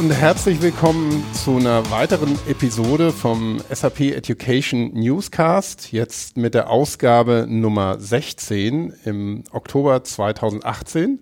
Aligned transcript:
Und 0.00 0.12
herzlich 0.12 0.62
willkommen 0.62 1.22
zu 1.34 1.58
einer 1.58 1.90
weiteren 1.90 2.38
Episode 2.48 3.12
vom 3.12 3.60
SAP 3.70 4.00
Education 4.00 4.94
Newscast. 4.94 5.92
Jetzt 5.92 6.38
mit 6.38 6.54
der 6.54 6.70
Ausgabe 6.70 7.44
Nummer 7.46 8.00
16 8.00 8.94
im 9.04 9.44
Oktober 9.52 10.02
2018. 10.02 11.20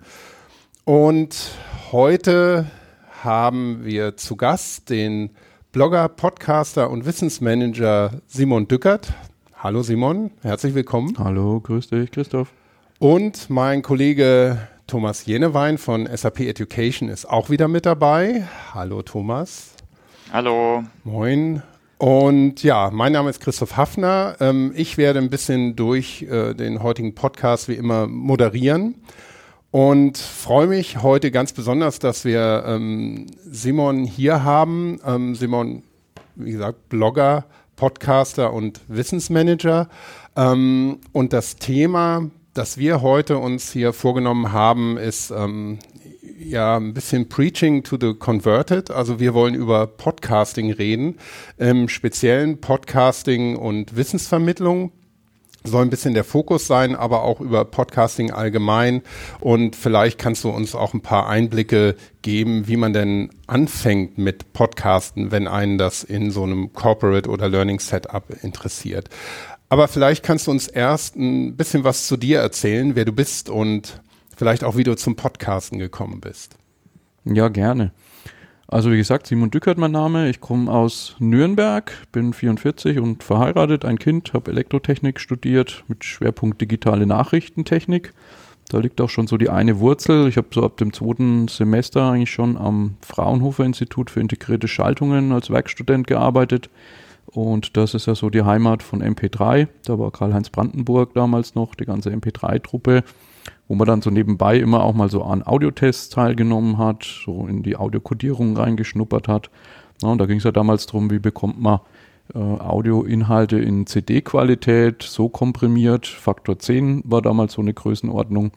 Und 0.85 1.51
heute 1.91 2.71
haben 3.25 3.85
wir 3.85 4.17
zu 4.17 4.37
Gast 4.37 4.91
den 4.91 5.31
Blogger, 5.73 6.09
Podcaster 6.09 6.89
und 6.89 7.05
Wissensmanager 7.05 8.21
Simon 8.29 8.69
Dückert. 8.69 9.13
Hallo 9.57 9.83
Simon, 9.83 10.31
herzlich 10.43 10.77
willkommen. 10.77 11.17
Hallo, 11.19 11.61
grüß 11.61 11.89
dich, 11.89 12.13
Christoph. 12.13 12.53
Und 13.01 13.51
mein 13.51 13.83
Kollege 13.83 14.69
Thomas 14.89 15.27
Jenewein 15.27 15.77
von 15.77 16.09
SAP 16.11 16.41
Education 16.41 17.11
ist 17.11 17.29
auch 17.29 17.51
wieder 17.51 17.69
mit 17.69 17.85
dabei. 17.85 18.49
Hallo 18.73 19.03
Thomas. 19.03 19.75
Hallo. 20.33 20.83
Moin. 21.05 21.63
Und 21.99 22.63
ja, 22.63 22.89
mein 22.91 23.13
Name 23.13 23.29
ist 23.29 23.41
Christoph 23.41 23.77
Hafner. 23.77 24.37
Ähm, 24.41 24.73
ich 24.75 24.97
werde 24.97 25.19
ein 25.19 25.29
bisschen 25.29 25.77
durch 25.77 26.23
äh, 26.23 26.55
den 26.55 26.83
heutigen 26.83 27.15
Podcast 27.15 27.69
wie 27.69 27.75
immer 27.75 28.07
moderieren 28.07 28.95
und 29.71 30.17
freue 30.17 30.69
mich 30.69 31.03
heute 31.03 31.31
ganz 31.31 31.53
besonders, 31.53 31.99
dass 31.99 32.25
wir 32.25 32.65
ähm, 32.67 33.27
Simon 33.45 34.05
hier 34.05 34.43
haben. 34.43 35.01
Ähm, 35.05 35.35
Simon, 35.35 35.83
wie 36.35 36.53
gesagt, 36.53 36.89
Blogger, 36.89 37.45
Podcaster 37.77 38.55
und 38.55 38.81
Wissensmanager. 38.89 39.91
Ähm, 40.35 41.01
und 41.13 41.35
das 41.35 41.57
Thema, 41.57 42.31
das 42.59 42.77
wir 42.77 43.03
heute 43.03 43.39
uns 43.39 43.71
hier 43.71 43.93
vorgenommen 43.93 44.53
haben, 44.53 44.99
ist 44.99 45.31
ähm, 45.31 45.79
ja 46.41 46.77
ein 46.77 46.93
bisschen 46.93 47.29
Preaching 47.29 47.85
to 47.85 47.97
the 48.01 48.15
Converted. 48.15 48.91
Also 48.91 49.21
wir 49.21 49.33
wollen 49.33 49.55
über 49.55 49.87
Podcasting 49.87 50.73
reden, 50.73 51.19
im 51.57 51.89
speziellen 51.89 52.61
Podcasting 52.61 53.55
und 53.55 53.95
Wissensvermittlung 53.95 54.91
soll 55.65 55.83
ein 55.83 55.91
bisschen 55.91 56.15
der 56.15 56.25
Fokus 56.25 56.67
sein, 56.67 56.97
aber 56.97 57.23
auch 57.23 57.41
über 57.41 57.65
Podcasting 57.65 58.31
allgemein. 58.31 59.03
Und 59.41 59.77
vielleicht 59.77 60.19
kannst 60.19 60.43
du 60.43 60.51
uns 60.51 60.75
auch 60.75 60.95
ein 60.95 61.01
paar 61.01 61.29
Einblicke 61.29 61.95
geben, 62.23 62.67
wie 62.67 62.77
man 62.77 62.93
denn 62.93 63.31
anfängt 63.47 64.19
mit 64.19 64.53
Podcasten, 64.53 65.31
wenn 65.31 65.47
einen 65.47 65.79
das 65.79 66.03
in 66.03 66.31
so 66.31 66.43
einem 66.43 66.73
Corporate 66.73 67.29
oder 67.29 67.49
Learning 67.49 67.79
Setup 67.79 68.25
interessiert. 68.43 69.11
Aber 69.69 69.89
vielleicht 69.89 70.23
kannst 70.23 70.47
du 70.47 70.51
uns 70.51 70.67
erst 70.67 71.17
ein 71.17 71.57
bisschen 71.57 71.85
was 71.85 72.07
zu 72.07 72.17
dir 72.17 72.41
erzählen, 72.41 72.97
wer 72.97 73.05
du 73.05 73.13
bist 73.13 73.51
und 73.51 74.01
vielleicht 74.37 74.65
auch, 74.65 74.77
wie 74.77 74.85
du 74.85 74.97
zum 74.97 75.17
Podcasten 75.17 75.79
gekommen 75.79 76.21
bist. 76.21 76.57
Ja, 77.25 77.49
gerne. 77.49 77.93
Also 78.67 78.91
wie 78.91 78.97
gesagt, 78.97 79.27
Simon 79.27 79.51
Dückert 79.51 79.79
mein 79.79 79.93
Name. 79.93 80.29
Ich 80.29 80.41
komme 80.41 80.71
aus 80.71 81.17
Nürnberg, 81.19 81.93
bin 82.13 82.33
44 82.33 82.99
und 82.99 83.23
verheiratet, 83.23 83.85
ein 83.85 83.99
Kind, 83.99 84.33
habe 84.33 84.51
Elektrotechnik 84.51 85.21
studiert 85.21 85.85
mit 85.89 86.05
Schwerpunkt 86.05 86.61
digitale 86.61 87.07
Nachrichtentechnik. 87.07 88.13
Da 88.69 88.79
liegt 88.79 89.01
auch 89.01 89.09
schon 89.09 89.27
so 89.27 89.39
die 89.39 89.49
eine 89.49 89.81
Wurzel. 89.81 90.29
Ich 90.29 90.37
habe 90.37 90.49
so 90.53 90.65
ab 90.65 90.77
dem 90.77 90.93
zweiten 90.93 91.49
Semester 91.49 92.11
eigentlich 92.11 92.31
schon 92.31 92.59
am 92.59 92.97
Fraunhofer 93.01 93.65
Institut 93.65 94.11
für 94.11 94.21
integrierte 94.21 94.69
Schaltungen 94.69 95.33
als 95.33 95.49
Werkstudent 95.51 96.07
gearbeitet 96.07 96.69
und 97.31 97.77
das 97.77 97.95
ist 97.95 98.07
ja 98.07 98.15
so 98.15 98.31
die 98.31 98.43
Heimat 98.43 98.83
von 98.83 99.03
MP3. 99.03 99.69
Da 99.85 99.99
war 99.99 100.11
Karl-Heinz 100.11 100.49
Brandenburg 100.51 101.13
damals 101.15 101.55
noch, 101.55 101.75
die 101.75 101.85
ganze 101.85 102.11
MP3-Truppe, 102.11 103.05
wo 103.69 103.75
man 103.75 103.87
dann 103.87 104.03
so 104.03 104.11
nebenbei 104.11 104.59
immer 104.59 104.83
auch 104.83 104.95
mal 104.95 105.11
so 105.11 105.23
an 105.23 105.43
Audiotests 105.43 106.09
teilgenommen 106.09 106.79
hat, 106.79 107.05
so 107.05 107.47
in 107.47 107.63
die 107.63 107.77
Audiokodierung 107.77 108.57
reingeschnuppert 108.57 109.29
hat. 109.29 109.51
Ja, 110.03 110.09
und 110.09 110.19
da 110.19 110.27
ging 110.27 110.39
es 110.39 110.45
ja 110.45 110.53
damals 110.53 110.87
darum, 110.87 111.11
wie 111.11 111.19
bekommt 111.19 111.61
man 111.61 111.81
äh, 112.35 112.39
Audioinhalte 112.39 113.59
in 113.59 113.87
CD-Qualität 113.87 115.03
so 115.03 115.29
komprimiert. 115.29 116.07
Faktor 116.07 116.59
10 116.59 117.03
war 117.05 117.21
damals 117.21 117.55
so 117.55 117.63
eine 117.63 117.75
Größenordnung, 117.75 118.53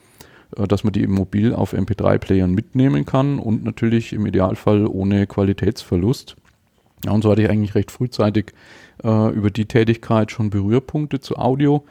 äh, 0.56 0.68
dass 0.68 0.86
man 0.86 0.94
die 0.94 1.02
eben 1.02 1.14
mobil 1.14 1.54
auf 1.54 1.74
MP3-Playern 1.74 2.52
mitnehmen 2.52 3.06
kann 3.06 3.38
und 3.40 3.66
natürlich 3.66 4.14
im 4.14 4.26
Idealfall 4.26 4.88
ohne 4.88 5.28
Qualitätsverlust. 5.28 6.38
Ja, 7.06 7.12
und 7.12 7.24
so 7.24 7.32
hatte 7.32 7.42
ich 7.42 7.50
eigentlich 7.50 7.76
recht 7.76 7.92
frühzeitig 7.92 8.54
äh, 9.04 9.34
über 9.34 9.50
die 9.50 9.66
Tätigkeit 9.66 10.32
schon 10.32 10.50
Berührpunkte 10.50 11.20
zu 11.20 11.38
Audio. 11.38 11.84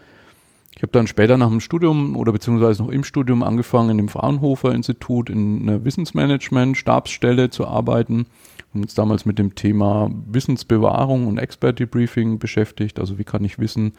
Ich 0.76 0.82
habe 0.82 0.92
dann 0.92 1.06
später 1.06 1.36
nach 1.36 1.48
dem 1.48 1.60
Studium 1.60 2.16
oder 2.16 2.32
beziehungsweise 2.32 2.82
noch 2.82 2.90
im 2.90 3.04
Studium 3.04 3.42
angefangen, 3.42 3.98
im 3.98 4.08
Fraunhofer 4.08 4.72
Institut 4.72 5.28
in 5.28 5.62
einer 5.62 5.84
Wissensmanagement-Stabsstelle 5.84 7.50
zu 7.50 7.66
arbeiten 7.66 8.26
und 8.72 8.82
uns 8.82 8.94
damals 8.94 9.26
mit 9.26 9.38
dem 9.38 9.54
Thema 9.56 10.10
Wissensbewahrung 10.26 11.26
und 11.26 11.38
Expert 11.38 11.80
Debriefing 11.80 12.38
beschäftigt. 12.38 13.00
Also 13.00 13.18
wie 13.18 13.24
kann 13.24 13.44
ich 13.44 13.58
Wissen 13.58 13.92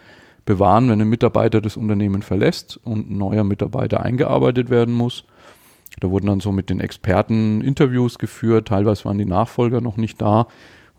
bewahren, 0.46 0.90
wenn 0.90 1.02
ein 1.02 1.10
Mitarbeiter 1.10 1.62
das 1.62 1.78
Unternehmen 1.78 2.22
verlässt 2.22 2.80
und 2.84 3.12
ein 3.12 3.18
neuer 3.18 3.44
Mitarbeiter 3.44 4.02
eingearbeitet 4.02 4.70
werden 4.70 4.94
muss. 4.94 5.26
Da 6.00 6.10
wurden 6.10 6.28
dann 6.28 6.40
so 6.40 6.52
mit 6.52 6.70
den 6.70 6.80
Experten 6.80 7.62
Interviews 7.62 8.18
geführt, 8.18 8.70
teilweise 8.70 9.06
waren 9.06 9.18
die 9.18 9.26
Nachfolger 9.26 9.82
noch 9.82 9.98
nicht 9.98 10.22
da 10.22 10.48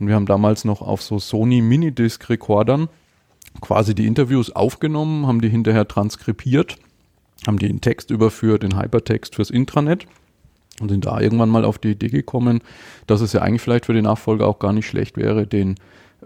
und 0.03 0.09
wir 0.09 0.17
haben 0.17 0.27
damals 0.27 0.65
noch 0.65 0.83
auf 0.83 1.01
so 1.01 1.21
Sony 1.21 1.63
Minidisc-Rekordern 1.63 2.89
quasi 3.61 3.95
die 3.95 4.09
Interviews 4.09 4.51
aufgenommen, 4.51 5.29
haben 5.29 5.41
die 5.41 5.49
hinterher 5.49 5.87
transkribiert, 5.87 6.77
haben 7.47 7.61
die 7.61 7.71
in 7.71 7.81
Text 7.81 8.11
überführt, 8.11 8.65
in 8.65 8.77
Hypertext 8.77 9.37
fürs 9.37 9.51
Intranet 9.51 10.07
und 10.81 10.89
sind 10.89 11.07
da 11.07 11.21
irgendwann 11.21 11.51
mal 11.51 11.65
auf 11.65 11.79
die 11.79 11.93
Idee 11.93 12.09
gekommen, 12.09 12.63
dass 13.07 13.21
es 13.21 13.33
ja 13.33 13.43
eigentlich 13.43 13.63
vielleicht 13.63 13.87
für 13.87 13.95
die 13.95 14.03
Nachfolger 14.03 14.49
auch 14.49 14.59
gar 14.59 14.73
nicht 14.73 14.89
schlecht 14.89 15.17
wäre, 15.17 15.47
den 15.47 15.77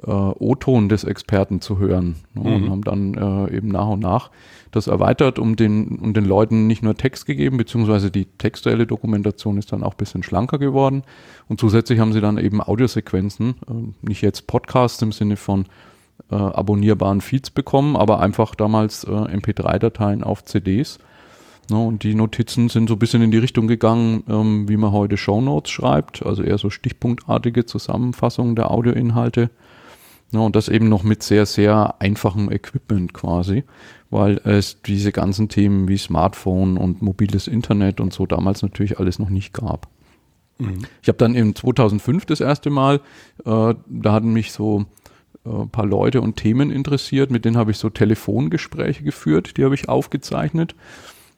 äh, 0.04 0.10
O-Ton 0.10 0.88
des 0.88 1.04
Experten 1.04 1.60
zu 1.60 1.78
hören. 1.78 2.16
Ne? 2.34 2.42
Mhm. 2.42 2.54
Und 2.54 2.70
haben 2.70 2.82
dann 2.82 3.14
äh, 3.48 3.56
eben 3.56 3.68
nach 3.68 3.88
und 3.88 4.00
nach 4.00 4.30
das 4.76 4.86
erweitert, 4.86 5.38
um 5.38 5.56
den, 5.56 5.98
um 5.98 6.12
den 6.12 6.24
Leuten 6.24 6.66
nicht 6.66 6.82
nur 6.82 6.94
Text 6.96 7.26
gegeben, 7.26 7.56
beziehungsweise 7.56 8.10
die 8.10 8.26
textuelle 8.26 8.86
Dokumentation 8.86 9.58
ist 9.58 9.72
dann 9.72 9.82
auch 9.82 9.92
ein 9.92 9.96
bisschen 9.98 10.22
schlanker 10.22 10.58
geworden. 10.58 11.02
Und 11.48 11.58
zusätzlich 11.58 11.98
haben 11.98 12.12
sie 12.12 12.20
dann 12.20 12.38
eben 12.38 12.60
Audiosequenzen, 12.60 13.54
äh, 13.68 14.06
nicht 14.06 14.22
jetzt 14.22 14.46
Podcasts 14.46 15.00
im 15.02 15.12
Sinne 15.12 15.36
von 15.36 15.66
äh, 16.30 16.34
abonnierbaren 16.34 17.20
Feeds 17.20 17.50
bekommen, 17.50 17.96
aber 17.96 18.20
einfach 18.20 18.54
damals 18.54 19.04
äh, 19.04 19.10
MP3-Dateien 19.10 20.22
auf 20.22 20.44
CDs. 20.44 20.98
Ne, 21.70 21.78
und 21.78 22.04
die 22.04 22.14
Notizen 22.14 22.68
sind 22.68 22.88
so 22.88 22.94
ein 22.94 22.98
bisschen 22.98 23.22
in 23.22 23.30
die 23.30 23.38
Richtung 23.38 23.66
gegangen, 23.66 24.22
ähm, 24.28 24.68
wie 24.68 24.76
man 24.76 24.92
heute 24.92 25.16
Shownotes 25.16 25.70
schreibt, 25.70 26.24
also 26.24 26.42
eher 26.42 26.58
so 26.58 26.70
stichpunktartige 26.70 27.66
Zusammenfassungen 27.66 28.54
der 28.54 28.70
Audioinhalte. 28.70 29.50
Ja, 30.36 30.42
und 30.42 30.54
das 30.54 30.68
eben 30.68 30.90
noch 30.90 31.02
mit 31.02 31.22
sehr, 31.22 31.46
sehr 31.46 31.94
einfachem 31.98 32.52
Equipment 32.52 33.14
quasi, 33.14 33.64
weil 34.10 34.38
es 34.44 34.82
diese 34.82 35.10
ganzen 35.10 35.48
Themen 35.48 35.88
wie 35.88 35.96
Smartphone 35.96 36.76
und 36.76 37.00
mobiles 37.00 37.48
Internet 37.48 38.00
und 38.00 38.12
so 38.12 38.26
damals 38.26 38.60
natürlich 38.60 39.00
alles 39.00 39.18
noch 39.18 39.30
nicht 39.30 39.54
gab. 39.54 39.88
Mhm. 40.58 40.84
Ich 41.00 41.08
habe 41.08 41.16
dann 41.16 41.34
im 41.34 41.54
2005 41.54 42.26
das 42.26 42.40
erste 42.40 42.68
Mal, 42.68 43.00
äh, 43.46 43.74
da 43.86 44.12
hatten 44.12 44.34
mich 44.34 44.52
so 44.52 44.84
äh, 45.46 45.66
paar 45.72 45.86
Leute 45.86 46.20
und 46.20 46.36
Themen 46.36 46.70
interessiert, 46.70 47.30
mit 47.30 47.46
denen 47.46 47.56
habe 47.56 47.70
ich 47.70 47.78
so 47.78 47.88
Telefongespräche 47.88 49.04
geführt, 49.04 49.56
die 49.56 49.64
habe 49.64 49.74
ich 49.74 49.88
aufgezeichnet 49.88 50.74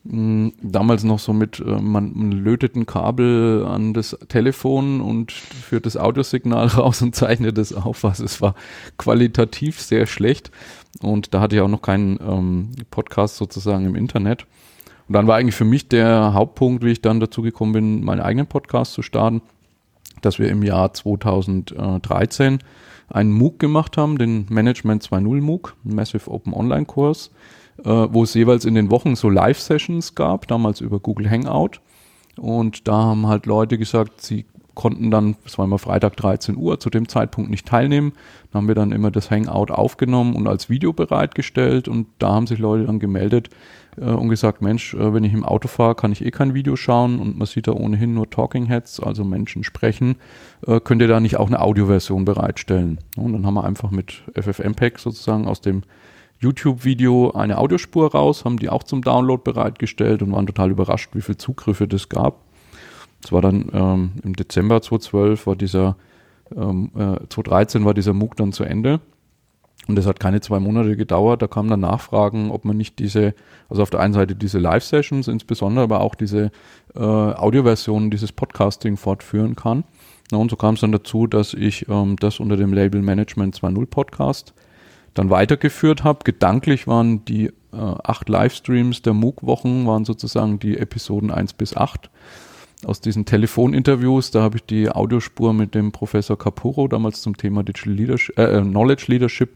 damals 0.04 1.04
noch 1.04 1.18
so 1.18 1.32
mit, 1.32 1.60
äh, 1.60 1.80
man, 1.80 2.12
man 2.14 2.32
lötet 2.32 2.76
ein 2.76 2.86
Kabel 2.86 3.64
an 3.66 3.92
das 3.92 4.16
Telefon 4.28 5.00
und 5.00 5.32
führt 5.32 5.86
das 5.86 5.96
Audiosignal 5.96 6.66
raus 6.78 7.02
und 7.02 7.14
zeichnet 7.14 7.58
es 7.58 7.72
auf. 7.72 8.04
Was 8.04 8.20
es 8.20 8.40
war 8.40 8.54
qualitativ 8.96 9.80
sehr 9.80 10.06
schlecht. 10.06 10.50
Und 11.02 11.34
da 11.34 11.40
hatte 11.40 11.56
ich 11.56 11.62
auch 11.62 11.68
noch 11.68 11.82
keinen 11.82 12.18
ähm, 12.20 12.70
Podcast 12.90 13.36
sozusagen 13.36 13.84
im 13.84 13.94
Internet. 13.94 14.46
Und 15.08 15.14
dann 15.14 15.26
war 15.26 15.36
eigentlich 15.36 15.54
für 15.54 15.64
mich 15.64 15.88
der 15.88 16.32
Hauptpunkt, 16.34 16.84
wie 16.84 16.92
ich 16.92 17.02
dann 17.02 17.20
dazu 17.20 17.42
gekommen 17.42 17.72
bin, 17.72 18.04
meinen 18.04 18.20
eigenen 18.20 18.46
Podcast 18.46 18.92
zu 18.92 19.02
starten, 19.02 19.42
dass 20.22 20.38
wir 20.38 20.48
im 20.48 20.62
Jahr 20.62 20.92
2013 20.92 22.58
einen 23.08 23.32
MOOC 23.32 23.58
gemacht 23.58 23.96
haben, 23.96 24.18
den 24.18 24.46
Management 24.50 25.02
2.0 25.02 25.40
MOOC, 25.40 25.76
Massive 25.82 26.30
Open 26.30 26.52
Online 26.52 26.84
Kurs 26.84 27.30
äh, 27.84 27.90
wo 28.10 28.22
es 28.22 28.34
jeweils 28.34 28.64
in 28.64 28.74
den 28.74 28.90
Wochen 28.90 29.16
so 29.16 29.28
Live-Sessions 29.28 30.14
gab, 30.14 30.46
damals 30.48 30.80
über 30.80 31.00
Google 31.00 31.30
Hangout. 31.30 31.80
Und 32.36 32.86
da 32.86 32.96
haben 32.96 33.26
halt 33.26 33.46
Leute 33.46 33.78
gesagt, 33.78 34.20
sie 34.20 34.44
konnten 34.78 35.10
dann, 35.10 35.34
es 35.44 35.58
war 35.58 35.64
immer 35.64 35.80
Freitag 35.80 36.16
13 36.16 36.56
Uhr, 36.56 36.78
zu 36.78 36.88
dem 36.88 37.08
Zeitpunkt 37.08 37.50
nicht 37.50 37.66
teilnehmen. 37.66 38.12
Da 38.52 38.58
haben 38.58 38.68
wir 38.68 38.76
dann 38.76 38.92
immer 38.92 39.10
das 39.10 39.28
Hangout 39.28 39.72
aufgenommen 39.72 40.36
und 40.36 40.46
als 40.46 40.70
Video 40.70 40.92
bereitgestellt 40.92 41.88
und 41.88 42.06
da 42.20 42.28
haben 42.28 42.46
sich 42.46 42.60
Leute 42.60 42.84
dann 42.84 43.00
gemeldet 43.00 43.50
äh, 43.96 44.04
und 44.04 44.28
gesagt, 44.28 44.62
Mensch, 44.62 44.94
äh, 44.94 45.12
wenn 45.12 45.24
ich 45.24 45.32
im 45.32 45.44
Auto 45.44 45.66
fahre, 45.66 45.96
kann 45.96 46.12
ich 46.12 46.24
eh 46.24 46.30
kein 46.30 46.54
Video 46.54 46.76
schauen 46.76 47.18
und 47.18 47.36
man 47.36 47.48
sieht 47.48 47.66
da 47.66 47.72
ohnehin 47.72 48.14
nur 48.14 48.30
Talking 48.30 48.66
Heads, 48.66 49.00
also 49.00 49.24
Menschen 49.24 49.64
sprechen. 49.64 50.14
Äh, 50.64 50.78
könnt 50.78 51.02
ihr 51.02 51.08
da 51.08 51.18
nicht 51.18 51.38
auch 51.38 51.48
eine 51.48 51.60
Audioversion 51.60 52.24
bereitstellen? 52.24 52.98
Und 53.16 53.32
dann 53.32 53.44
haben 53.44 53.54
wir 53.54 53.64
einfach 53.64 53.90
mit 53.90 54.22
FFmpeg 54.34 55.00
sozusagen 55.00 55.48
aus 55.48 55.60
dem 55.60 55.82
YouTube-Video 56.40 57.32
eine 57.32 57.58
Audiospur 57.58 58.12
raus, 58.12 58.44
haben 58.44 58.58
die 58.58 58.68
auch 58.68 58.82
zum 58.82 59.02
Download 59.02 59.42
bereitgestellt 59.42 60.22
und 60.22 60.32
waren 60.32 60.46
total 60.46 60.70
überrascht, 60.70 61.10
wie 61.14 61.20
viele 61.20 61.38
Zugriffe 61.38 61.88
das 61.88 62.08
gab. 62.08 62.42
Es 63.24 63.32
war 63.32 63.42
dann 63.42 63.68
ähm, 63.72 64.12
im 64.22 64.36
Dezember 64.36 64.80
2012 64.80 65.46
war 65.46 65.56
dieser, 65.56 65.96
ähm, 66.54 66.90
äh, 66.94 67.26
2013 67.28 67.84
war 67.84 67.94
dieser 67.94 68.12
MOOC 68.12 68.36
dann 68.36 68.52
zu 68.52 68.64
Ende. 68.64 69.00
Und 69.88 69.96
das 69.96 70.06
hat 70.06 70.20
keine 70.20 70.40
zwei 70.40 70.60
Monate 70.60 70.96
gedauert. 70.96 71.40
Da 71.40 71.46
kamen 71.46 71.70
dann 71.70 71.80
Nachfragen, 71.80 72.50
ob 72.50 72.64
man 72.64 72.76
nicht 72.76 72.98
diese, 72.98 73.34
also 73.68 73.82
auf 73.82 73.90
der 73.90 74.00
einen 74.00 74.12
Seite 74.12 74.36
diese 74.36 74.58
Live-Sessions, 74.58 75.28
insbesondere 75.28 75.84
aber 75.84 76.00
auch 76.00 76.14
diese 76.14 76.50
äh, 76.94 77.00
Audioversionen 77.00 78.10
dieses 78.10 78.30
Podcasting 78.32 78.96
fortführen 78.96 79.56
kann. 79.56 79.84
Na, 80.30 80.38
und 80.38 80.50
so 80.50 80.56
kam 80.56 80.74
es 80.74 80.82
dann 80.82 80.92
dazu, 80.92 81.26
dass 81.26 81.54
ich 81.54 81.88
ähm, 81.88 82.16
das 82.20 82.38
unter 82.38 82.56
dem 82.56 82.72
Label 82.72 83.00
Management 83.00 83.56
2.0 83.56 83.86
Podcast 83.86 84.52
dann 85.18 85.30
weitergeführt 85.30 86.04
habe. 86.04 86.20
Gedanklich 86.24 86.86
waren 86.86 87.24
die 87.24 87.46
äh, 87.72 87.76
acht 87.76 88.28
Livestreams 88.28 89.02
der 89.02 89.14
MOOC-Wochen, 89.14 89.86
waren 89.86 90.04
sozusagen 90.04 90.58
die 90.58 90.78
Episoden 90.78 91.30
1 91.30 91.54
bis 91.54 91.76
8 91.76 92.10
aus 92.84 93.00
diesen 93.00 93.24
Telefoninterviews, 93.24 94.30
da 94.30 94.42
habe 94.42 94.58
ich 94.58 94.64
die 94.64 94.88
Audiospur 94.88 95.52
mit 95.52 95.74
dem 95.74 95.90
Professor 95.90 96.38
Capuro 96.38 96.86
damals 96.86 97.22
zum 97.22 97.36
Thema 97.36 97.64
Digital 97.64 97.92
Leadership, 97.92 98.38
äh, 98.38 98.60
Knowledge 98.60 99.06
Leadership 99.08 99.50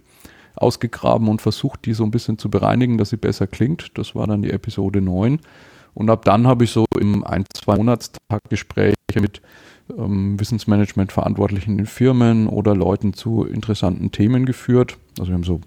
ausgegraben 0.57 1.29
und 1.29 1.41
versucht, 1.41 1.85
die 1.87 1.95
so 1.95 2.05
ein 2.05 2.11
bisschen 2.11 2.39
zu 2.39 2.51
bereinigen, 2.51 2.99
dass 2.99 3.11
sie 3.11 3.17
besser 3.17 3.47
klingt. 3.47 3.97
Das 3.97 4.15
war 4.15 4.27
dann 4.27 4.43
die 4.43 4.51
Episode 4.51 5.01
9. 5.01 5.41
Und 5.95 6.11
ab 6.11 6.25
dann 6.25 6.47
habe 6.47 6.65
ich 6.65 6.71
so 6.71 6.85
im 6.99 7.25
ein, 7.25 7.45
zwei 7.55 7.77
Monatstag 7.77 8.41
Gespräche 8.49 8.97
mit 9.15 9.41
ähm, 9.97 10.39
Wissensmanagement-Verantwortlichen 10.39 11.79
in 11.79 11.87
Firmen 11.87 12.47
oder 12.47 12.75
Leuten 12.75 13.15
zu 13.15 13.45
interessanten 13.45 14.11
Themen 14.13 14.47
geführt. 14.47 14.97
Also 15.19 15.31
wir 15.31 15.35
haben 15.35 15.45
so, 15.45 15.61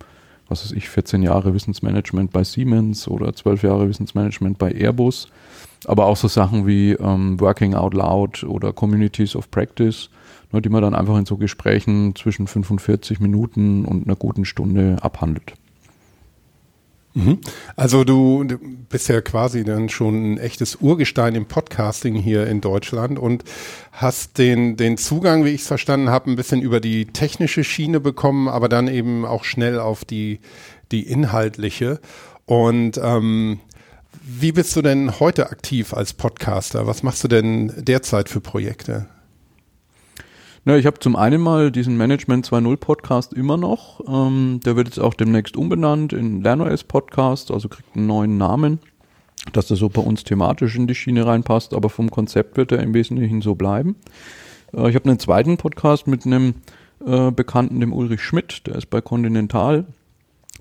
was 0.47 0.63
weiß 0.63 0.71
ich, 0.73 0.89
14 0.89 1.23
Jahre 1.23 1.53
Wissensmanagement 1.53 2.31
bei 2.31 2.43
Siemens 2.43 3.07
oder 3.07 3.33
12 3.33 3.63
Jahre 3.63 3.89
Wissensmanagement 3.89 4.57
bei 4.57 4.71
Airbus. 4.71 5.29
Aber 5.85 6.05
auch 6.05 6.17
so 6.17 6.27
Sachen 6.27 6.65
wie 6.65 6.93
ähm, 6.93 7.39
Working 7.39 7.75
Out 7.75 7.93
Loud 7.93 8.43
oder 8.43 8.73
Communities 8.73 9.35
of 9.35 9.51
Practice 9.51 10.09
ne, 10.55 10.61
die 10.61 10.69
man 10.69 10.81
dann 10.81 10.95
einfach 10.95 11.17
in 11.17 11.25
so 11.25 11.37
Gesprächen 11.37 12.15
zwischen 12.15 12.47
45 12.47 13.19
Minuten 13.19 13.85
und 13.85 14.05
einer 14.05 14.15
guten 14.15 14.45
Stunde 14.45 14.97
abhandelt. 15.01 15.53
Mhm. 17.15 17.39
Also 17.77 18.03
du, 18.03 18.43
bist 18.89 19.07
ja 19.07 19.21
quasi 19.21 19.63
dann 19.63 19.87
schon 19.87 20.33
ein 20.33 20.37
echtes 20.37 20.75
Urgestein 20.75 21.33
im 21.33 21.45
Podcasting 21.45 22.15
hier 22.15 22.45
in 22.45 22.59
Deutschland 22.59 23.17
und 23.17 23.45
hast 23.93 24.37
den, 24.37 24.75
den 24.75 24.97
Zugang, 24.97 25.45
wie 25.45 25.51
ich 25.51 25.61
es 25.61 25.67
verstanden 25.67 26.09
habe, 26.09 26.29
ein 26.29 26.35
bisschen 26.35 26.61
über 26.61 26.81
die 26.81 27.05
technische 27.05 27.63
Schiene 27.63 28.01
bekommen, 28.01 28.49
aber 28.49 28.67
dann 28.67 28.89
eben 28.89 29.25
auch 29.25 29.45
schnell 29.45 29.79
auf 29.79 30.03
die, 30.03 30.41
die 30.91 31.03
inhaltliche. 31.03 32.01
Und 32.45 32.99
ähm, 33.01 33.61
wie 34.21 34.51
bist 34.51 34.75
du 34.75 34.81
denn 34.81 35.19
heute 35.21 35.49
aktiv 35.49 35.93
als 35.93 36.13
Podcaster? 36.13 36.85
Was 36.85 37.01
machst 37.01 37.23
du 37.23 37.29
denn 37.29 37.71
derzeit 37.77 38.27
für 38.27 38.41
Projekte? 38.41 39.07
Ja, 40.67 40.75
ich 40.75 40.87
habe 40.87 40.97
zum 40.97 41.15
einen 41.15 41.41
mal 41.41 41.71
diesen 41.71 41.95
Management 41.95 42.47
2.0 42.47 42.77
Podcast 42.77 43.33
immer 43.33 43.55
noch. 43.55 44.01
Ähm, 44.07 44.61
der 44.65 44.75
wird 44.75 44.87
jetzt 44.87 44.99
auch 44.99 45.13
demnächst 45.13 45.57
umbenannt 45.57 46.11
in 46.11 46.41
LernOS 46.41 46.85
Podcast, 46.85 47.51
also 47.51 47.69
kriegt 47.69 47.95
einen 47.95 48.07
neuen 48.07 48.39
Namen, 48.39 48.79
dass 49.53 49.67
der 49.67 49.77
so 49.77 49.89
bei 49.89 50.01
uns 50.01 50.23
thematisch 50.23 50.75
in 50.75 50.87
die 50.87 50.95
Schiene 50.95 51.23
reinpasst, 51.23 51.75
aber 51.75 51.89
vom 51.89 52.09
Konzept 52.09 52.57
wird 52.57 52.71
er 52.71 52.81
im 52.81 52.95
Wesentlichen 52.95 53.43
so 53.43 53.53
bleiben. 53.53 53.95
Äh, 54.73 54.89
ich 54.89 54.95
habe 54.95 55.07
einen 55.07 55.19
zweiten 55.19 55.57
Podcast 55.57 56.07
mit 56.07 56.25
einem 56.25 56.55
äh, 57.05 57.29
Bekannten, 57.29 57.79
dem 57.79 57.93
Ulrich 57.93 58.23
Schmidt, 58.23 58.65
der 58.65 58.73
ist 58.73 58.89
bei 58.89 59.01
Continental. 59.01 59.85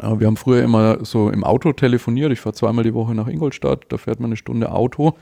Äh, 0.03 0.21
wir 0.21 0.27
haben 0.27 0.37
früher 0.37 0.63
immer 0.63 1.03
so 1.03 1.31
im 1.31 1.45
Auto 1.45 1.73
telefoniert. 1.73 2.31
Ich 2.31 2.41
fahre 2.41 2.55
zweimal 2.55 2.85
die 2.85 2.93
Woche 2.93 3.15
nach 3.15 3.27
Ingolstadt, 3.27 3.87
da 3.89 3.97
fährt 3.97 4.21
man 4.21 4.29
eine 4.29 4.37
Stunde 4.37 4.71
Auto. 4.71 5.15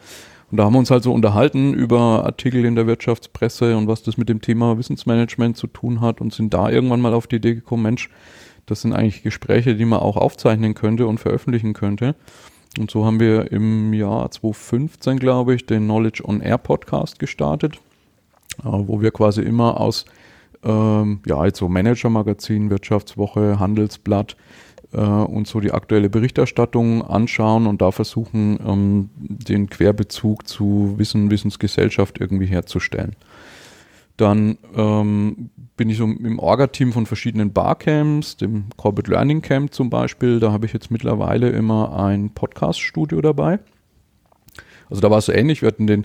Und 0.53 0.59
da 0.59 0.65
haben 0.65 0.75
wir 0.75 0.81
uns 0.81 0.91
halt 0.91 1.03
so 1.03 1.15
unterhalten 1.15 1.73
über 1.73 2.27
Artikel 2.27 2.67
in 2.67 2.75
der 2.75 2.87
Wirtschaftspresse 2.87 3.75
und 3.75 3.89
was 3.89 4.03
das 4.03 4.19
mit 4.19 4.29
dem 4.29 4.43
Thema 4.43 4.77
Wissensmanagement 4.77 5.57
zu 5.57 5.67
tun 5.67 6.03
hat 6.03 6.21
und 6.21 6.35
sind 6.35 6.53
da 6.53 6.69
irgendwann 6.69 7.01
mal 7.01 7.15
auf 7.15 7.27
die 7.27 7.37
Idee 7.37 7.55
gekommen, 7.55 7.85
Mensch, 7.85 8.11
das 8.67 8.83
sind 8.83 8.93
eigentlich 8.93 9.23
Gespräche, 9.23 9.75
die 9.75 9.87
man 9.87 10.01
auch 10.01 10.19
aufzeichnen 10.19 10.75
könnte 10.75 11.07
und 11.07 11.21
veröffentlichen 11.21 11.73
könnte. 11.73 12.15
Und 12.79 12.91
so 12.91 13.07
haben 13.07 13.19
wir 13.19 13.51
im 13.51 13.95
Jahr 13.95 14.31
2015, 14.31 15.19
glaube 15.19 15.55
ich, 15.55 15.65
den 15.65 15.85
Knowledge 15.85 16.23
on 16.23 16.43
Air 16.43 16.59
Podcast 16.59 17.19
gestartet, 17.19 17.77
äh, 18.59 18.65
wo 18.65 19.01
wir 19.01 19.11
quasi 19.11 19.41
immer 19.41 19.81
aus 19.81 20.05
ähm, 20.65 21.21
ja, 21.25 21.47
jetzt 21.47 21.61
so 21.61 21.69
Manager-Magazin, 21.71 22.69
Wirtschaftswoche, 22.69 23.59
Handelsblatt, 23.59 24.37
äh, 24.93 25.01
uns 25.01 25.51
so 25.51 25.61
die 25.61 25.73
aktuelle 25.73 26.11
Berichterstattung 26.11 27.03
anschauen 27.03 27.67
und 27.67 27.83
da 27.83 27.91
versuchen, 27.91 28.59
ähm, 28.67 29.11
den 29.17 29.69
Querbezug 29.69 30.47
zu 30.47 30.95
Wissen, 30.99 31.31
Wissensgesellschaft 31.31 32.21
irgendwie 32.21 32.47
herzustellen. 32.47 33.17
Dann 34.17 34.59
ähm, 34.77 35.51
bin 35.77 35.89
ich 35.89 35.97
so 35.97 36.05
im 36.05 36.39
Orga-Team 36.39 36.93
von 36.93 37.07
verschiedenen 37.07 37.53
Barcamps, 37.53 38.37
dem 38.37 38.67
Corporate 38.77 39.11
Learning 39.11 39.41
Camp 39.41 39.73
zum 39.73 39.91
Beispiel. 39.91 40.39
Da 40.39 40.53
habe 40.53 40.67
ich 40.67 40.73
jetzt 40.73 40.91
mittlerweile 40.91 41.49
immer 41.49 41.99
ein 41.99 42.31
Podcast-Studio 42.31 43.21
dabei. 43.23 43.59
Also 44.91 45.01
da 45.01 45.11
war 45.11 45.19
es 45.19 45.27
so 45.27 45.33
ähnlich. 45.33 45.63
Wir 45.63 45.69
hatten 45.69 45.87
den 45.87 46.03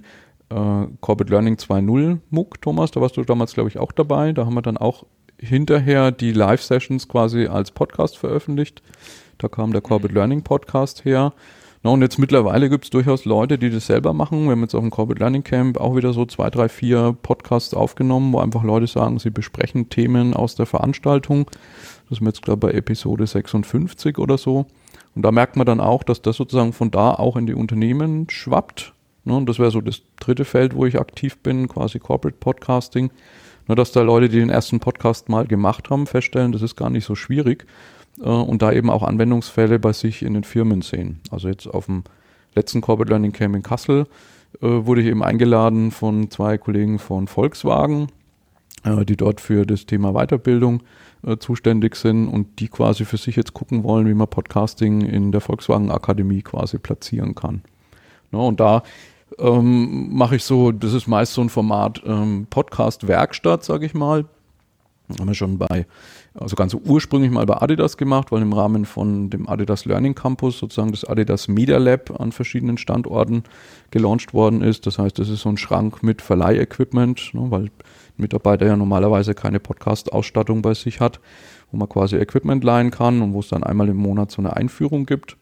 äh, 0.49 0.87
Corporate 1.01 1.31
Learning 1.31 1.55
2.0 1.55 2.19
MOOC, 2.29 2.61
Thomas, 2.61 2.91
da 2.91 3.01
warst 3.01 3.17
du 3.17 3.23
damals, 3.23 3.53
glaube 3.53 3.69
ich, 3.69 3.77
auch 3.77 3.91
dabei. 3.91 4.31
Da 4.31 4.45
haben 4.45 4.53
wir 4.53 4.61
dann 4.61 4.77
auch 4.77 5.05
hinterher 5.39 6.11
die 6.11 6.31
Live-Sessions 6.31 7.07
quasi 7.07 7.47
als 7.47 7.71
Podcast 7.71 8.17
veröffentlicht. 8.17 8.81
Da 9.37 9.47
kam 9.47 9.71
der 9.71 9.81
Corporate 9.81 10.13
Learning 10.13 10.43
Podcast 10.43 11.05
her. 11.05 11.33
Na, 11.83 11.91
und 11.91 12.01
jetzt 12.01 12.17
mittlerweile 12.17 12.69
gibt 12.69 12.85
es 12.85 12.89
durchaus 12.89 13.25
Leute, 13.25 13.57
die 13.57 13.69
das 13.69 13.85
selber 13.85 14.13
machen. 14.13 14.45
Wir 14.45 14.51
haben 14.51 14.61
jetzt 14.61 14.73
auf 14.73 14.81
dem 14.81 14.89
Corporate 14.89 15.19
Learning 15.19 15.43
Camp 15.43 15.79
auch 15.79 15.95
wieder 15.95 16.11
so 16.11 16.25
zwei, 16.25 16.49
drei, 16.49 16.69
vier 16.69 17.15
Podcasts 17.21 17.73
aufgenommen, 17.73 18.33
wo 18.33 18.39
einfach 18.39 18.63
Leute 18.63 18.87
sagen, 18.87 19.19
sie 19.19 19.29
besprechen 19.29 19.89
Themen 19.89 20.33
aus 20.33 20.55
der 20.55 20.65
Veranstaltung. 20.65 21.45
Das 22.09 22.19
ist 22.19 22.25
jetzt, 22.25 22.41
glaube 22.41 22.67
ich, 22.67 22.73
bei 22.73 22.77
Episode 22.77 23.27
56 23.27 24.17
oder 24.17 24.37
so. 24.37 24.65
Und 25.13 25.21
da 25.21 25.31
merkt 25.31 25.55
man 25.55 25.65
dann 25.65 25.79
auch, 25.79 26.03
dass 26.03 26.21
das 26.21 26.37
sozusagen 26.37 26.73
von 26.73 26.91
da 26.91 27.11
auch 27.11 27.37
in 27.37 27.45
die 27.45 27.53
Unternehmen 27.53 28.27
schwappt. 28.29 28.93
Ne, 29.23 29.35
und 29.35 29.47
das 29.47 29.59
wäre 29.59 29.71
so 29.71 29.81
das 29.81 30.01
dritte 30.19 30.45
Feld, 30.45 30.75
wo 30.75 30.85
ich 30.85 30.99
aktiv 30.99 31.37
bin, 31.39 31.67
quasi 31.67 31.99
Corporate 31.99 32.37
Podcasting. 32.39 33.11
Nur, 33.67 33.75
dass 33.75 33.91
da 33.91 34.01
Leute, 34.01 34.29
die 34.29 34.39
den 34.39 34.49
ersten 34.49 34.79
Podcast 34.79 35.29
mal 35.29 35.45
gemacht 35.45 35.89
haben, 35.89 36.07
feststellen, 36.07 36.51
das 36.51 36.61
ist 36.61 36.75
gar 36.75 36.89
nicht 36.89 37.05
so 37.05 37.15
schwierig 37.15 37.65
äh, 38.19 38.29
und 38.29 38.61
da 38.61 38.71
eben 38.71 38.89
auch 38.89 39.03
Anwendungsfälle 39.03 39.79
bei 39.79 39.93
sich 39.93 40.23
in 40.23 40.33
den 40.33 40.43
Firmen 40.43 40.81
sehen. 40.81 41.19
Also 41.31 41.49
jetzt 41.49 41.67
auf 41.67 41.85
dem 41.85 42.03
letzten 42.55 42.81
Corporate 42.81 43.09
Learning 43.11 43.33
Camp 43.33 43.55
in 43.55 43.63
Kassel 43.63 44.07
äh, 44.61 44.67
wurde 44.67 45.01
ich 45.01 45.07
eben 45.07 45.23
eingeladen 45.23 45.91
von 45.91 46.31
zwei 46.31 46.57
Kollegen 46.57 46.97
von 46.99 47.27
Volkswagen, 47.27 48.07
äh, 48.83 49.05
die 49.05 49.17
dort 49.17 49.41
für 49.41 49.65
das 49.65 49.85
Thema 49.85 50.13
Weiterbildung 50.13 50.83
äh, 51.25 51.37
zuständig 51.37 51.95
sind 51.95 52.27
und 52.27 52.59
die 52.59 52.69
quasi 52.69 53.05
für 53.05 53.17
sich 53.17 53.35
jetzt 53.35 53.53
gucken 53.53 53.83
wollen, 53.83 54.07
wie 54.07 54.13
man 54.13 54.27
Podcasting 54.27 55.01
in 55.01 55.31
der 55.31 55.41
Volkswagen 55.41 55.91
Akademie 55.91 56.41
quasi 56.41 56.77
platzieren 56.79 57.35
kann. 57.35 57.61
No, 58.31 58.47
und 58.47 58.59
da 58.59 58.83
ähm, 59.39 60.15
mache 60.15 60.37
ich 60.37 60.43
so, 60.43 60.71
das 60.71 60.93
ist 60.93 61.07
meist 61.07 61.33
so 61.33 61.41
ein 61.41 61.49
Format 61.49 62.01
ähm, 62.05 62.47
Podcast-Werkstatt, 62.49 63.63
sage 63.63 63.85
ich 63.85 63.93
mal. 63.93 64.25
Haben 65.17 65.27
wir 65.27 65.35
schon 65.35 65.57
bei, 65.57 65.85
also 66.33 66.57
ganz 66.57 66.73
ursprünglich 66.73 67.31
mal 67.31 67.45
bei 67.45 67.61
Adidas 67.61 67.95
gemacht, 67.95 68.31
weil 68.31 68.41
im 68.41 68.51
Rahmen 68.51 68.85
von 68.85 69.29
dem 69.29 69.47
Adidas 69.47 69.85
Learning 69.85 70.15
Campus 70.15 70.59
sozusagen 70.59 70.91
das 70.91 71.05
Adidas 71.05 71.47
Media 71.47 71.77
Lab 71.77 72.19
an 72.19 72.33
verschiedenen 72.33 72.77
Standorten 72.77 73.43
gelauncht 73.91 74.33
worden 74.33 74.61
ist. 74.61 74.85
Das 74.85 74.99
heißt, 74.99 75.17
das 75.17 75.29
ist 75.29 75.41
so 75.41 75.49
ein 75.49 75.57
Schrank 75.57 76.03
mit 76.03 76.21
Verleihequipment, 76.21 77.33
ne, 77.33 77.49
weil 77.49 77.71
Mitarbeiter 78.17 78.65
ja 78.65 78.75
normalerweise 78.75 79.33
keine 79.33 79.61
Podcast-Ausstattung 79.61 80.61
bei 80.61 80.73
sich 80.73 80.99
hat, 80.99 81.21
wo 81.71 81.77
man 81.77 81.87
quasi 81.87 82.17
Equipment 82.17 82.63
leihen 82.63 82.91
kann 82.91 83.21
und 83.21 83.33
wo 83.33 83.39
es 83.39 83.47
dann 83.47 83.63
einmal 83.63 83.87
im 83.87 83.97
Monat 83.97 84.31
so 84.31 84.41
eine 84.41 84.57
Einführung 84.57 85.05
gibt. 85.05 85.37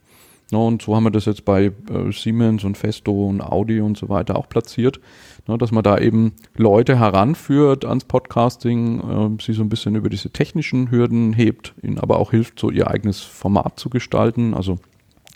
Ja, 0.51 0.59
und 0.59 0.81
so 0.81 0.95
haben 0.95 1.03
wir 1.03 1.11
das 1.11 1.25
jetzt 1.25 1.43
bei 1.43 1.65
äh, 1.65 2.11
Siemens 2.11 2.63
und 2.63 2.77
Festo 2.77 3.27
und 3.27 3.41
Audi 3.41 3.81
und 3.81 3.97
so 3.97 4.09
weiter 4.09 4.35
auch 4.35 4.47
platziert, 4.47 4.99
ne, 5.47 5.57
dass 5.57 5.71
man 5.71 5.83
da 5.83 5.97
eben 5.97 6.33
Leute 6.55 6.99
heranführt 6.99 7.83
ans 7.83 8.05
Podcasting, 8.05 9.37
äh, 9.39 9.43
sie 9.43 9.53
so 9.53 9.63
ein 9.63 9.69
bisschen 9.69 9.95
über 9.95 10.09
diese 10.09 10.29
technischen 10.29 10.91
Hürden 10.91 11.33
hebt, 11.33 11.73
ihnen 11.81 11.97
aber 11.97 12.19
auch 12.19 12.31
hilft, 12.31 12.59
so 12.59 12.69
ihr 12.69 12.89
eigenes 12.89 13.21
Format 13.21 13.79
zu 13.79 13.89
gestalten. 13.89 14.53
Also 14.53 14.77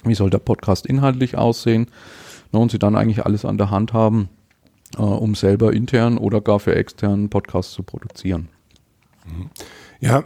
wie 0.04 0.16
soll 0.16 0.30
der 0.30 0.40
Podcast 0.40 0.86
inhaltlich 0.86 1.38
aussehen? 1.38 1.88
Ne, 2.52 2.60
und 2.60 2.70
sie 2.70 2.80
dann 2.80 2.96
eigentlich 2.96 3.26
alles 3.26 3.46
an 3.46 3.58
der 3.58 3.72
Hand 3.72 3.94
haben, 3.94 4.30
äh, 4.96 5.02
um 5.02 5.34
selber 5.34 5.74
intern 5.74 6.20
oder 6.20 6.40
gar 6.40 6.60
für 6.60 6.76
externen 6.76 7.30
Podcasts 7.30 7.74
zu 7.74 7.82
produzieren. 7.82 8.50
Ja, 10.00 10.24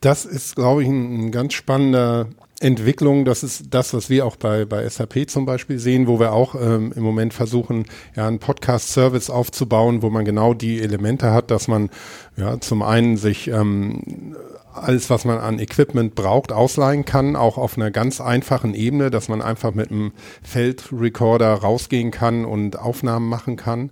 das 0.00 0.24
ist, 0.24 0.56
glaube 0.56 0.82
ich, 0.82 0.88
ein, 0.88 1.26
ein 1.26 1.32
ganz 1.32 1.54
spannender 1.54 2.28
Entwicklung, 2.60 3.24
das 3.24 3.44
ist 3.44 3.66
das, 3.70 3.94
was 3.94 4.10
wir 4.10 4.26
auch 4.26 4.34
bei, 4.34 4.64
bei 4.64 4.88
SAP 4.88 5.30
zum 5.30 5.46
Beispiel 5.46 5.78
sehen, 5.78 6.08
wo 6.08 6.18
wir 6.18 6.32
auch 6.32 6.56
ähm, 6.56 6.92
im 6.96 7.04
Moment 7.04 7.32
versuchen, 7.32 7.84
ja, 8.16 8.26
einen 8.26 8.40
Podcast-Service 8.40 9.30
aufzubauen, 9.30 10.02
wo 10.02 10.10
man 10.10 10.24
genau 10.24 10.54
die 10.54 10.80
Elemente 10.80 11.30
hat, 11.30 11.52
dass 11.52 11.68
man 11.68 11.88
ja 12.36 12.58
zum 12.58 12.82
einen 12.82 13.16
sich 13.16 13.46
ähm, 13.46 14.34
alles, 14.72 15.08
was 15.08 15.24
man 15.24 15.38
an 15.38 15.60
Equipment 15.60 16.16
braucht, 16.16 16.50
ausleihen 16.50 17.04
kann, 17.04 17.36
auch 17.36 17.58
auf 17.58 17.76
einer 17.76 17.92
ganz 17.92 18.20
einfachen 18.20 18.74
Ebene, 18.74 19.10
dass 19.10 19.28
man 19.28 19.40
einfach 19.40 19.74
mit 19.74 19.92
einem 19.92 20.12
Feldrecorder 20.42 21.52
rausgehen 21.54 22.10
kann 22.10 22.44
und 22.44 22.78
Aufnahmen 22.78 23.28
machen 23.28 23.56
kann. 23.56 23.90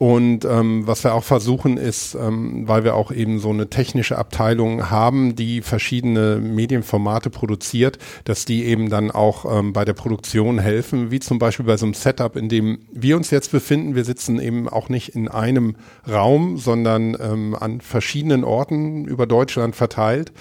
Und 0.00 0.46
ähm, 0.46 0.86
was 0.86 1.04
wir 1.04 1.12
auch 1.12 1.24
versuchen 1.24 1.76
ist, 1.76 2.14
ähm, 2.14 2.66
weil 2.66 2.84
wir 2.84 2.94
auch 2.94 3.12
eben 3.12 3.38
so 3.38 3.50
eine 3.50 3.68
technische 3.68 4.16
Abteilung 4.16 4.88
haben, 4.88 5.36
die 5.36 5.60
verschiedene 5.60 6.36
Medienformate 6.36 7.28
produziert, 7.28 7.98
dass 8.24 8.46
die 8.46 8.64
eben 8.64 8.88
dann 8.88 9.10
auch 9.10 9.44
ähm, 9.44 9.74
bei 9.74 9.84
der 9.84 9.92
Produktion 9.92 10.58
helfen, 10.58 11.10
wie 11.10 11.20
zum 11.20 11.38
Beispiel 11.38 11.66
bei 11.66 11.76
so 11.76 11.84
einem 11.84 11.92
Setup, 11.92 12.34
in 12.36 12.48
dem 12.48 12.78
wir 12.90 13.14
uns 13.14 13.30
jetzt 13.30 13.52
befinden. 13.52 13.94
Wir 13.94 14.06
sitzen 14.06 14.40
eben 14.40 14.70
auch 14.70 14.88
nicht 14.88 15.10
in 15.10 15.28
einem 15.28 15.76
Raum, 16.10 16.56
sondern 16.56 17.14
ähm, 17.20 17.54
an 17.54 17.82
verschiedenen 17.82 18.42
Orten 18.42 19.04
über 19.04 19.26
Deutschland 19.26 19.76
verteilt 19.76 20.32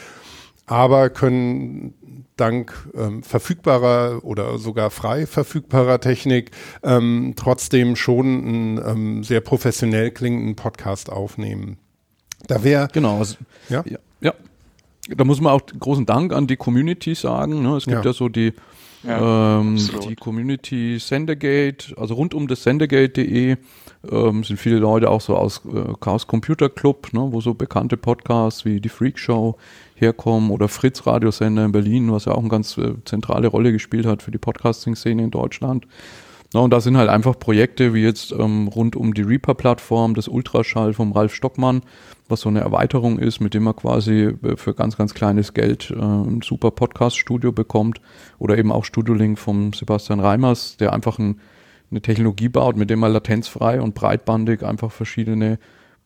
aber 0.69 1.09
können 1.09 1.95
dank 2.39 2.73
ähm, 2.95 3.23
verfügbarer 3.23 4.23
oder 4.23 4.57
sogar 4.57 4.89
frei 4.91 5.25
verfügbarer 5.25 5.99
Technik 5.99 6.51
ähm, 6.83 7.33
trotzdem 7.35 7.95
schon 7.95 8.25
einen 8.25 8.77
ähm, 8.77 9.23
sehr 9.23 9.41
professionell 9.41 10.11
klingenden 10.11 10.55
Podcast 10.55 11.11
aufnehmen. 11.11 11.77
Da 12.47 12.63
wäre 12.63 12.87
genau, 12.91 13.19
also, 13.19 13.35
ja? 13.69 13.83
ja, 13.87 13.99
ja, 14.21 14.33
da 15.15 15.23
muss 15.23 15.41
man 15.41 15.53
auch 15.53 15.61
großen 15.65 16.05
Dank 16.05 16.33
an 16.33 16.47
die 16.47 16.57
Community 16.57 17.15
sagen. 17.15 17.61
Ne? 17.61 17.75
Es 17.75 17.85
gibt 17.85 18.05
ja, 18.05 18.11
ja 18.11 18.13
so 18.13 18.29
die 18.29 18.53
ja, 19.03 19.59
ähm, 19.59 19.77
die 20.07 20.15
Community 20.15 20.99
Sendergate, 20.99 21.93
also 21.97 22.15
rund 22.15 22.33
um 22.33 22.47
das 22.47 22.63
Sendergate.de 22.63 23.57
ähm, 24.09 24.43
sind 24.43 24.57
viele 24.57 24.77
Leute 24.77 25.09
auch 25.09 25.21
so 25.21 25.35
aus 25.35 25.61
äh, 25.65 25.93
Chaos 25.99 26.27
Computer 26.27 26.69
Club, 26.69 27.13
ne, 27.13 27.27
wo 27.31 27.41
so 27.41 27.53
bekannte 27.53 27.97
Podcasts 27.97 28.65
wie 28.65 28.79
die 28.79 28.89
Freak 28.89 29.19
Show 29.19 29.57
herkommen 29.95 30.51
oder 30.51 30.67
Fritz 30.67 31.05
Radiosender 31.05 31.65
in 31.65 31.71
Berlin, 31.71 32.11
was 32.11 32.25
ja 32.25 32.33
auch 32.33 32.39
eine 32.39 32.49
ganz 32.49 32.77
äh, 32.77 32.93
zentrale 33.05 33.47
Rolle 33.47 33.71
gespielt 33.71 34.05
hat 34.05 34.21
für 34.23 34.31
die 34.31 34.37
Podcasting-Szene 34.37 35.23
in 35.23 35.31
Deutschland. 35.31 35.85
Na, 36.51 36.61
und 36.61 36.71
da 36.71 36.81
sind 36.81 36.97
halt 36.97 37.09
einfach 37.09 37.37
Projekte 37.37 37.93
wie 37.93 38.01
jetzt 38.01 38.31
ähm, 38.31 38.69
rund 38.69 38.95
um 38.95 39.13
die 39.13 39.21
Reaper-Plattform, 39.21 40.15
das 40.15 40.27
Ultraschall 40.27 40.93
vom 40.93 41.11
Ralf 41.11 41.35
Stockmann, 41.35 41.81
was 42.27 42.41
so 42.41 42.49
eine 42.49 42.61
Erweiterung 42.61 43.19
ist, 43.19 43.39
mit 43.39 43.53
dem 43.53 43.63
man 43.63 43.75
quasi 43.75 44.35
äh, 44.43 44.57
für 44.57 44.73
ganz, 44.73 44.97
ganz 44.97 45.13
kleines 45.13 45.53
Geld 45.53 45.91
äh, 45.91 46.01
ein 46.01 46.41
super 46.41 46.71
Podcast-Studio 46.71 47.51
bekommt. 47.51 48.01
Oder 48.39 48.57
eben 48.57 48.71
auch 48.71 48.83
Studio 48.83 49.13
Link 49.13 49.37
vom 49.37 49.73
Sebastian 49.73 50.19
Reimers, 50.19 50.77
der 50.77 50.91
einfach 50.93 51.19
ein, 51.19 51.39
eine 51.91 52.01
Technologie 52.01 52.49
baut, 52.49 52.77
mit 52.77 52.89
dem 52.89 52.99
man 52.99 53.11
latenzfrei 53.11 53.81
und 53.81 53.95
breitbandig 53.95 54.63
einfach 54.63 54.91
verschiedene 54.91 55.59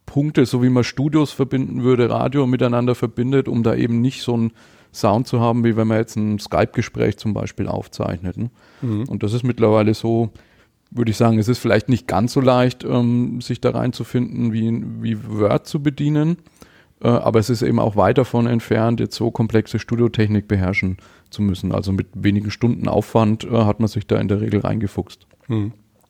Punkte, 0.06 0.46
so 0.46 0.62
wie 0.64 0.70
man 0.70 0.84
Studios 0.84 1.32
verbinden 1.32 1.84
würde, 1.84 2.10
Radio 2.10 2.46
miteinander 2.46 2.96
verbindet, 2.96 3.48
um 3.48 3.64
da 3.64 3.76
eben 3.76 4.02
nicht 4.02 4.22
so 4.22 4.34
einen 4.34 4.52
Sound 4.94 5.28
zu 5.28 5.40
haben, 5.40 5.64
wie 5.64 5.76
wenn 5.76 5.88
man 5.88 5.98
jetzt 5.98 6.16
ein 6.16 6.40
Skype-Gespräch 6.40 7.18
zum 7.18 7.34
Beispiel 7.34 7.68
aufzeichnet. 7.68 8.38
Ne? 8.38 8.52
Mhm. 8.82 9.06
Und 9.08 9.24
das 9.24 9.34
ist 9.34 9.44
mittlerweile 9.44 9.94
so, 9.94 10.30
würde 10.92 11.12
ich 11.12 11.18
sagen, 11.18 11.40
es 11.40 11.48
ist 11.48 11.60
vielleicht 11.60 11.90
nicht 11.90 12.08
ganz 12.08 12.34
so 12.34 12.42
leicht, 12.42 12.84
ähm, 12.84 13.42
sich 13.42 13.60
da 13.60 13.72
reinzufinden, 13.72 14.54
wie, 14.54 14.84
wie 15.02 15.18
Word 15.28 15.68
zu 15.68 15.82
bedienen. 15.82 16.38
Äh, 17.02 17.08
aber 17.08 17.40
es 17.40 17.50
ist 17.50 17.64
eben 17.64 17.80
auch 17.80 17.96
weit 17.96 18.18
davon 18.18 18.46
entfernt, 18.46 19.00
jetzt 19.00 19.16
so 19.16 19.32
komplexe 19.32 19.80
Studiotechnik 19.80 20.48
beherrschen 20.48 20.98
zu 21.30 21.42
müssen. 21.42 21.72
Also 21.72 21.92
mit 21.92 22.08
wenigen 22.14 22.52
Stunden 22.52 22.88
Aufwand 22.88 23.44
äh, 23.46 23.50
hat 23.50 23.80
man 23.80 23.88
sich 23.88 24.06
da 24.06 24.18
in 24.18 24.28
der 24.28 24.42
Regel 24.42 24.60
reingefuchst. 24.60 25.28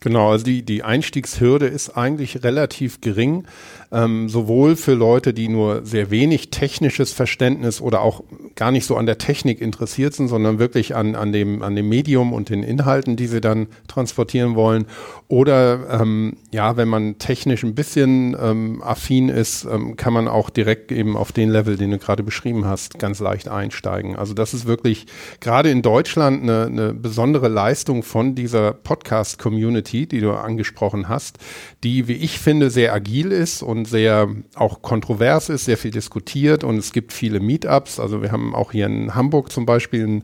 Genau, 0.04 0.32
also 0.32 0.44
die, 0.44 0.64
die 0.64 0.84
Einstiegshürde 0.84 1.66
ist 1.66 1.92
eigentlich 1.92 2.44
relativ 2.44 3.00
gering, 3.00 3.46
ähm, 3.94 4.28
sowohl 4.28 4.76
für 4.76 4.94
Leute, 4.94 5.34
die 5.34 5.48
nur 5.48 5.86
sehr 5.86 6.12
wenig 6.12 6.50
technisches 6.50 7.14
Verständnis 7.14 7.80
oder 7.80 8.02
auch 8.02 8.24
gar 8.56 8.72
nicht 8.72 8.86
so 8.86 8.98
an 8.98 9.06
der 9.06 9.18
Technik 9.18 9.62
interessiert 9.62 10.14
sind, 10.14 10.28
sondern 10.28 10.60
wirklich 10.60 10.96
an, 10.96 11.16
an, 11.16 11.32
dem, 11.32 11.62
an 11.62 11.76
dem 11.76 11.88
Medium 11.88 12.34
und 12.34 12.50
den 12.50 12.64
Inhalten, 12.64 13.16
die 13.16 13.28
sie 13.28 13.42
dann 13.42 13.68
transportieren 13.88 14.56
wollen. 14.56 14.86
Oder 15.28 16.02
ähm, 16.02 16.38
ja, 16.52 16.78
wenn 16.78 16.88
man 16.88 17.18
technisch 17.18 17.64
ein 17.64 17.76
bisschen 17.76 18.36
ähm, 18.40 18.82
affin 18.84 19.30
ist, 19.30 19.66
ähm, 19.66 19.96
kann 19.96 20.14
man 20.14 20.28
auch 20.28 20.50
direkt 20.50 20.92
eben 20.92 21.16
auf 21.16 21.32
den 21.32 21.50
Level, 21.50 21.78
den 21.78 21.92
du 21.92 21.98
gerade 21.98 22.24
beschrieben 22.24 22.66
hast, 22.66 23.00
ganz 23.00 23.20
leicht 23.20 23.48
einsteigen. 23.48 24.16
Also 24.16 24.34
das 24.34 24.54
ist 24.54 24.68
wirklich 24.68 25.08
gerade 25.40 25.70
in 25.72 25.82
Deutschland 25.82 26.44
eine, 26.44 26.66
eine 26.66 26.94
besondere 26.94 27.48
Leistung 27.48 28.04
von 28.04 28.36
dieser 28.36 28.74
Podcast-Community 28.74 29.54
Community, 29.54 30.08
die 30.08 30.20
du 30.20 30.32
angesprochen 30.32 31.10
hast, 31.10 31.38
die, 31.84 32.08
wie 32.08 32.14
ich 32.14 32.40
finde, 32.40 32.70
sehr 32.70 32.94
agil 32.94 33.32
ist 33.32 33.62
und 33.62 33.83
sehr 33.86 34.30
auch 34.56 34.82
kontrovers 34.82 35.50
ist, 35.50 35.66
sehr 35.66 35.78
viel 35.78 35.92
diskutiert 35.92 36.64
und 36.64 36.78
es 36.78 36.94
gibt 36.94 37.14
viele 37.14 37.40
Meetups. 37.40 38.00
Also 38.00 38.22
wir 38.22 38.32
haben 38.32 38.56
auch 38.56 38.72
hier 38.72 38.86
in 38.86 39.16
Hamburg 39.16 39.52
zum 39.52 39.66
Beispiel 39.66 40.08
ein 40.08 40.24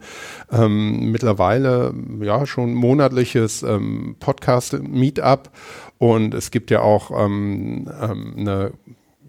ähm, 0.51 1.11
mittlerweile 1.11 1.93
ja 2.21 2.45
schon 2.45 2.73
monatliches 2.73 3.63
ähm, 3.63 4.15
Podcast-Meetup 4.19 5.49
und 5.97 6.33
es 6.33 6.51
gibt 6.51 6.71
ja 6.71 6.81
auch 6.81 7.11
ähm, 7.11 7.89
ähm, 8.01 8.33
eine 8.37 8.71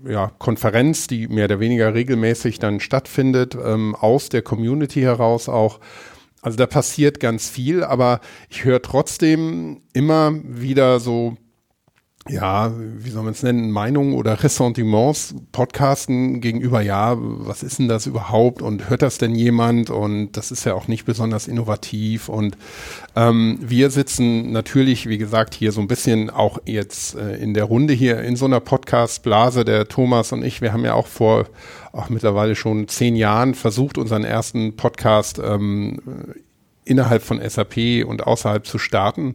ja, 0.06 0.32
Konferenz, 0.38 1.06
die 1.06 1.28
mehr 1.28 1.44
oder 1.44 1.60
weniger 1.60 1.94
regelmäßig 1.94 2.58
dann 2.58 2.80
stattfindet, 2.80 3.56
ähm, 3.62 3.94
aus 3.94 4.28
der 4.28 4.42
Community 4.42 5.02
heraus 5.02 5.48
auch. 5.48 5.80
Also 6.42 6.56
da 6.56 6.66
passiert 6.66 7.20
ganz 7.20 7.48
viel, 7.50 7.84
aber 7.84 8.20
ich 8.48 8.64
höre 8.64 8.80
trotzdem 8.80 9.82
immer 9.92 10.32
wieder 10.42 10.98
so, 11.00 11.36
ja, 12.30 12.72
wie 12.76 13.10
soll 13.10 13.24
man 13.24 13.32
es 13.32 13.42
nennen, 13.42 13.70
Meinungen 13.70 14.14
oder 14.14 14.42
Ressentiments 14.42 15.34
podcasten 15.52 16.40
gegenüber, 16.40 16.80
ja, 16.80 17.16
was 17.18 17.62
ist 17.62 17.78
denn 17.78 17.88
das 17.88 18.06
überhaupt 18.06 18.62
und 18.62 18.88
hört 18.88 19.02
das 19.02 19.18
denn 19.18 19.34
jemand? 19.34 19.90
Und 19.90 20.32
das 20.32 20.50
ist 20.50 20.64
ja 20.64 20.74
auch 20.74 20.88
nicht 20.88 21.04
besonders 21.04 21.48
innovativ. 21.48 22.28
Und 22.28 22.56
ähm, 23.16 23.58
wir 23.60 23.90
sitzen 23.90 24.52
natürlich, 24.52 25.08
wie 25.08 25.18
gesagt, 25.18 25.54
hier 25.54 25.72
so 25.72 25.80
ein 25.80 25.88
bisschen 25.88 26.30
auch 26.30 26.58
jetzt 26.64 27.16
äh, 27.16 27.36
in 27.36 27.54
der 27.54 27.64
Runde 27.64 27.92
hier 27.92 28.20
in 28.20 28.36
so 28.36 28.44
einer 28.44 28.60
Podcast-Blase, 28.60 29.64
der 29.64 29.88
Thomas 29.88 30.32
und 30.32 30.44
ich, 30.44 30.60
wir 30.60 30.72
haben 30.72 30.84
ja 30.84 30.94
auch 30.94 31.06
vor 31.06 31.46
auch 31.92 32.08
mittlerweile 32.08 32.54
schon 32.54 32.86
zehn 32.86 33.16
Jahren 33.16 33.54
versucht, 33.54 33.98
unseren 33.98 34.22
ersten 34.22 34.76
Podcast 34.76 35.40
ähm, 35.44 35.98
innerhalb 36.84 37.22
von 37.22 37.40
SAP 37.40 38.04
und 38.06 38.26
außerhalb 38.26 38.64
zu 38.64 38.78
starten. 38.78 39.34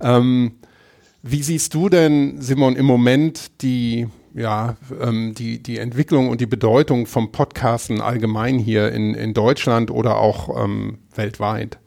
Ähm, 0.00 0.52
wie 1.22 1.42
siehst 1.42 1.74
du 1.74 1.88
denn, 1.88 2.40
Simon, 2.40 2.76
im 2.76 2.86
Moment 2.86 3.62
die, 3.62 4.08
ja, 4.34 4.76
ähm, 5.00 5.34
die, 5.34 5.62
die 5.62 5.78
Entwicklung 5.78 6.28
und 6.28 6.40
die 6.40 6.46
Bedeutung 6.46 7.06
vom 7.06 7.30
Podcasten 7.30 8.00
allgemein 8.00 8.58
hier 8.58 8.92
in, 8.92 9.14
in 9.14 9.32
Deutschland 9.32 9.90
oder 9.90 10.18
auch 10.18 10.62
ähm, 10.62 10.98
weltweit? 11.14 11.78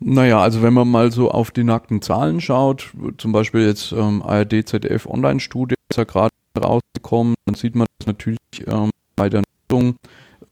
Naja, 0.00 0.40
also 0.40 0.62
wenn 0.62 0.74
man 0.74 0.88
mal 0.88 1.10
so 1.10 1.30
auf 1.30 1.50
die 1.50 1.64
nackten 1.64 2.02
Zahlen 2.02 2.40
schaut, 2.40 2.92
zum 3.18 3.32
Beispiel 3.32 3.66
jetzt 3.66 3.92
ähm, 3.92 4.22
ARD, 4.22 4.68
ZDF 4.68 5.06
Online-Studie 5.06 5.74
ist 5.90 5.96
ja 5.96 6.04
gerade 6.04 6.30
rausgekommen, 6.56 7.34
dann 7.46 7.54
sieht 7.54 7.74
man 7.74 7.86
das 7.98 8.06
natürlich 8.06 8.38
ähm, 8.66 8.90
bei 9.16 9.28
der 9.28 9.42
Nutzung 9.70 9.96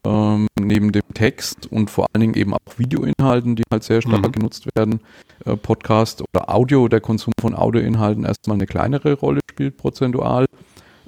ähm, 0.05 0.47
neben 0.59 0.91
dem 0.91 1.03
Text 1.13 1.71
und 1.71 1.89
vor 1.89 2.07
allen 2.11 2.21
Dingen 2.21 2.33
eben 2.35 2.53
auch 2.53 2.77
Videoinhalten, 2.77 3.55
die 3.55 3.63
halt 3.71 3.83
sehr 3.83 4.01
stark 4.01 4.27
mhm. 4.27 4.31
genutzt 4.31 4.67
werden, 4.75 4.99
äh, 5.45 5.55
Podcast 5.55 6.21
oder 6.21 6.53
Audio, 6.53 6.87
der 6.87 7.01
Konsum 7.01 7.33
von 7.39 7.55
Audioinhalten 7.55 8.25
erstmal 8.25 8.55
eine 8.55 8.65
kleinere 8.65 9.13
Rolle 9.13 9.41
spielt 9.49 9.77
prozentual, 9.77 10.45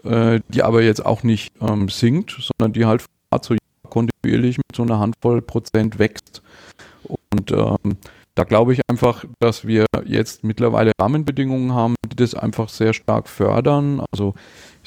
äh, 0.03 0.39
die 0.49 0.63
aber 0.63 0.81
jetzt 0.81 1.05
auch 1.05 1.23
nicht 1.23 1.51
ähm, 1.61 1.89
sinkt, 1.89 2.37
sondern 2.39 2.73
die 2.73 2.85
halt 2.85 3.05
zu 3.41 3.55
kontinuierlich 3.89 4.57
mit 4.57 4.75
so 4.75 4.83
einer 4.83 4.99
Handvoll 4.99 5.41
Prozent 5.41 5.99
wächst. 5.99 6.41
Und 7.03 7.51
ähm, 7.51 7.97
da 8.35 8.43
glaube 8.43 8.73
ich 8.73 8.81
einfach, 8.87 9.25
dass 9.39 9.67
wir 9.67 9.85
jetzt 10.05 10.43
mittlerweile 10.43 10.93
Rahmenbedingungen 10.99 11.73
haben, 11.73 11.95
die 12.07 12.15
das 12.15 12.35
einfach 12.35 12.69
sehr 12.69 12.93
stark 12.93 13.27
fördern. 13.27 14.01
Also 14.11 14.33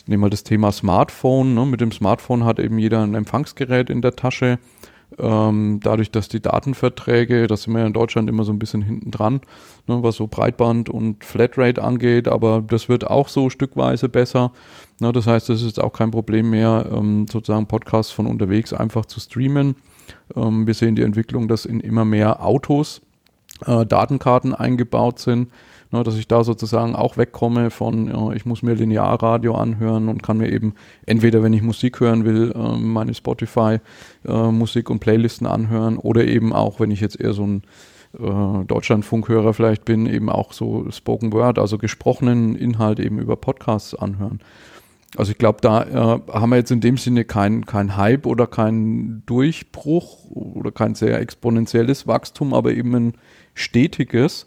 ich 0.02 0.08
nehme 0.08 0.22
mal 0.22 0.30
das 0.30 0.42
Thema 0.42 0.72
Smartphone. 0.72 1.54
Ne? 1.54 1.64
Mit 1.64 1.80
dem 1.80 1.92
Smartphone 1.92 2.44
hat 2.44 2.58
eben 2.58 2.78
jeder 2.78 3.02
ein 3.02 3.14
Empfangsgerät 3.14 3.88
in 3.88 4.02
der 4.02 4.16
Tasche. 4.16 4.58
Ähm, 5.18 5.78
dadurch, 5.80 6.10
dass 6.10 6.28
die 6.28 6.40
Datenverträge, 6.40 7.46
das 7.46 7.62
sind 7.62 7.74
wir 7.74 7.86
in 7.86 7.92
Deutschland 7.92 8.28
immer 8.28 8.42
so 8.44 8.52
ein 8.52 8.58
bisschen 8.58 8.82
hinten 8.82 9.10
dran, 9.10 9.42
ne, 9.86 10.02
was 10.02 10.16
so 10.16 10.26
Breitband 10.26 10.88
und 10.88 11.22
Flatrate 11.22 11.82
angeht, 11.82 12.28
aber 12.28 12.62
das 12.66 12.88
wird 12.88 13.06
auch 13.06 13.28
so 13.28 13.50
stückweise 13.50 14.08
besser. 14.08 14.52
Ne, 15.00 15.12
das 15.12 15.26
heißt, 15.26 15.50
es 15.50 15.62
ist 15.62 15.78
auch 15.78 15.92
kein 15.92 16.10
Problem 16.10 16.48
mehr, 16.48 16.86
ähm, 16.90 17.26
sozusagen 17.30 17.66
Podcasts 17.66 18.10
von 18.10 18.26
unterwegs 18.26 18.72
einfach 18.72 19.04
zu 19.04 19.20
streamen. 19.20 19.76
Ähm, 20.34 20.66
wir 20.66 20.72
sehen 20.72 20.96
die 20.96 21.02
Entwicklung, 21.02 21.46
dass 21.46 21.66
in 21.66 21.80
immer 21.80 22.06
mehr 22.06 22.42
Autos 22.42 23.02
äh, 23.66 23.84
Datenkarten 23.84 24.54
eingebaut 24.54 25.18
sind 25.18 25.48
ne, 25.92 26.02
dass 26.02 26.16
ich 26.16 26.26
da 26.26 26.42
sozusagen 26.42 26.96
auch 26.96 27.16
wegkomme 27.16 27.70
von, 27.70 28.08
ja, 28.08 28.32
ich 28.32 28.44
muss 28.44 28.62
mir 28.62 28.74
Linearradio 28.74 29.54
anhören 29.54 30.08
und 30.08 30.22
kann 30.22 30.38
mir 30.38 30.50
eben 30.50 30.74
entweder, 31.06 31.42
wenn 31.42 31.52
ich 31.52 31.62
Musik 31.62 32.00
hören 32.00 32.24
will, 32.24 32.52
äh, 32.54 32.76
meine 32.76 33.14
Spotify 33.14 33.78
äh, 34.26 34.50
Musik 34.50 34.90
und 34.90 35.00
Playlisten 35.00 35.46
anhören 35.46 35.98
oder 35.98 36.24
eben 36.24 36.52
auch, 36.52 36.80
wenn 36.80 36.90
ich 36.90 37.00
jetzt 37.00 37.20
eher 37.20 37.32
so 37.32 37.46
ein 37.46 37.62
äh, 38.18 38.64
Deutschlandfunkhörer 38.66 39.54
vielleicht 39.54 39.84
bin, 39.84 40.06
eben 40.06 40.28
auch 40.28 40.52
so 40.52 40.90
Spoken 40.90 41.32
Word, 41.32 41.58
also 41.58 41.78
gesprochenen 41.78 42.56
Inhalt 42.56 42.98
eben 42.98 43.18
über 43.18 43.36
Podcasts 43.36 43.94
anhören. 43.94 44.40
Also 45.16 45.32
ich 45.32 45.38
glaube, 45.38 45.58
da 45.60 45.82
äh, 45.82 46.20
haben 46.32 46.50
wir 46.50 46.56
jetzt 46.56 46.70
in 46.70 46.80
dem 46.80 46.96
Sinne 46.96 47.24
keinen 47.24 47.66
kein 47.66 47.96
Hype 47.98 48.24
oder 48.24 48.46
keinen 48.46 49.24
Durchbruch 49.26 50.30
oder 50.30 50.72
kein 50.72 50.94
sehr 50.94 51.20
exponentielles 51.20 52.06
Wachstum, 52.06 52.54
aber 52.54 52.72
eben 52.72 52.94
ein 52.94 53.12
stetiges. 53.54 54.46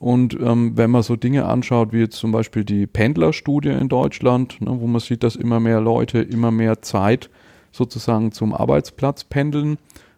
Und 0.00 0.32
ähm, 0.40 0.78
wenn 0.78 0.90
man 0.90 1.02
so 1.02 1.14
Dinge 1.14 1.44
anschaut, 1.44 1.92
wie 1.92 1.98
jetzt 1.98 2.16
zum 2.16 2.32
Beispiel 2.32 2.64
die 2.64 2.86
Pendlerstudie 2.86 3.68
in 3.68 3.90
Deutschland, 3.90 4.58
ne, 4.62 4.74
wo 4.80 4.86
man 4.86 4.98
sieht, 4.98 5.22
dass 5.22 5.36
immer 5.36 5.60
mehr 5.60 5.82
Leute 5.82 6.20
immer 6.20 6.50
mehr 6.50 6.80
Zeit 6.80 7.28
sozusagen 7.70 8.32
zum 8.32 8.54
Arbeitsplatz 8.54 9.24
pendeln, 9.24 9.76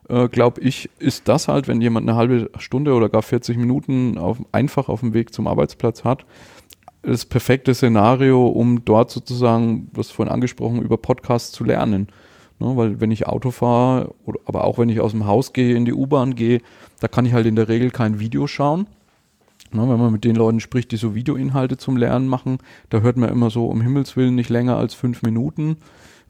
äh, 0.08 0.28
glaube 0.28 0.60
ich, 0.60 0.88
ist 1.00 1.26
das 1.26 1.48
halt, 1.48 1.66
wenn 1.66 1.80
jemand 1.80 2.08
eine 2.08 2.16
halbe 2.16 2.48
Stunde 2.58 2.94
oder 2.94 3.08
gar 3.08 3.22
40 3.22 3.56
Minuten 3.56 4.18
auf, 4.18 4.38
einfach 4.52 4.88
auf 4.88 5.00
dem 5.00 5.14
Weg 5.14 5.34
zum 5.34 5.48
Arbeitsplatz 5.48 6.04
hat, 6.04 6.26
das 7.02 7.24
perfekte 7.24 7.74
Szenario, 7.74 8.46
um 8.46 8.84
dort 8.84 9.10
sozusagen, 9.10 9.90
was 9.94 10.12
vorhin 10.12 10.32
angesprochen, 10.32 10.80
über 10.80 10.96
Podcasts 10.96 11.50
zu 11.50 11.64
lernen. 11.64 12.06
Ne, 12.60 12.76
weil 12.76 13.00
wenn 13.00 13.10
ich 13.10 13.26
Auto 13.26 13.50
fahre, 13.50 14.14
aber 14.44 14.62
auch 14.62 14.78
wenn 14.78 14.90
ich 14.90 15.00
aus 15.00 15.10
dem 15.10 15.26
Haus 15.26 15.52
gehe, 15.52 15.74
in 15.74 15.86
die 15.86 15.92
U-Bahn 15.92 16.36
gehe, 16.36 16.60
da 17.00 17.08
kann 17.08 17.26
ich 17.26 17.32
halt 17.32 17.46
in 17.46 17.56
der 17.56 17.66
Regel 17.66 17.90
kein 17.90 18.20
Video 18.20 18.46
schauen. 18.46 18.86
Ne, 19.75 19.88
wenn 19.88 19.99
man 19.99 20.12
mit 20.12 20.25
den 20.25 20.37
Leuten 20.37 20.61
spricht, 20.61 20.93
die 20.93 20.97
so 20.97 21.14
Videoinhalte 21.14 21.79
zum 21.79 21.97
Lernen 21.97 22.29
machen, 22.29 22.59
da 22.91 23.00
hört 23.00 23.17
man 23.17 23.31
immer 23.31 23.49
so 23.49 23.67
um 23.67 23.81
Himmels 23.81 24.17
Willen 24.17 24.35
nicht 24.35 24.50
länger 24.50 24.76
als 24.76 24.93
fünf 24.93 25.23
Minuten, 25.23 25.79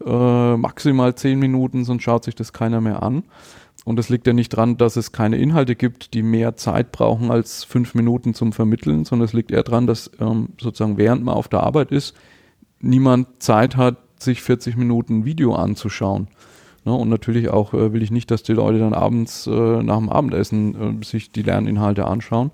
äh, 0.05 0.57
maximal 0.57 1.15
zehn 1.17 1.41
Minuten, 1.41 1.85
sonst 1.85 2.05
schaut 2.05 2.23
sich 2.25 2.37
das 2.37 2.53
keiner 2.53 2.81
mehr 2.81 3.03
an. 3.03 3.25
Und 3.85 3.97
das 3.97 4.09
liegt 4.09 4.29
ja 4.29 4.33
nicht 4.33 4.51
dran, 4.51 4.77
dass 4.77 4.95
es 4.95 5.11
keine 5.11 5.39
Inhalte 5.39 5.75
gibt, 5.75 6.15
die 6.15 6.23
mehr 6.23 6.57
Zeit 6.57 6.93
brauchen 6.93 7.33
als 7.33 7.65
fünf 7.65 7.95
Minuten 7.95 8.33
zum 8.33 8.53
Vermitteln, 8.53 9.05
sondern 9.05 9.25
es 9.25 9.33
liegt 9.33 9.51
eher 9.51 9.65
dran, 9.65 9.89
dass 9.89 10.11
ähm, 10.21 10.51
sozusagen 10.61 10.99
während 10.99 11.25
man 11.25 11.35
auf 11.35 11.49
der 11.49 11.65
Arbeit 11.65 11.91
ist, 11.91 12.15
niemand 12.81 13.43
Zeit 13.43 13.77
hat, 13.77 13.97
sich 14.21 14.41
40 14.41 14.77
Minuten 14.77 15.25
Video 15.25 15.55
anzuschauen. 15.55 16.29
Ne? 16.85 16.93
Und 16.93 17.09
natürlich 17.09 17.49
auch 17.49 17.75
äh, 17.75 17.93
will 17.93 18.03
ich 18.03 18.11
nicht, 18.11 18.31
dass 18.31 18.43
die 18.43 18.53
Leute 18.53 18.79
dann 18.79 18.95
abends 18.95 19.47
äh, 19.47 19.51
nach 19.83 19.99
dem 19.99 20.09
Abendessen 20.09 21.01
äh, 21.01 21.05
sich 21.05 21.33
die 21.33 21.43
Lerninhalte 21.43 22.07
anschauen. 22.07 22.51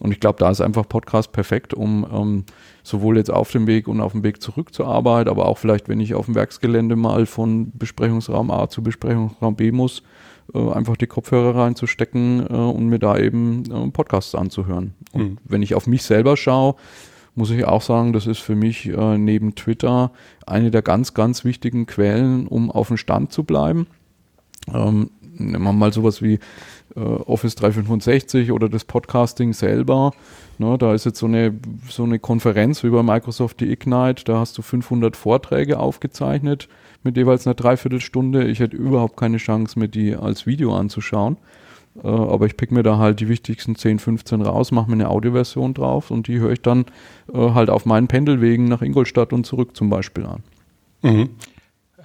Und 0.00 0.12
ich 0.12 0.20
glaube, 0.20 0.38
da 0.38 0.50
ist 0.50 0.60
einfach 0.60 0.88
Podcast 0.88 1.32
perfekt, 1.32 1.74
um 1.74 2.06
ähm, 2.12 2.44
sowohl 2.82 3.18
jetzt 3.18 3.30
auf 3.30 3.50
dem 3.50 3.66
Weg 3.66 3.86
und 3.86 4.00
auf 4.00 4.12
dem 4.12 4.22
Weg 4.22 4.42
zurück 4.42 4.74
zur 4.74 4.86
Arbeit, 4.86 5.28
aber 5.28 5.46
auch 5.46 5.58
vielleicht, 5.58 5.88
wenn 5.88 6.00
ich 6.00 6.14
auf 6.14 6.24
dem 6.26 6.34
Werksgelände 6.34 6.96
mal 6.96 7.26
von 7.26 7.70
Besprechungsraum 7.74 8.50
A 8.50 8.68
zu 8.68 8.82
Besprechungsraum 8.82 9.56
B 9.56 9.72
muss, 9.72 10.02
äh, 10.54 10.72
einfach 10.72 10.96
die 10.96 11.06
Kopfhörer 11.06 11.54
reinzustecken 11.54 12.46
äh, 12.48 12.52
und 12.52 12.88
mir 12.88 12.98
da 12.98 13.18
eben 13.18 13.64
äh, 13.70 13.90
Podcasts 13.90 14.34
anzuhören. 14.34 14.94
Und 15.12 15.22
mhm. 15.22 15.38
wenn 15.44 15.62
ich 15.62 15.74
auf 15.74 15.86
mich 15.86 16.02
selber 16.02 16.36
schaue, 16.36 16.76
muss 17.34 17.50
ich 17.50 17.64
auch 17.64 17.82
sagen, 17.82 18.12
das 18.12 18.26
ist 18.26 18.40
für 18.40 18.56
mich 18.56 18.86
äh, 18.88 19.18
neben 19.18 19.54
Twitter 19.54 20.12
eine 20.46 20.70
der 20.70 20.82
ganz, 20.82 21.14
ganz 21.14 21.44
wichtigen 21.44 21.86
Quellen, 21.86 22.46
um 22.46 22.70
auf 22.70 22.88
dem 22.88 22.96
Stand 22.96 23.32
zu 23.32 23.44
bleiben. 23.44 23.86
Ähm, 24.72 25.10
nehmen 25.40 25.62
wir 25.62 25.72
mal 25.72 25.92
sowas 25.92 26.22
wie 26.22 26.38
äh, 26.96 27.00
Office 27.00 27.54
365 27.56 28.52
oder 28.52 28.68
das 28.68 28.84
Podcasting 28.84 29.52
selber. 29.52 30.12
Ne, 30.58 30.76
da 30.78 30.94
ist 30.94 31.06
jetzt 31.06 31.18
so 31.18 31.26
eine, 31.26 31.58
so 31.88 32.04
eine 32.04 32.18
Konferenz 32.18 32.82
wie 32.84 32.90
bei 32.90 33.02
Microsoft 33.02 33.60
die 33.60 33.70
Ignite, 33.70 34.24
da 34.24 34.38
hast 34.40 34.58
du 34.58 34.62
500 34.62 35.16
Vorträge 35.16 35.78
aufgezeichnet 35.78 36.68
mit 37.02 37.16
jeweils 37.16 37.46
einer 37.46 37.54
Dreiviertelstunde. 37.54 38.46
Ich 38.48 38.60
hätte 38.60 38.76
überhaupt 38.76 39.16
keine 39.16 39.38
Chance, 39.38 39.78
mir 39.78 39.88
die 39.88 40.14
als 40.14 40.46
Video 40.46 40.76
anzuschauen. 40.76 41.38
Äh, 42.02 42.08
aber 42.08 42.46
ich 42.46 42.56
pick 42.56 42.70
mir 42.70 42.82
da 42.82 42.98
halt 42.98 43.20
die 43.20 43.28
wichtigsten 43.28 43.74
10, 43.74 43.98
15 43.98 44.42
raus, 44.42 44.70
mache 44.70 44.88
mir 44.88 44.94
eine 44.94 45.08
Audioversion 45.08 45.74
drauf 45.74 46.10
und 46.10 46.28
die 46.28 46.38
höre 46.38 46.52
ich 46.52 46.62
dann 46.62 46.86
äh, 47.32 47.50
halt 47.50 47.70
auf 47.70 47.86
meinen 47.86 48.08
Pendelwegen 48.08 48.66
nach 48.66 48.82
Ingolstadt 48.82 49.32
und 49.32 49.44
zurück 49.44 49.76
zum 49.76 49.90
Beispiel 49.90 50.26
an. 50.26 50.42
Mhm. 51.02 51.30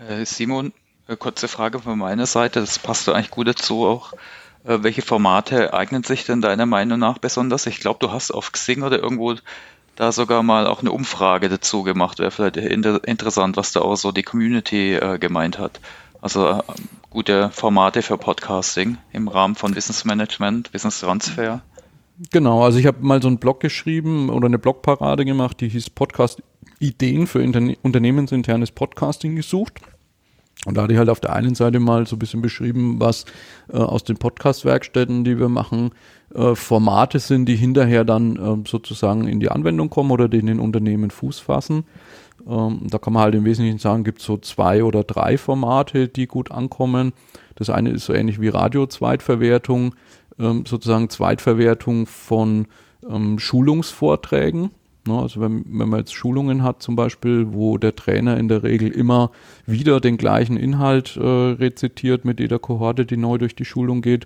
Äh, 0.09 0.25
Simon, 0.25 0.73
äh, 1.07 1.15
kurze 1.15 1.47
Frage 1.47 1.79
von 1.79 1.99
meiner 1.99 2.25
Seite, 2.25 2.59
das 2.59 2.79
passt 2.79 3.07
eigentlich 3.09 3.31
gut 3.31 3.47
dazu 3.47 3.85
auch. 3.85 4.13
Äh, 4.65 4.83
welche 4.83 5.01
Formate 5.01 5.73
eignen 5.73 6.03
sich 6.03 6.25
denn 6.25 6.41
deiner 6.41 6.65
Meinung 6.65 6.99
nach 6.99 7.19
besonders? 7.19 7.65
Ich 7.67 7.79
glaube, 7.79 7.99
du 8.01 8.11
hast 8.11 8.31
auf 8.31 8.51
Xing 8.51 8.83
oder 8.83 8.99
irgendwo 8.99 9.35
da 9.95 10.11
sogar 10.11 10.43
mal 10.43 10.67
auch 10.67 10.81
eine 10.81 10.91
Umfrage 10.91 11.49
dazu 11.49 11.83
gemacht. 11.83 12.19
Wäre 12.19 12.31
vielleicht 12.31 12.57
inter 12.57 13.07
interessant, 13.07 13.57
was 13.57 13.71
da 13.71 13.81
auch 13.81 13.95
so 13.95 14.11
die 14.11 14.23
Community 14.23 14.95
äh, 14.95 15.19
gemeint 15.19 15.57
hat. 15.57 15.79
Also 16.21 16.49
äh, 16.49 16.61
gute 17.09 17.49
Formate 17.51 18.01
für 18.01 18.17
Podcasting 18.17 18.97
im 19.13 19.27
Rahmen 19.27 19.55
von 19.55 19.75
Wissensmanagement, 19.75 20.73
Wissenstransfer. 20.73 21.61
Genau, 22.31 22.63
also 22.63 22.79
ich 22.79 22.85
habe 22.85 22.97
mal 23.01 23.21
so 23.21 23.27
einen 23.27 23.39
Blog 23.39 23.59
geschrieben 23.59 24.29
oder 24.29 24.47
eine 24.47 24.57
Blogparade 24.57 25.25
gemacht, 25.25 25.59
die 25.59 25.69
hieß 25.69 25.89
Podcast 25.89 26.41
Ideen 26.79 27.27
für 27.27 27.41
Interne 27.41 27.77
unternehmensinternes 27.81 28.71
Podcasting 28.71 29.35
gesucht. 29.35 29.79
Und 30.65 30.77
da 30.77 30.83
hatte 30.83 30.93
ich 30.93 30.99
halt 30.99 31.09
auf 31.09 31.19
der 31.19 31.33
einen 31.33 31.53
Seite 31.53 31.79
mal 31.79 32.07
so 32.07 32.15
ein 32.15 32.19
bisschen 32.19 32.41
beschrieben, 32.41 32.99
was 32.99 33.25
äh, 33.71 33.77
aus 33.77 34.03
den 34.03 34.17
Podcast-Werkstätten, 34.17 35.23
die 35.23 35.37
wir 35.37 35.49
machen, 35.49 35.91
äh, 36.33 36.55
Formate 36.55 37.19
sind, 37.19 37.45
die 37.47 37.55
hinterher 37.55 38.03
dann 38.03 38.35
äh, 38.35 38.67
sozusagen 38.67 39.27
in 39.27 39.39
die 39.39 39.51
Anwendung 39.51 39.89
kommen 39.89 40.11
oder 40.11 40.27
die 40.27 40.39
in 40.39 40.47
den 40.47 40.59
Unternehmen 40.59 41.11
Fuß 41.11 41.39
fassen. 41.39 41.83
Ähm, 42.47 42.87
da 42.89 42.97
kann 42.97 43.13
man 43.13 43.23
halt 43.23 43.35
im 43.35 43.45
Wesentlichen 43.45 43.79
sagen, 43.79 44.03
gibt 44.03 44.19
es 44.19 44.25
so 44.25 44.37
zwei 44.37 44.83
oder 44.83 45.03
drei 45.03 45.37
Formate, 45.37 46.07
die 46.07 46.27
gut 46.27 46.51
ankommen. 46.51 47.13
Das 47.55 47.69
eine 47.69 47.91
ist 47.91 48.05
so 48.05 48.13
ähnlich 48.13 48.41
wie 48.41 48.49
Radio-Zweitverwertung, 48.49 49.95
ähm, 50.39 50.65
sozusagen 50.65 51.09
Zweitverwertung 51.09 52.07
von 52.07 52.67
ähm, 53.07 53.39
Schulungsvorträgen. 53.39 54.71
Ne, 55.07 55.19
also 55.19 55.39
wenn, 55.39 55.63
wenn 55.67 55.89
man 55.89 55.99
jetzt 55.99 56.15
Schulungen 56.15 56.63
hat 56.63 56.81
zum 56.81 56.95
Beispiel, 56.95 57.53
wo 57.53 57.77
der 57.77 57.95
Trainer 57.95 58.37
in 58.37 58.47
der 58.47 58.63
Regel 58.63 58.89
immer 58.89 59.29
wieder 59.67 59.99
den 59.99 60.17
gleichen 60.17 60.57
Inhalt 60.57 61.15
äh, 61.15 61.21
rezitiert 61.21 62.25
mit 62.25 62.39
jeder 62.39 62.57
Kohorte, 62.57 63.05
die 63.05 63.17
neu 63.17 63.37
durch 63.37 63.55
die 63.55 63.65
Schulung 63.65 64.01
geht, 64.01 64.25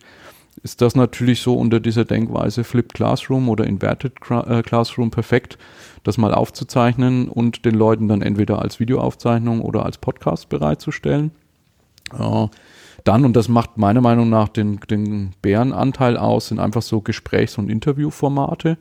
ist 0.63 0.81
das 0.81 0.95
natürlich 0.95 1.41
so 1.41 1.55
unter 1.55 1.79
dieser 1.79 2.05
Denkweise 2.05 2.63
Flipped 2.63 2.93
Classroom 2.93 3.49
oder 3.49 3.65
Inverted 3.67 4.13
äh, 4.29 4.61
Classroom 4.61 5.11
perfekt, 5.11 5.57
das 6.03 6.17
mal 6.17 6.33
aufzuzeichnen 6.33 7.27
und 7.27 7.65
den 7.65 7.75
Leuten 7.75 8.07
dann 8.07 8.21
entweder 8.21 8.61
als 8.61 8.79
Videoaufzeichnung 8.79 9.61
oder 9.61 9.85
als 9.85 9.97
Podcast 9.97 10.47
bereitzustellen. 10.47 11.31
Äh, 12.17 12.47
dann, 13.03 13.25
und 13.25 13.35
das 13.35 13.49
macht 13.49 13.77
meiner 13.77 14.01
Meinung 14.01 14.29
nach 14.29 14.49
den, 14.49 14.79
den 14.89 15.31
Bärenanteil 15.41 16.17
aus, 16.17 16.47
sind 16.47 16.59
einfach 16.59 16.81
so 16.81 17.01
Gesprächs- 17.01 17.57
und 17.57 17.69
Interviewformate 17.69 18.77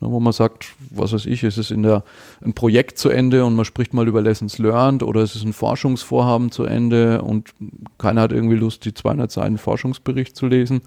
wo 0.00 0.20
man 0.20 0.32
sagt, 0.32 0.74
was 0.90 1.12
weiß 1.12 1.26
ich, 1.26 1.42
ist 1.42 1.58
es 1.58 1.70
in 1.70 1.82
der, 1.82 2.04
ein 2.44 2.52
Projekt 2.52 2.98
zu 2.98 3.08
Ende 3.08 3.44
und 3.44 3.56
man 3.56 3.64
spricht 3.64 3.94
mal 3.94 4.06
über 4.06 4.22
Lessons 4.22 4.58
Learned 4.58 5.02
oder 5.02 5.22
ist 5.22 5.34
es 5.34 5.42
ein 5.42 5.52
Forschungsvorhaben 5.52 6.52
zu 6.52 6.64
Ende 6.64 7.22
und 7.22 7.52
keiner 7.98 8.22
hat 8.22 8.32
irgendwie 8.32 8.56
Lust, 8.56 8.84
die 8.84 8.94
200 8.94 9.30
Seiten 9.30 9.58
Forschungsbericht 9.58 10.36
zu 10.36 10.46
lesen, 10.46 10.82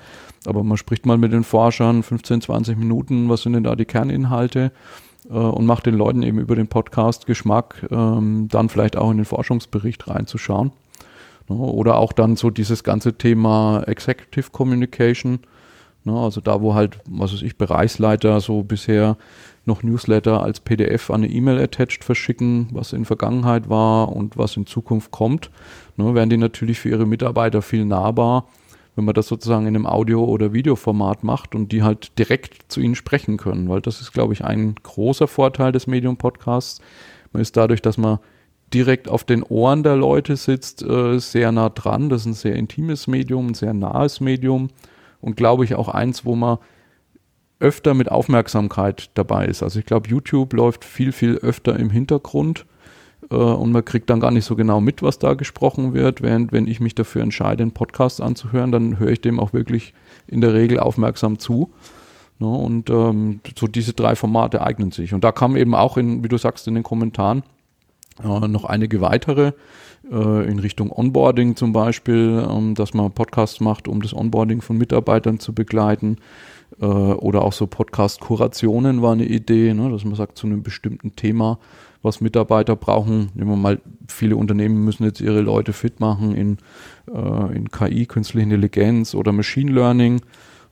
aber 0.46 0.64
man 0.64 0.78
spricht 0.78 1.06
mal 1.06 1.18
mit 1.18 1.34
den 1.34 1.44
Forschern 1.44 2.04
15, 2.04 2.42
20 2.42 2.78
Minuten, 2.78 3.28
was 3.30 3.42
sind 3.42 3.54
denn 3.54 3.64
da 3.64 3.76
die 3.76 3.86
Kerninhalte 3.86 4.72
äh, 5.30 5.34
und 5.34 5.66
macht 5.66 5.86
den 5.86 5.96
Leuten 5.96 6.24
eben 6.24 6.40
über 6.40 6.56
den 6.56 6.68
Podcast 6.68 7.26
Geschmack, 7.26 7.88
ähm, 7.92 8.48
dann 8.50 8.70
vielleicht 8.70 8.98
auch 8.98 9.12
in 9.12 9.18
den 9.18 9.26
Forschungsbericht 9.26 10.08
reinzuschauen. 10.08 10.72
Ne, 11.50 11.56
oder 11.56 11.98
auch 11.98 12.14
dann 12.14 12.36
so 12.36 12.50
dieses 12.50 12.84
ganze 12.84 13.18
Thema 13.18 13.84
Executive 13.88 14.52
Communication, 14.52 15.40
Ne, 16.04 16.18
also 16.18 16.42
da, 16.42 16.62
wo 16.62 16.74
halt, 16.74 16.98
was 17.06 17.32
weiß 17.32 17.44
ich, 17.44 17.58
Bereichsleiter 17.58 18.42
so 18.42 18.64
bisher 18.64 19.18
noch 19.66 19.84
Newsletter 19.84 20.42
als 20.42 20.60
PDF 20.60 21.12
an 21.12 21.24
eine 21.24 21.32
E-Mail 21.32 21.60
attached 21.60 22.04
verschicken, 22.04 22.70
was 22.72 22.94
in 22.94 23.06
Vergangenheit 23.06 23.70
war 23.70 24.12
und 24.12 24.36
was 24.36 24.58
in 24.58 24.66
Zukunft 24.66 25.12
kommt, 25.12 25.52
ne, 25.98 26.16
werden 26.16 26.32
die 26.32 26.38
natürlich 26.38 26.80
für 26.80 26.90
ihre 26.90 27.06
Mitarbeiter 27.06 27.62
viel 27.62 27.86
nahbar, 27.86 28.48
wenn 28.96 29.06
man 29.06 29.14
das 29.14 29.28
sozusagen 29.28 29.68
in 29.68 29.76
einem 29.76 29.86
Audio- 29.86 30.26
oder 30.26 30.54
Videoformat 30.54 31.24
macht 31.24 31.54
und 31.54 31.72
die 31.72 31.84
halt 31.84 32.18
direkt 32.18 32.72
zu 32.72 32.82
ihnen 32.82 32.96
sprechen 32.96 33.38
können, 33.38 33.70
weil 33.70 33.82
das 33.82 34.02
ist, 34.02 34.12
glaube 34.12 34.34
ich, 34.34 34.44
ein 34.44 34.74
großer 34.82 35.28
Vorteil 35.28 35.72
des 35.72 35.86
Medium-Podcasts. 35.86 36.82
Man 37.32 37.42
ist 37.42 37.56
dadurch, 37.56 37.84
dass 37.84 38.00
man 38.00 38.18
direkt 38.74 39.08
auf 39.08 39.24
den 39.24 39.44
Ohren 39.44 39.84
der 39.84 39.98
Leute 39.98 40.36
sitzt, 40.36 40.82
äh, 40.82 41.20
sehr 41.20 41.52
nah 41.52 41.70
dran. 41.70 42.10
Das 42.10 42.22
ist 42.22 42.28
ein 42.28 42.34
sehr 42.34 42.56
intimes 42.56 43.06
Medium, 43.08 43.50
ein 43.50 43.54
sehr 43.54 43.74
nahes 43.74 44.20
Medium 44.20 44.70
und 45.22 45.38
glaube 45.38 45.64
ich 45.64 45.76
auch 45.76 45.88
eins, 45.88 46.26
wo 46.26 46.36
man 46.36 46.58
öfter 47.60 47.94
mit 47.94 48.12
Aufmerksamkeit 48.12 49.12
dabei 49.14 49.46
ist. 49.46 49.64
Also 49.64 49.80
ich 49.80 49.86
glaube, 49.86 50.10
YouTube 50.10 50.54
läuft 50.54 50.84
viel, 50.84 51.12
viel 51.12 51.38
öfter 51.38 51.78
im 51.78 51.92
Hintergrund 51.92 52.66
äh, 53.30 53.36
und 53.36 53.72
man 53.72 53.86
kriegt 53.86 54.10
dann 54.10 54.20
gar 54.20 54.32
nicht 54.32 54.46
so 54.46 54.56
genau 54.56 54.82
mit, 54.82 55.04
was 55.04 55.20
da 55.20 55.36
gesprochen 55.36 55.94
wird. 55.94 56.22
Während 56.22 56.52
wenn 56.52 56.68
ich 56.68 56.80
mich 56.80 56.96
dafür 56.96 57.22
entscheide, 57.22 57.64
einen 57.64 57.72
Podcast 57.72 58.20
anzuhören, 58.20 58.72
dann 58.72 59.00
höre 59.00 59.12
ich 59.12 59.22
dem 59.22 59.40
auch 59.40 59.54
wirklich 59.54 59.94
in 60.28 60.42
der 60.42 60.54
Regel 60.54 60.80
aufmerksam 60.80 61.38
zu. 61.40 61.72
Ne? 62.40 62.48
Und 62.48 62.90
ähm, 62.90 63.40
so 63.58 63.68
diese 63.68 63.94
drei 63.94 64.16
Formate 64.16 64.62
eignen 64.62 64.92
sich. 64.92 65.14
Und 65.14 65.24
da 65.24 65.32
kam 65.32 65.56
eben 65.56 65.76
auch 65.76 65.98
in, 65.98 66.24
wie 66.24 66.30
du 66.30 66.38
sagst, 66.38 66.68
in 66.68 66.74
den 66.74 66.84
Kommentaren 66.84 67.44
äh, 68.24 68.48
noch 68.48 68.66
einige 68.66 69.02
weitere 69.02 69.54
äh, 70.10 70.50
in 70.50 70.60
Richtung 70.60 70.92
Onboarding 70.92 71.56
zum 71.56 71.74
Beispiel, 71.74 72.46
ähm, 72.50 72.76
dass 72.76 72.94
man 72.94 73.12
Podcasts 73.12 73.60
macht, 73.60 73.88
um 73.88 74.02
das 74.02 74.14
Onboarding 74.14 74.62
von 74.62 74.78
Mitarbeitern 74.78 75.40
zu 75.40 75.54
begleiten. 75.54 76.18
Äh, 76.80 76.86
oder 76.86 77.44
auch 77.44 77.54
so 77.54 77.68
Podcast-Kurationen 77.68 79.02
war 79.02 79.14
eine 79.14 79.26
Idee, 79.26 79.74
ne, 79.74 79.90
dass 79.90 80.06
man 80.06 80.16
sagt, 80.16 80.38
zu 80.38 80.48
einem 80.48 80.64
bestimmten 80.64 81.16
Thema, 81.16 81.60
was 82.02 82.22
Mitarbeiter 82.22 82.76
brauchen. 82.76 83.30
Nehmen 83.36 83.52
wir 83.52 83.58
mal, 83.58 83.82
viele 84.08 84.36
Unternehmen 84.36 84.84
müssen 84.84 85.04
jetzt 85.04 85.22
ihre 85.22 85.42
Leute 85.42 85.74
fit 85.74 86.00
machen 86.00 86.36
in, 86.36 86.58
äh, 87.14 87.56
in 87.56 87.70
KI, 87.70 88.06
künstliche 88.06 88.44
Intelligenz 88.44 89.14
oder 89.14 89.32
Machine 89.32 89.72
Learning. 89.72 90.22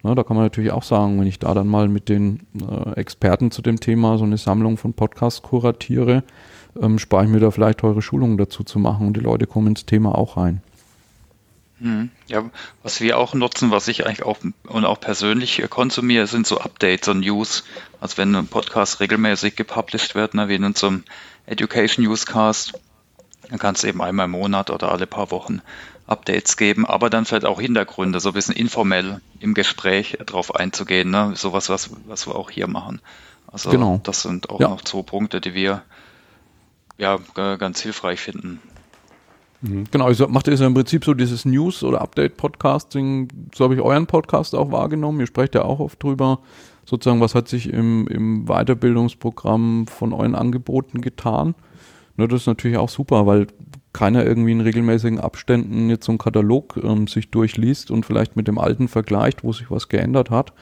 Na, 0.02 0.16
da 0.16 0.24
kann 0.24 0.38
man 0.38 0.46
natürlich 0.46 0.72
auch 0.72 0.84
sagen, 0.84 1.20
wenn 1.20 1.28
ich 1.28 1.40
da 1.40 1.54
dann 1.54 1.68
mal 1.68 1.90
mit 1.90 2.08
den 2.08 2.40
äh, 2.62 2.94
Experten 2.94 3.52
zu 3.52 3.62
dem 3.62 3.80
Thema 3.80 4.18
so 4.18 4.24
eine 4.24 4.38
Sammlung 4.38 4.78
von 4.78 4.94
Podcasts 4.94 5.42
kuratiere, 5.42 6.24
ähm, 6.82 7.00
spare 7.00 7.26
ich 7.26 7.30
mir 7.30 7.40
da 7.40 7.52
vielleicht 7.52 7.80
teure 7.80 8.02
Schulungen 8.02 8.38
dazu 8.38 8.64
zu 8.64 8.80
machen 8.80 9.08
und 9.08 9.14
die 9.14 9.22
Leute 9.22 9.48
kommen 9.48 9.68
ins 9.68 9.86
Thema 9.86 10.16
auch 10.16 10.38
rein. 10.38 10.62
Hm. 11.82 12.10
Ja, 12.28 12.50
was 12.84 13.00
wir 13.00 13.18
auch 13.18 13.34
nutzen, 13.34 13.72
was 13.72 13.88
ich 13.88 14.06
eigentlich 14.06 14.24
auch 14.24 14.38
und 14.68 14.86
auch 14.86 15.00
persönlich 15.00 15.64
konsumiere, 15.70 16.28
sind 16.28 16.46
so 16.46 16.60
Updates 16.60 17.08
und 17.08 17.22
News. 17.22 17.64
Also 18.02 18.18
wenn 18.18 18.36
ein 18.36 18.48
Podcast 18.48 19.00
regelmäßig 19.00 19.56
gepublished 19.56 20.14
wird, 20.14 20.34
ne, 20.34 20.50
wie 20.50 20.56
in 20.56 20.66
unserem 20.66 21.04
Education 21.46 22.06
Newscast, 22.06 22.74
dann 23.50 23.60
kannst 23.60 23.84
du 23.84 23.88
eben 23.88 24.02
einmal 24.02 24.26
im 24.26 24.32
Monat 24.32 24.70
oder 24.70 24.92
alle 24.92 25.08
paar 25.08 25.32
Wochen 25.32 25.62
Updates 26.06 26.58
geben, 26.58 26.86
aber 26.86 27.10
dann 27.10 27.26
vielleicht 27.26 27.46
auch 27.46 27.62
Hintergründe, 27.62 28.20
so 28.20 28.30
ein 28.30 28.34
bisschen 28.34 28.56
informell 28.56 29.22
im 29.40 29.54
Gespräch 29.54 30.18
drauf 30.26 30.56
einzugehen, 30.56 31.12
ne? 31.12 31.34
Sowas, 31.36 31.70
was, 31.70 31.92
was 32.08 32.28
wir 32.28 32.36
auch 32.36 32.50
hier 32.50 32.68
machen. 32.68 33.00
Also 33.52 33.70
genau. 33.70 34.00
das 34.04 34.24
sind 34.24 34.50
auch 34.50 34.60
ja. 34.60 34.70
noch 34.70 34.82
zwei 34.82 35.04
Punkte, 35.04 35.40
die 35.40 35.54
wir 35.54 35.84
ja 37.00 37.18
ganz 37.58 37.82
hilfreich 37.82 38.20
finden. 38.20 38.60
Mhm. 39.62 39.86
Genau, 39.92 40.06
also 40.06 40.28
macht 40.28 40.48
ihr 40.48 40.60
im 40.60 40.74
Prinzip 40.74 41.04
so 41.04 41.14
dieses 41.14 41.46
News- 41.46 41.84
oder 41.84 42.02
Update-Podcasting, 42.02 43.28
so 43.54 43.64
habe 43.64 43.76
ich 43.76 43.82
euren 43.82 44.08
Podcast 44.08 44.56
auch 44.56 44.72
wahrgenommen. 44.72 45.20
Ihr 45.20 45.28
sprecht 45.28 45.56
ja 45.56 45.64
auch 45.64 45.80
oft 45.80 46.02
drüber, 46.02 46.40
sozusagen, 46.86 47.22
was 47.22 47.36
hat 47.36 47.48
sich 47.48 47.72
im, 47.72 48.08
im 48.08 48.46
Weiterbildungsprogramm 48.46 49.88
von 49.88 50.14
euren 50.14 50.36
Angeboten 50.36 51.02
getan. 51.02 51.56
Ne, 52.18 52.28
das 52.28 52.42
ist 52.42 52.48
natürlich 52.48 52.78
auch 52.78 52.90
super, 52.90 53.26
weil 53.26 53.48
keiner 53.92 54.26
irgendwie 54.26 54.52
in 54.52 54.62
regelmäßigen 54.62 55.20
Abständen 55.20 55.90
jetzt 55.90 56.06
so 56.06 56.12
einen 56.12 56.20
Katalog 56.20 56.78
ähm, 56.82 57.08
sich 57.08 57.32
durchliest 57.32 57.92
und 57.92 58.06
vielleicht 58.06 58.36
mit 58.36 58.48
dem 58.48 58.58
alten 58.58 58.88
vergleicht, 58.88 59.44
wo 59.44 59.52
sich 59.52 59.72
was 59.72 59.90
geändert 59.90 60.30
hat. 60.30 60.54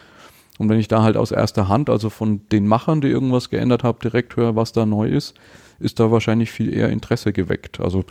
Und 0.57 0.69
wenn 0.69 0.79
ich 0.79 0.87
da 0.87 1.03
halt 1.03 1.17
aus 1.17 1.31
erster 1.31 1.67
Hand, 1.67 1.89
also 1.89 2.09
von 2.09 2.41
den 2.51 2.67
Machern, 2.67 3.01
die 3.01 3.07
irgendwas 3.07 3.49
geändert 3.49 3.83
haben, 3.83 3.99
direkt 3.99 4.35
höre, 4.35 4.55
was 4.55 4.71
da 4.71 4.85
neu 4.85 5.07
ist, 5.07 5.35
ist 5.79 5.99
da 5.99 6.11
wahrscheinlich 6.11 6.51
viel 6.51 6.73
eher 6.73 6.89
Interesse 6.89 7.33
geweckt. 7.33 7.79
Also 7.79 8.03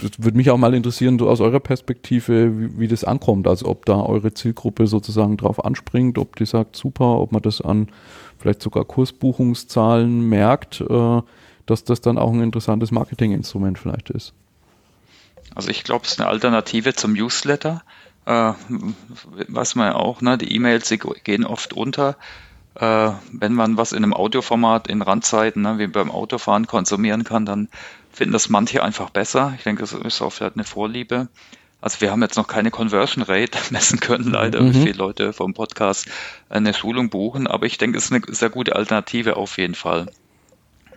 das 0.00 0.12
würde 0.18 0.36
mich 0.36 0.50
auch 0.50 0.58
mal 0.58 0.74
interessieren, 0.74 1.18
so 1.18 1.28
aus 1.28 1.40
eurer 1.40 1.60
Perspektive, 1.60 2.58
wie, 2.58 2.78
wie, 2.78 2.88
das 2.88 3.04
ankommt. 3.04 3.48
Also 3.48 3.66
ob 3.66 3.86
da 3.86 4.00
eure 4.00 4.34
Zielgruppe 4.34 4.86
sozusagen 4.86 5.36
drauf 5.36 5.64
anspringt, 5.64 6.18
ob 6.18 6.36
die 6.36 6.46
sagt, 6.46 6.76
super, 6.76 7.18
ob 7.18 7.32
man 7.32 7.42
das 7.42 7.60
an 7.60 7.88
vielleicht 8.38 8.62
sogar 8.62 8.84
Kursbuchungszahlen 8.84 10.28
merkt, 10.28 10.80
äh, 10.80 11.22
dass 11.66 11.84
das 11.84 12.00
dann 12.00 12.18
auch 12.18 12.32
ein 12.32 12.42
interessantes 12.42 12.90
Marketinginstrument 12.90 13.78
vielleicht 13.78 14.10
ist. 14.10 14.32
Also 15.54 15.70
ich 15.70 15.82
glaube, 15.84 16.04
es 16.04 16.12
ist 16.12 16.20
eine 16.20 16.28
Alternative 16.28 16.94
zum 16.94 17.14
Newsletter. 17.14 17.82
Äh, 18.28 18.52
weiß 19.48 19.74
man 19.76 19.86
ja 19.86 19.94
auch, 19.94 20.20
ne? 20.20 20.36
die 20.36 20.54
E-Mails 20.54 20.92
gehen 21.24 21.46
oft 21.46 21.72
unter. 21.72 22.16
Äh, 22.74 23.12
wenn 23.32 23.54
man 23.54 23.78
was 23.78 23.92
in 23.92 24.04
einem 24.04 24.12
Audioformat 24.12 24.86
in 24.86 25.00
Randzeiten, 25.00 25.62
ne, 25.62 25.78
wie 25.78 25.86
beim 25.86 26.10
Autofahren 26.10 26.66
konsumieren 26.66 27.24
kann, 27.24 27.46
dann 27.46 27.68
finden 28.12 28.34
das 28.34 28.50
manche 28.50 28.82
einfach 28.82 29.08
besser. 29.08 29.54
Ich 29.56 29.64
denke, 29.64 29.80
das 29.80 29.94
ist 29.94 30.20
auch 30.20 30.30
vielleicht 30.30 30.56
eine 30.56 30.64
Vorliebe. 30.64 31.28
Also 31.80 32.02
wir 32.02 32.10
haben 32.10 32.20
jetzt 32.20 32.36
noch 32.36 32.48
keine 32.48 32.70
Conversion 32.70 33.24
Rate 33.24 33.58
messen 33.70 33.98
können, 33.98 34.30
leider, 34.30 34.60
mhm. 34.60 34.74
wie 34.74 34.82
viele 34.82 34.98
Leute 34.98 35.32
vom 35.32 35.54
Podcast 35.54 36.08
eine 36.50 36.74
Schulung 36.74 37.08
buchen, 37.08 37.46
aber 37.46 37.64
ich 37.64 37.78
denke, 37.78 37.96
es 37.96 38.10
ist 38.10 38.12
eine 38.12 38.22
sehr 38.28 38.50
gute 38.50 38.76
Alternative 38.76 39.38
auf 39.38 39.56
jeden 39.56 39.74
Fall. 39.74 40.06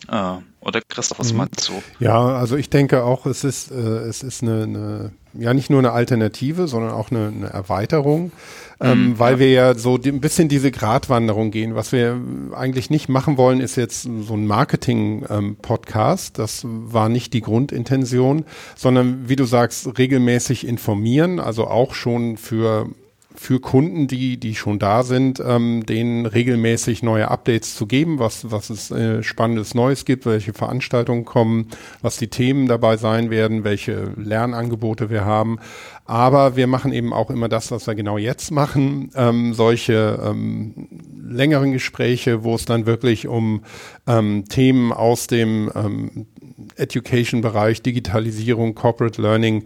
Äh, 0.08 0.34
oder 0.62 0.82
Christoph, 0.88 1.20
was 1.20 1.32
mhm. 1.32 1.40
meinst 1.40 1.70
du? 1.70 1.74
Ja, 2.00 2.20
also 2.36 2.56
ich 2.56 2.70
denke 2.70 3.04
auch, 3.04 3.26
es 3.26 3.44
ist, 3.44 3.72
äh, 3.72 3.76
es 3.76 4.24
ist 4.24 4.44
eine, 4.44 4.64
eine, 4.64 5.12
ja 5.34 5.54
nicht 5.54 5.70
nur 5.70 5.80
eine 5.80 5.92
Alternative, 5.92 6.68
sondern 6.68 6.92
auch 6.92 7.12
eine, 7.12 7.28
eine 7.28 7.48
Erweiterung 7.48 8.32
ähm, 8.82 9.10
mhm, 9.10 9.20
weil 9.20 9.34
ja. 9.34 9.40
wir 9.40 9.52
ja 9.52 9.74
so 9.76 10.00
ein 10.04 10.20
bisschen 10.20 10.50
diese 10.50 10.72
Gratwanderung 10.72 11.52
gehen. 11.52 11.76
Was 11.76 11.92
wir 11.92 12.20
eigentlich 12.54 12.90
nicht 12.90 13.10
machen 13.10 13.38
wollen, 13.38 13.62
ist 13.62 13.76
jetzt 13.76 14.04
so 14.04 14.34
ein 14.34 14.48
Marketing-Podcast. 14.48 16.38
Ähm, 16.38 16.44
das 16.44 16.66
war 16.66 17.08
nicht 17.08 17.34
die 17.34 17.42
Grundintention, 17.42 18.46
sondern 18.76 19.30
wie 19.30 19.36
du 19.36 19.46
sagst, 19.46 20.00
regelmäßig 20.00 20.66
informieren, 20.68 21.40
also 21.40 21.68
auch 21.68 21.94
schon 21.94 22.38
für 22.38 22.90
für 23.36 23.60
Kunden, 23.60 24.08
die, 24.08 24.38
die 24.38 24.56
schon 24.56 24.80
da 24.80 25.04
sind, 25.04 25.42
ähm, 25.46 25.86
denen 25.86 26.26
regelmäßig 26.26 27.04
neue 27.04 27.30
Updates 27.30 27.76
zu 27.76 27.88
geben, 27.88 28.20
was, 28.20 28.52
was 28.52 28.70
es 28.70 28.92
äh, 28.92 29.24
Spannendes 29.24 29.74
Neues 29.74 30.06
gibt, 30.06 30.26
welche 30.26 30.54
Veranstaltungen 30.54 31.26
kommen, 31.26 31.68
was 32.02 32.18
die 32.18 32.28
Themen 32.28 32.68
dabei 32.68 32.98
sein 32.98 33.30
werden, 33.30 33.64
welche 33.64 34.12
Lernangebote 34.16 35.10
wir 35.10 35.26
haben. 35.26 35.60
Aber 36.06 36.56
wir 36.56 36.68
machen 36.68 36.92
eben 36.92 37.14
auch 37.14 37.30
immer 37.30 37.48
das, 37.48 37.72
was 37.72 37.88
wir 37.88 37.96
genau 37.96 38.18
jetzt 38.18 38.52
machen, 38.52 39.12
ähm, 39.16 39.54
solche 39.54 40.20
ähm, 40.24 40.88
längeren 41.24 41.72
Gespräche, 41.72 42.44
wo 42.44 42.56
es 42.56 42.66
dann 42.66 42.86
wirklich 42.86 43.28
um 43.28 43.64
ähm, 44.08 44.46
Themen 44.50 44.92
aus 44.92 45.28
dem 45.28 45.72
ähm, 45.74 46.28
Education-Bereich, 46.76 47.82
Digitalisierung, 47.82 48.76
Corporate 48.76 49.22
Learning 49.22 49.64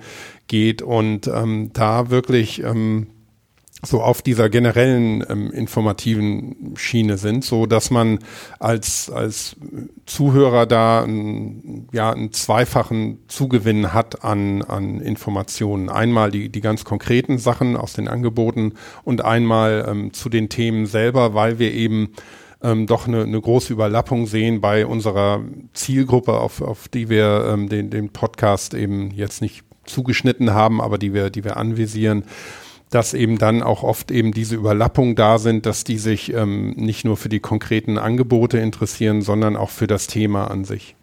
geht 0.47 0.82
und 0.82 1.28
ähm, 1.28 1.71
da 1.73 2.10
wirklich 2.10 2.62
ähm, 2.63 3.08
so 3.84 4.02
auf 4.02 4.22
dieser 4.22 4.50
generellen 4.50 5.24
ähm, 5.30 5.52
informativen 5.52 6.74
Schiene 6.76 7.18
sind, 7.18 7.44
so 7.44 7.66
dass 7.66 7.92
man 7.92 8.20
als 8.60 9.10
als 9.10 9.56
Zuhörer 10.06 10.66
da 10.66 11.04
ein, 11.04 11.88
ja 11.92 12.12
einen 12.12 12.32
zweifachen 12.32 13.20
Zugewinn 13.28 13.94
hat 13.94 14.24
an 14.24 14.62
an 14.62 15.02
Informationen. 15.02 15.90
Einmal 15.90 16.32
die 16.32 16.50
die 16.50 16.62
ganz 16.62 16.84
konkreten 16.84 17.38
Sachen 17.38 17.78
aus 17.78 17.94
den 17.94 18.08
Angeboten 18.08 18.74
und 19.04 19.24
einmal 19.24 19.86
ähm, 19.88 20.14
zu 20.14 20.30
den 20.30 20.50
Themen 20.50 20.86
selber, 20.86 21.34
weil 21.34 21.60
wir 21.60 21.74
eben 21.74 22.14
ähm, 22.64 22.88
doch 22.88 23.08
eine, 23.08 23.24
eine 23.24 23.40
große 23.40 23.74
Überlappung 23.74 24.26
sehen 24.26 24.62
bei 24.62 24.86
unserer 24.86 25.42
Zielgruppe, 25.74 26.40
auf, 26.40 26.62
auf 26.62 26.88
die 26.88 27.10
wir 27.10 27.50
ähm, 27.52 27.70
den, 27.70 27.90
den 27.90 28.10
Podcast 28.10 28.74
eben 28.74 29.12
jetzt 29.12 29.42
nicht 29.42 29.64
zugeschnitten 29.86 30.54
haben, 30.54 30.82
aber 30.82 30.98
die 30.98 31.14
wir, 31.14 31.30
die 31.30 31.44
wir 31.44 31.58
anvisieren 31.58 32.24
dass 32.95 33.13
eben 33.13 33.38
dann 33.38 33.62
auch 33.62 33.84
oft 33.84 34.10
eben 34.10 34.31
diese 34.31 34.55
Überlappungen 34.55 35.15
da 35.15 35.38
sind, 35.38 35.65
dass 35.65 35.84
die 35.84 35.97
sich 35.97 36.34
ähm, 36.34 36.71
nicht 36.77 37.03
nur 37.03 37.17
für 37.17 37.27
die 37.27 37.41
konkreten 37.41 37.97
Angebote 37.97 38.58
interessieren, 38.58 39.21
sondern 39.21 39.58
auch 39.58 39.69
für 39.69 39.86
das 39.86 40.08
Thema 40.08 40.49
an 40.49 40.63
sich. 40.63 40.95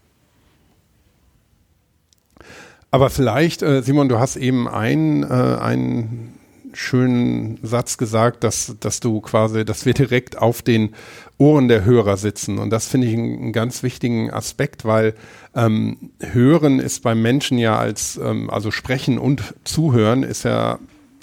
Aber 2.91 3.11
vielleicht, 3.11 3.61
äh, 3.61 3.83
Simon, 3.83 4.09
du 4.09 4.19
hast 4.19 4.37
eben 4.37 4.69
einen, 4.69 5.23
äh, 5.23 5.27
einen 5.27 6.33
schönen 6.73 7.59
Satz 7.63 7.99
gesagt, 7.99 8.43
dass, 8.43 8.75
dass 8.81 9.01
du 9.01 9.21
quasi, 9.21 9.67
dass 9.67 9.85
wir 9.85 9.93
direkt 9.93 10.39
auf 10.39 10.63
den 10.63 10.95
Ohren 11.37 11.69
der 11.69 11.85
Hörer 11.85 12.17
sitzen. 12.17 12.59
Und 12.59 12.71
das 12.71 12.87
finde 12.87 13.09
ich 13.09 13.13
einen, 13.13 13.53
ganz 13.53 13.83
wichtigen 13.83 14.31
Aspekt, 14.31 14.87
weil 14.87 15.15
ähm, 15.55 16.11
Hören 16.21 16.79
ist 16.81 17.03
beim 17.03 17.21
Menschen 17.21 17.59
ja 17.59 17.77
als, 17.77 18.17
ähm, 18.17 18.49
also 18.49 18.71
Sprechen 18.71 19.19
und 19.19 19.55
Zuhören 19.65 20.23
ist 20.23 20.45
ja 20.45 20.79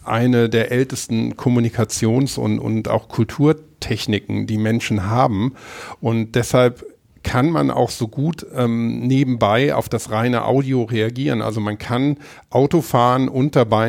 eine 0.09 0.49
der 0.49 0.71
ältesten 0.71 1.35
Kommunikations- 1.35 2.37
und, 2.37 2.59
und 2.59 2.87
auch 2.87 3.07
Kulturtechniken, 3.07 4.47
die 4.47 4.57
Menschen 4.57 5.05
haben. 5.05 5.53
Und 6.01 6.35
deshalb 6.35 6.85
kann 7.23 7.49
man 7.49 7.71
auch 7.71 7.89
so 7.89 8.07
gut 8.07 8.45
ähm, 8.55 8.99
nebenbei 9.01 9.75
auf 9.75 9.89
das 9.89 10.11
reine 10.11 10.45
Audio 10.45 10.83
reagieren. 10.83 11.41
Also 11.41 11.59
man 11.59 11.77
kann 11.77 12.17
Auto 12.49 12.81
fahren 12.81 13.29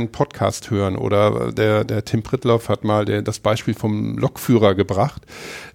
einen 0.00 0.12
Podcast 0.12 0.70
hören. 0.70 0.96
Oder 0.96 1.52
der, 1.52 1.84
der 1.84 2.04
Tim 2.04 2.22
Pritloff 2.22 2.68
hat 2.68 2.84
mal 2.84 3.04
der, 3.04 3.22
das 3.22 3.38
Beispiel 3.38 3.74
vom 3.74 4.18
Lokführer 4.18 4.74
gebracht, 4.74 5.22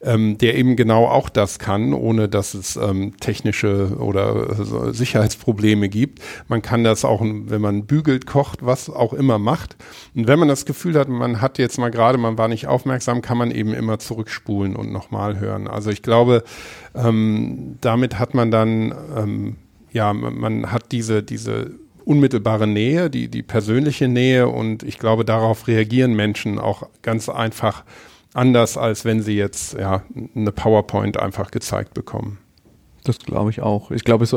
ähm, 0.02 0.38
der 0.38 0.56
eben 0.56 0.76
genau 0.76 1.08
auch 1.08 1.30
das 1.30 1.60
kann, 1.60 1.94
ohne 1.94 2.28
dass 2.28 2.54
es 2.54 2.76
ähm, 2.76 3.18
technische 3.20 3.98
oder 3.98 4.50
äh, 4.50 4.94
Sicherheitsprobleme 4.94 5.90
gibt. 5.90 6.20
Man 6.48 6.62
kann 6.62 6.84
das 6.84 7.06
auch, 7.06 7.22
wenn 7.22 7.62
man 7.62 7.86
bügelt, 7.86 8.26
kocht, 8.26 8.66
was 8.66 8.90
auch 8.90 9.14
immer 9.14 9.40
macht. 9.40 9.76
Und 10.16 10.28
wenn 10.28 10.40
man 10.40 10.48
das 10.48 10.66
Gefühl 10.66 10.98
hat, 10.98 11.08
man 11.08 11.42
hat 11.42 11.58
jetzt 11.58 11.78
mal 11.78 11.92
gerade, 11.92 12.18
man 12.18 12.38
war 12.38 12.48
nicht 12.48 12.68
aufmerksam, 12.68 13.22
kann 13.22 13.38
man 13.38 13.52
eben 13.52 13.74
immer 13.74 14.00
zurückspulen 14.00 14.76
und 14.76 14.92
nochmal 14.92 15.40
hören. 15.40 15.68
Also 15.68 15.90
ich 15.90 16.02
glaube, 16.02 16.44
ähm, 16.96 17.78
damit 17.82 18.20
hat 18.20 18.34
man 18.34 18.52
dann, 18.52 18.94
ähm, 19.16 19.56
ja, 19.92 20.14
man 20.14 20.72
hat 20.72 20.92
diese, 20.92 21.24
diese 21.24 21.72
unmittelbare 22.06 22.68
Nähe, 22.68 23.10
die, 23.10 23.28
die 23.28 23.44
persönliche 23.44 24.08
Nähe 24.08 24.48
und 24.48 24.84
ich 24.84 25.00
glaube, 25.00 25.26
darauf 25.26 25.68
reagieren 25.68 26.14
Menschen 26.14 26.60
auch 26.60 26.88
ganz 27.02 27.30
einfach 27.30 27.84
anders, 28.34 28.78
als 28.78 29.06
wenn 29.06 29.22
sie 29.22 29.36
jetzt 29.36 29.74
ja, 29.74 30.04
eine 30.36 30.52
PowerPoint 30.52 31.20
einfach 31.20 31.52
gezeigt 31.52 31.94
bekommen. 31.94 32.38
Das 33.04 33.20
glaube 33.20 33.52
ich 33.52 33.62
auch. 33.62 33.92
Ich 33.92 34.04
glaube, 34.04 34.24
es 34.24 34.36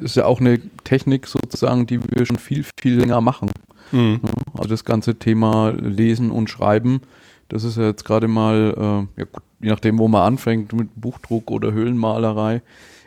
ist 0.00 0.16
ja 0.16 0.26
auch 0.26 0.40
eine 0.40 0.60
Technik 0.84 1.26
sozusagen, 1.26 1.86
die 1.86 2.00
wir 2.02 2.26
schon 2.26 2.38
viel, 2.38 2.64
viel 2.78 2.98
länger 2.98 3.20
machen. 3.20 3.50
Mhm. 3.92 4.20
Also 4.54 4.68
das 4.68 4.84
ganze 4.84 5.18
Thema 5.18 5.70
Lesen 5.70 6.30
und 6.30 6.48
Schreiben 6.48 7.00
Das 7.50 7.64
ist 7.64 7.76
ja 7.76 7.84
jetzt 7.84 8.04
gerade 8.04 8.28
mal, 8.28 8.74
äh, 9.16 9.20
ja, 9.20 9.26
je 9.60 9.70
nachdem, 9.70 9.98
wo 9.98 10.08
man 10.08 10.22
anfängt, 10.22 10.72
mit 10.72 10.88
Buchdruck 10.94 11.50
oder 11.50 11.72
Höhlenmalerei. 11.72 12.62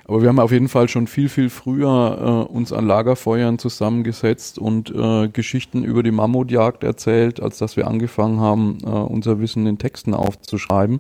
Aber 0.06 0.22
wir 0.22 0.28
haben 0.28 0.40
auf 0.40 0.52
jeden 0.52 0.68
Fall 0.68 0.90
schon 0.90 1.08
viel, 1.08 1.30
viel 1.30 1.50
früher 1.50 2.46
äh, 2.50 2.54
uns 2.54 2.74
an 2.74 2.86
Lagerfeuern 2.86 3.58
zusammengesetzt 3.58 4.60
und 4.60 4.94
äh, 4.94 5.30
Geschichten 5.30 5.86
über 5.86 6.04
die 6.04 6.12
Mammutjagd 6.12 6.84
erzählt, 6.84 7.42
als 7.42 7.58
dass 7.58 7.78
wir 7.78 7.88
angefangen 7.88 8.42
haben, 8.42 8.80
äh, 8.84 8.90
unser 8.90 9.40
Wissen 9.40 9.66
in 9.66 9.78
Texten 9.78 10.14
aufzuschreiben. 10.14 11.00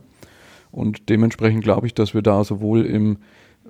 Und 0.71 1.09
dementsprechend 1.09 1.63
glaube 1.63 1.85
ich, 1.85 1.93
dass 1.93 2.13
wir 2.13 2.21
da 2.21 2.45
sowohl 2.45 2.85
im, 2.85 3.17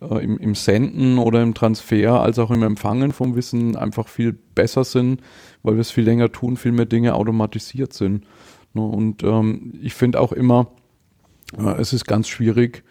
äh, 0.02 0.24
im, 0.24 0.38
im 0.38 0.54
Senden 0.54 1.18
oder 1.18 1.42
im 1.42 1.56
Transfer 1.56 2.22
als 2.22 2.38
auch 2.38 2.52
im 2.52 2.62
Empfangen 2.62 3.12
vom 3.12 3.36
Wissen 3.36 3.76
einfach 3.76 4.08
viel 4.08 4.34
besser 4.34 4.84
sind, 4.84 5.20
weil 5.64 5.74
wir 5.74 5.82
es 5.82 5.90
viel 5.90 6.04
länger 6.04 6.32
tun, 6.32 6.58
viel 6.58 6.74
mehr 6.74 6.86
Dinge 6.86 7.16
automatisiert 7.16 7.92
sind. 7.94 8.24
Ne? 8.74 8.82
Und 8.82 9.24
ähm, 9.24 9.74
ich 9.82 9.94
finde 9.94 10.20
auch 10.20 10.32
immer, 10.32 10.68
äh, 11.58 11.80
es 11.80 11.94
ist 11.94 12.06
ganz 12.06 12.28
schwierig, 12.28 12.84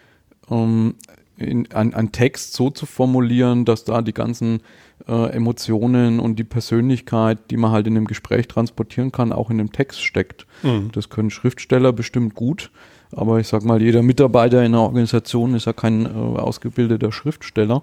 ähm, 0.51 0.95
in, 1.37 1.71
ein, 1.73 1.95
ein 1.95 2.13
Text 2.13 2.55
so 2.55 2.71
zu 2.71 2.87
formulieren, 2.87 3.65
dass 3.65 3.85
da 3.85 4.03
die 4.03 4.13
ganzen 4.13 4.61
äh, 5.09 5.31
Emotionen 5.31 6.21
und 6.21 6.39
die 6.39 6.45
Persönlichkeit, 6.45 7.51
die 7.51 7.57
man 7.57 7.73
halt 7.73 7.87
in 7.87 7.97
einem 7.97 8.07
Gespräch 8.07 8.49
transportieren 8.49 9.13
kann, 9.13 9.33
auch 9.33 9.51
in 9.51 9.59
dem 9.59 9.73
Text 9.73 10.03
steckt. 10.03 10.47
Mhm. 10.63 10.91
Das 10.93 11.09
können 11.09 11.31
Schriftsteller 11.31 11.93
bestimmt 11.93 12.35
gut, 12.35 12.71
aber 13.11 13.41
ich 13.41 13.49
sag 13.49 13.65
mal, 13.65 13.83
jeder 13.83 14.03
Mitarbeiter 14.03 14.61
in 14.61 14.75
einer 14.75 14.83
Organisation 14.83 15.55
ist 15.55 15.67
ja 15.67 15.73
kein 15.73 16.07
äh, 16.07 16.09
ausgebildeter 16.09 17.13
Schriftsteller. 17.13 17.83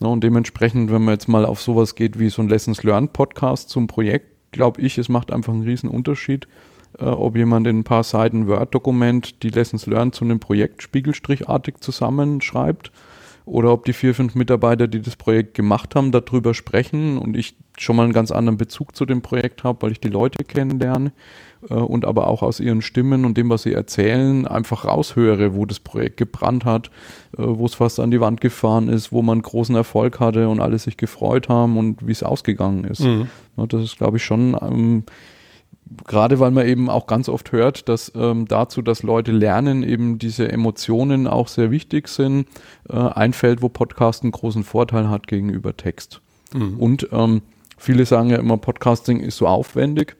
Ja, 0.00 0.08
und 0.08 0.22
dementsprechend, 0.22 0.92
wenn 0.92 1.04
man 1.04 1.14
jetzt 1.14 1.28
mal 1.28 1.44
auf 1.44 1.60
sowas 1.60 1.94
geht 1.94 2.18
wie 2.18 2.30
so 2.30 2.42
ein 2.42 2.48
Lessons 2.48 2.82
Learned 2.82 3.12
Podcast 3.12 3.68
zum 3.68 3.86
Projekt, 3.86 4.26
glaube 4.52 4.80
ich, 4.80 4.96
es 4.98 5.08
macht 5.08 5.32
einfach 5.32 5.52
einen 5.52 5.62
riesen 5.62 5.90
Unterschied, 5.90 6.48
äh, 6.98 7.04
ob 7.04 7.36
jemand 7.36 7.66
in 7.66 7.80
ein 7.80 7.84
paar 7.84 8.04
Seiten 8.04 8.46
Word-Dokument 8.46 9.42
die 9.42 9.50
Lessons 9.50 9.86
Learned 9.86 10.14
zu 10.14 10.24
einem 10.24 10.40
Projekt 10.40 10.82
spiegelstrichartig 10.82 11.78
zusammenschreibt 11.80 12.92
oder 13.48 13.72
ob 13.72 13.84
die 13.84 13.94
vier, 13.94 14.14
fünf 14.14 14.34
Mitarbeiter, 14.34 14.88
die 14.88 15.00
das 15.00 15.16
Projekt 15.16 15.54
gemacht 15.54 15.94
haben, 15.94 16.12
darüber 16.12 16.52
sprechen 16.52 17.18
und 17.18 17.36
ich 17.36 17.56
schon 17.78 17.96
mal 17.96 18.04
einen 18.04 18.12
ganz 18.12 18.30
anderen 18.30 18.58
Bezug 18.58 18.94
zu 18.94 19.06
dem 19.06 19.22
Projekt 19.22 19.64
habe, 19.64 19.82
weil 19.82 19.92
ich 19.92 20.00
die 20.00 20.08
Leute 20.08 20.44
kennenlerne 20.44 21.12
äh, 21.70 21.74
und 21.74 22.04
aber 22.04 22.26
auch 22.26 22.42
aus 22.42 22.60
ihren 22.60 22.82
Stimmen 22.82 23.24
und 23.24 23.36
dem, 23.38 23.48
was 23.48 23.62
sie 23.62 23.72
erzählen, 23.72 24.46
einfach 24.46 24.84
raushöre, 24.84 25.54
wo 25.54 25.64
das 25.64 25.80
Projekt 25.80 26.18
gebrannt 26.18 26.64
hat, 26.64 26.88
äh, 27.36 27.42
wo 27.44 27.64
es 27.66 27.74
fast 27.74 28.00
an 28.00 28.10
die 28.10 28.20
Wand 28.20 28.40
gefahren 28.40 28.88
ist, 28.88 29.12
wo 29.12 29.22
man 29.22 29.40
großen 29.40 29.74
Erfolg 29.74 30.20
hatte 30.20 30.48
und 30.48 30.60
alle 30.60 30.78
sich 30.78 30.96
gefreut 30.96 31.48
haben 31.48 31.78
und 31.78 32.06
wie 32.06 32.12
es 32.12 32.22
ausgegangen 32.22 32.84
ist. 32.84 33.00
Mhm. 33.00 33.28
Das 33.56 33.82
ist, 33.82 33.96
glaube 33.96 34.18
ich, 34.18 34.24
schon 34.24 34.56
ähm, 34.60 35.04
gerade 36.06 36.40
weil 36.40 36.50
man 36.50 36.66
eben 36.66 36.90
auch 36.90 37.06
ganz 37.06 37.28
oft 37.28 37.52
hört, 37.52 37.88
dass 37.88 38.12
ähm, 38.14 38.46
dazu, 38.46 38.82
dass 38.82 39.02
Leute 39.02 39.32
lernen, 39.32 39.82
eben 39.82 40.18
diese 40.18 40.50
Emotionen 40.50 41.26
auch 41.26 41.48
sehr 41.48 41.70
wichtig 41.70 42.08
sind, 42.08 42.46
äh, 42.88 42.96
ein 42.96 43.32
Feld, 43.32 43.62
wo 43.62 43.68
Podcast 43.68 44.22
einen 44.22 44.32
großen 44.32 44.64
Vorteil 44.64 45.08
hat 45.08 45.26
gegenüber 45.26 45.76
Text. 45.76 46.20
Mhm. 46.52 46.78
Und 46.78 47.08
ähm, 47.12 47.42
viele 47.76 48.06
sagen 48.06 48.30
ja 48.30 48.36
immer, 48.36 48.56
Podcasting 48.56 49.20
ist 49.20 49.36
so 49.36 49.46
aufwendig. 49.46 50.16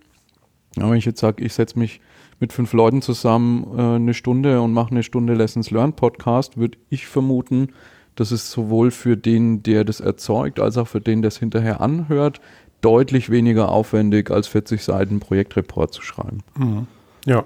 Aber 0.76 0.90
wenn 0.90 0.98
ich 0.98 1.06
jetzt 1.06 1.20
sage, 1.20 1.44
ich 1.44 1.54
setze 1.54 1.78
mich 1.78 2.00
mit 2.40 2.52
fünf 2.52 2.72
Leuten 2.72 3.02
zusammen 3.02 3.66
äh, 3.76 3.96
eine 3.96 4.14
Stunde 4.14 4.60
und 4.60 4.72
mache 4.72 4.92
eine 4.92 5.02
Stunde 5.02 5.34
Lessons 5.34 5.70
Learned 5.70 5.96
Podcast, 5.96 6.56
würde 6.56 6.78
ich 6.88 7.06
vermuten, 7.06 7.68
dass 8.14 8.30
es 8.30 8.50
sowohl 8.50 8.90
für 8.90 9.16
den, 9.16 9.62
der 9.62 9.84
das 9.84 10.00
erzeugt, 10.00 10.60
als 10.60 10.76
auch 10.76 10.88
für 10.88 11.00
den, 11.00 11.22
der 11.22 11.28
es 11.28 11.38
hinterher 11.38 11.80
anhört, 11.80 12.40
deutlich 12.80 13.30
weniger 13.30 13.70
aufwendig, 13.70 14.30
als 14.30 14.48
40 14.48 14.82
Seiten 14.82 15.20
Projektreport 15.20 15.92
zu 15.92 16.02
schreiben. 16.02 16.42
Mhm. 16.56 16.86
Ja. 17.24 17.44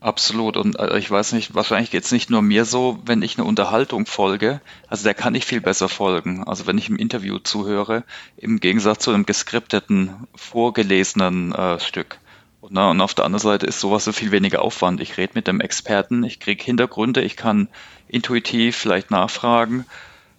Absolut. 0.00 0.56
Und 0.56 0.78
äh, 0.78 0.98
ich 0.98 1.10
weiß 1.10 1.32
nicht, 1.32 1.54
wahrscheinlich 1.54 1.90
geht 1.90 2.04
es 2.04 2.12
nicht 2.12 2.30
nur 2.30 2.42
mir 2.42 2.64
so, 2.64 2.98
wenn 3.04 3.22
ich 3.22 3.38
eine 3.38 3.46
Unterhaltung 3.46 4.06
folge, 4.06 4.60
also 4.88 5.04
der 5.04 5.14
kann 5.14 5.34
ich 5.34 5.44
viel 5.44 5.60
besser 5.60 5.88
folgen. 5.88 6.44
Also 6.44 6.66
wenn 6.66 6.78
ich 6.78 6.88
im 6.88 6.96
Interview 6.96 7.38
zuhöre, 7.38 8.04
im 8.36 8.60
Gegensatz 8.60 9.02
zu 9.02 9.10
einem 9.10 9.26
geskripteten, 9.26 10.28
vorgelesenen 10.34 11.52
äh, 11.52 11.80
Stück. 11.80 12.18
Und, 12.60 12.72
na, 12.72 12.90
und 12.90 13.00
auf 13.00 13.14
der 13.14 13.24
anderen 13.24 13.42
Seite 13.42 13.66
ist 13.66 13.80
sowas 13.80 14.04
so 14.04 14.12
viel 14.12 14.30
weniger 14.30 14.62
Aufwand. 14.62 15.00
Ich 15.00 15.16
rede 15.16 15.32
mit 15.34 15.48
dem 15.48 15.60
Experten, 15.60 16.24
ich 16.24 16.40
kriege 16.40 16.62
Hintergründe, 16.62 17.22
ich 17.22 17.36
kann 17.36 17.68
intuitiv 18.06 18.76
vielleicht 18.76 19.10
nachfragen 19.10 19.86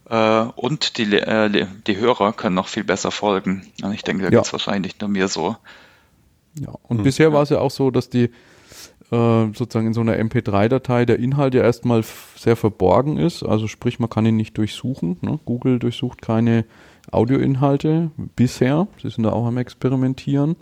und 0.10 0.98
die, 0.98 1.14
äh, 1.18 1.68
die 1.86 1.98
Hörer 1.98 2.34
können 2.34 2.56
noch 2.56 2.68
viel 2.68 2.84
besser 2.84 3.12
folgen. 3.12 3.68
Und 3.84 3.94
ich 3.94 4.04
denke, 4.04 4.24
da 4.24 4.30
ja. 4.30 4.40
geht 4.40 4.46
es 4.46 4.54
wahrscheinlich 4.54 4.94
nicht 4.94 5.02
nur 5.02 5.10
mir 5.10 5.28
so. 5.28 5.58
Ja, 6.60 6.74
und 6.88 6.98
hm. 6.98 7.04
bisher 7.04 7.34
war 7.34 7.44
es 7.44 7.50
ja 7.50 7.60
auch 7.60 7.72
so, 7.72 7.92
dass 7.92 8.10
die 8.10 8.30
äh, 9.12 9.48
sozusagen 9.54 9.88
in 9.88 9.94
so 9.94 10.02
einer 10.02 10.18
MP3-Datei 10.18 11.06
der 11.06 11.20
Inhalt 11.20 11.54
ja 11.54 11.64
erstmal 11.64 12.04
sehr 12.36 12.56
verborgen 12.56 13.18
ist. 13.18 13.44
Also 13.44 13.68
sprich, 13.68 14.00
man 14.00 14.10
kann 14.10 14.26
ihn 14.26 14.36
nicht 14.36 14.58
durchsuchen. 14.58 15.18
Ne? 15.22 15.40
Google 15.46 15.80
durchsucht 15.80 16.22
keine 16.22 16.66
Audioinhalte 17.12 18.12
bisher. 18.36 18.88
Sie 19.02 19.10
sind 19.10 19.24
da 19.24 19.32
auch 19.32 19.46
am 19.46 19.58
Experimentieren. 19.58 20.58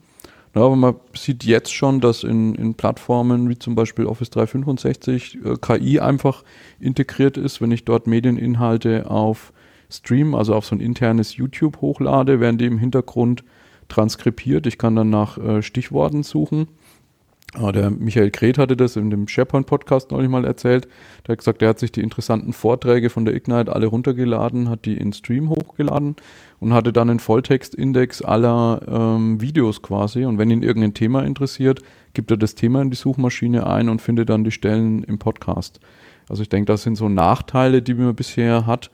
Ja, 0.55 0.61
aber 0.61 0.77
man 0.77 0.95
sieht 1.13 1.43
jetzt 1.43 1.73
schon, 1.73 1.99
dass 1.99 2.23
in, 2.23 2.55
in 2.55 2.75
Plattformen 2.75 3.49
wie 3.49 3.59
zum 3.59 3.75
Beispiel 3.75 4.05
Office 4.05 4.29
365 4.29 5.39
äh, 5.43 5.55
KI 5.61 5.99
einfach 5.99 6.43
integriert 6.79 7.37
ist. 7.37 7.59
Wenn 7.59 7.71
ich 7.71 7.83
dort 7.83 8.07
Medieninhalte 8.07 9.11
auf 9.11 9.51
Stream, 9.91 10.33
also 10.33 10.55
auf 10.55 10.65
so 10.65 10.75
ein 10.75 10.79
internes 10.79 11.35
YouTube 11.35 11.81
hochlade, 11.81 12.39
werden 12.39 12.57
die 12.57 12.65
im 12.65 12.77
Hintergrund 12.77 13.43
transkribiert. 13.89 14.65
Ich 14.65 14.77
kann 14.77 14.95
dann 14.95 15.09
nach 15.09 15.37
äh, 15.37 15.61
Stichworten 15.61 16.23
suchen 16.23 16.67
Ah, 17.57 17.71
der 17.71 17.89
Michael 17.89 18.31
Kret 18.31 18.57
hatte 18.57 18.75
das 18.75 18.97
in 18.97 19.09
dem 19.09 19.29
SharePoint-Podcast 19.29 20.11
neulich 20.11 20.29
mal 20.29 20.43
erzählt. 20.43 20.89
Der 21.25 21.33
hat 21.33 21.37
gesagt, 21.39 21.61
er 21.61 21.69
hat 21.69 21.79
sich 21.79 21.91
die 21.91 22.01
interessanten 22.01 22.51
Vorträge 22.51 23.09
von 23.09 23.23
der 23.23 23.33
Ignite 23.33 23.73
alle 23.73 23.85
runtergeladen, 23.87 24.69
hat 24.69 24.83
die 24.83 24.97
in 24.97 25.13
Stream 25.13 25.49
hochgeladen 25.49 26.17
und 26.59 26.73
hatte 26.73 26.91
dann 26.91 27.09
einen 27.09 27.19
Volltextindex 27.19 28.21
aller 28.21 28.81
ähm, 28.87 29.39
Videos 29.39 29.81
quasi. 29.81 30.25
Und 30.25 30.37
wenn 30.37 30.51
ihn 30.51 30.63
irgendein 30.63 30.93
Thema 30.93 31.23
interessiert, 31.23 31.79
gibt 32.13 32.29
er 32.29 32.37
das 32.37 32.55
Thema 32.55 32.81
in 32.81 32.89
die 32.89 32.97
Suchmaschine 32.97 33.65
ein 33.65 33.87
und 33.87 34.01
findet 34.01 34.29
dann 34.29 34.43
die 34.43 34.51
Stellen 34.51 35.03
im 35.03 35.17
Podcast. 35.17 35.79
Also 36.27 36.41
ich 36.41 36.49
denke, 36.49 36.65
das 36.65 36.83
sind 36.83 36.95
so 36.95 37.07
Nachteile, 37.07 37.81
die 37.81 37.93
man 37.93 38.15
bisher 38.15 38.65
hat. 38.65 38.91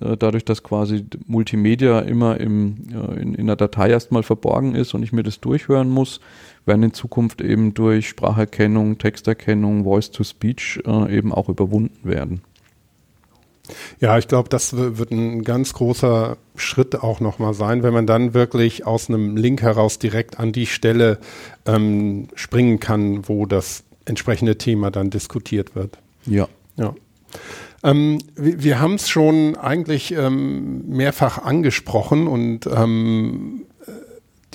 Äh, 0.00 0.16
dadurch, 0.16 0.44
dass 0.44 0.62
quasi 0.62 1.04
Multimedia 1.26 2.00
immer 2.00 2.38
im, 2.38 2.76
äh, 2.92 3.20
in, 3.20 3.34
in 3.34 3.46
der 3.46 3.56
Datei 3.56 3.90
erstmal 3.90 4.22
verborgen 4.22 4.74
ist 4.74 4.94
und 4.94 5.02
ich 5.02 5.12
mir 5.12 5.22
das 5.22 5.40
durchhören 5.40 5.88
muss, 5.88 6.20
werden 6.66 6.82
in 6.82 6.92
Zukunft 6.92 7.40
eben 7.40 7.74
durch 7.74 8.08
Spracherkennung, 8.08 8.98
Texterkennung, 8.98 9.84
Voice-to-Speech 9.84 10.80
äh, 10.86 11.16
eben 11.16 11.32
auch 11.32 11.48
überwunden 11.48 11.98
werden. 12.02 12.42
Ja, 14.00 14.16
ich 14.18 14.28
glaube, 14.28 14.48
das 14.48 14.76
wird 14.76 15.10
ein 15.10 15.42
ganz 15.42 15.72
großer 15.72 16.36
Schritt 16.54 17.02
auch 17.02 17.20
nochmal 17.20 17.54
sein, 17.54 17.82
wenn 17.82 17.92
man 17.92 18.06
dann 18.06 18.34
wirklich 18.34 18.86
aus 18.86 19.08
einem 19.08 19.36
Link 19.36 19.62
heraus 19.62 19.98
direkt 19.98 20.38
an 20.38 20.52
die 20.52 20.66
Stelle 20.66 21.18
ähm, 21.66 22.28
springen 22.34 22.78
kann, 22.78 23.28
wo 23.28 23.46
das 23.46 23.84
entsprechende 24.04 24.56
Thema 24.56 24.90
dann 24.90 25.10
diskutiert 25.10 25.74
wird. 25.74 25.98
Ja. 26.26 26.48
Ja. 26.76 26.94
Ähm, 27.82 28.18
wir, 28.34 28.62
wir 28.62 28.80
haben 28.80 28.94
es 28.94 29.08
schon 29.08 29.56
eigentlich 29.56 30.12
ähm, 30.12 30.88
mehrfach 30.88 31.38
angesprochen 31.38 32.26
und 32.26 32.66
ähm, 32.66 33.65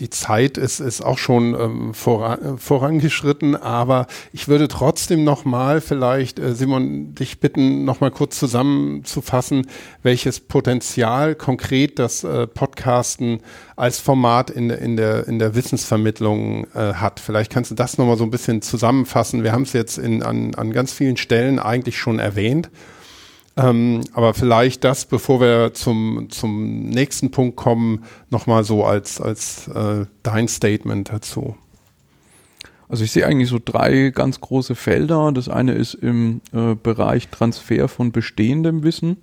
die 0.01 0.09
Zeit 0.09 0.57
ist, 0.57 0.79
ist 0.79 1.01
auch 1.01 1.19
schon 1.19 1.53
ähm, 1.53 1.93
voran, 1.93 2.57
vorangeschritten, 2.57 3.55
aber 3.55 4.07
ich 4.33 4.47
würde 4.47 4.67
trotzdem 4.67 5.23
nochmal 5.23 5.79
vielleicht, 5.79 6.39
äh, 6.39 6.55
Simon, 6.55 7.13
dich 7.13 7.39
bitten, 7.39 7.85
nochmal 7.85 8.09
kurz 8.09 8.39
zusammenzufassen, 8.39 9.67
welches 10.01 10.39
Potenzial 10.39 11.35
konkret 11.35 11.99
das 11.99 12.23
äh, 12.23 12.47
Podcasten 12.47 13.41
als 13.75 13.99
Format 13.99 14.49
in, 14.49 14.71
in, 14.71 14.97
der, 14.97 15.27
in 15.27 15.37
der 15.37 15.53
Wissensvermittlung 15.53 16.65
äh, 16.73 16.95
hat. 16.95 17.19
Vielleicht 17.19 17.51
kannst 17.51 17.69
du 17.69 17.75
das 17.75 17.99
nochmal 17.99 18.17
so 18.17 18.23
ein 18.23 18.31
bisschen 18.31 18.63
zusammenfassen. 18.63 19.43
Wir 19.43 19.51
haben 19.51 19.63
es 19.63 19.73
jetzt 19.73 19.99
in, 19.99 20.23
an, 20.23 20.55
an 20.55 20.73
ganz 20.73 20.91
vielen 20.91 21.17
Stellen 21.17 21.59
eigentlich 21.59 21.99
schon 21.99 22.17
erwähnt. 22.17 22.71
Ähm, 23.57 24.01
aber 24.13 24.33
vielleicht 24.33 24.83
das, 24.83 25.05
bevor 25.05 25.41
wir 25.41 25.73
zum, 25.73 26.27
zum 26.29 26.89
nächsten 26.89 27.31
Punkt 27.31 27.57
kommen, 27.57 28.05
nochmal 28.29 28.63
so 28.63 28.85
als, 28.85 29.19
als 29.19 29.67
äh, 29.67 30.05
dein 30.23 30.47
Statement 30.47 31.11
dazu. 31.11 31.55
Also 32.87 33.03
ich 33.03 33.11
sehe 33.11 33.25
eigentlich 33.25 33.49
so 33.49 33.59
drei 33.63 34.09
ganz 34.09 34.41
große 34.41 34.75
Felder. 34.75 35.31
Das 35.31 35.47
eine 35.47 35.73
ist 35.73 35.93
im 35.93 36.41
äh, 36.53 36.75
Bereich 36.75 37.29
Transfer 37.29 37.87
von 37.87 38.11
bestehendem 38.11 38.83
Wissen, 38.83 39.17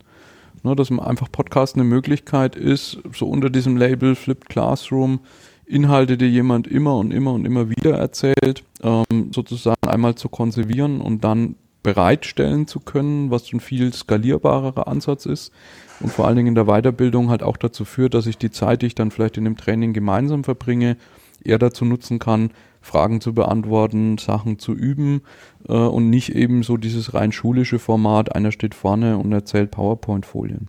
ne, 0.63 0.75
dass 0.75 0.91
man 0.91 1.05
einfach 1.05 1.31
Podcast 1.31 1.75
eine 1.75 1.85
Möglichkeit 1.85 2.57
ist, 2.57 2.99
so 3.15 3.27
unter 3.27 3.51
diesem 3.51 3.77
Label 3.77 4.15
Flipped 4.15 4.49
Classroom 4.49 5.21
Inhalte, 5.67 6.17
die 6.17 6.27
jemand 6.27 6.67
immer 6.67 6.97
und 6.97 7.13
immer 7.13 7.33
und 7.33 7.45
immer 7.45 7.69
wieder 7.69 7.99
erzählt, 7.99 8.65
ähm, 8.83 9.33
sozusagen 9.35 9.87
einmal 9.87 10.15
zu 10.15 10.31
konservieren 10.31 11.03
und 11.03 11.23
dann 11.25 11.57
bereitstellen 11.83 12.67
zu 12.67 12.81
können, 12.81 13.31
was 13.31 13.53
ein 13.53 13.61
viel 13.61 13.93
skalierbarerer 13.93 14.89
Ansatz 14.89 15.27
ist 15.27 15.53
und 16.01 16.13
vor 16.13 16.27
allen 16.27 16.37
Dingen 16.37 16.49
in 16.49 16.55
der 16.55 16.67
Weiterbildung 16.67 17.31
halt 17.31 17.43
auch 17.43 17.57
dazu 17.57 17.85
führt, 17.85 18.15
dass 18.15 18.27
ich 18.27 18.39
die 18.39 18.51
Zeit, 18.51 18.83
die 18.83 18.87
ich 18.87 18.95
dann 18.95 19.11
vielleicht 19.11 19.37
in 19.37 19.45
dem 19.45 19.57
Training 19.57 19.93
gemeinsam 19.93 20.45
verbringe, 20.45 20.97
eher 21.43 21.59
dazu 21.59 21.85
nutzen 21.85 22.19
kann, 22.19 22.51
Fragen 22.81 23.21
zu 23.21 23.35
beantworten, 23.35 24.19
Sachen 24.19 24.59
zu 24.59 24.73
üben 24.73 25.23
äh, 25.69 25.73
und 25.73 26.11
nicht 26.11 26.35
eben 26.35 26.63
so 26.63 26.77
dieses 26.77 27.15
rein 27.15 27.33
schulische 27.33 27.79
Format, 27.79 28.35
einer 28.35 28.53
steht 28.53 28.75
vorne 28.75 29.19
und 29.19 29.33
erzählt 29.33 29.71
PowerPoint-Folien. 29.71 30.69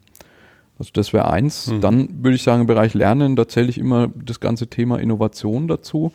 Also 0.78 0.92
das 0.94 1.14
wäre 1.14 1.30
eins. 1.30 1.68
Mhm. 1.68 1.82
Dann 1.82 2.24
würde 2.24 2.36
ich 2.36 2.44
sagen, 2.44 2.62
im 2.62 2.68
Bereich 2.68 2.94
Lernen, 2.94 3.36
da 3.36 3.48
zähle 3.48 3.70
ich 3.70 3.78
immer 3.78 4.10
das 4.16 4.40
ganze 4.40 4.68
Thema 4.68 5.00
Innovation 5.00 5.68
dazu, 5.68 6.12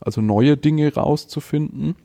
also 0.00 0.20
neue 0.20 0.56
Dinge 0.56 0.92
rauszufinden, 0.92 1.96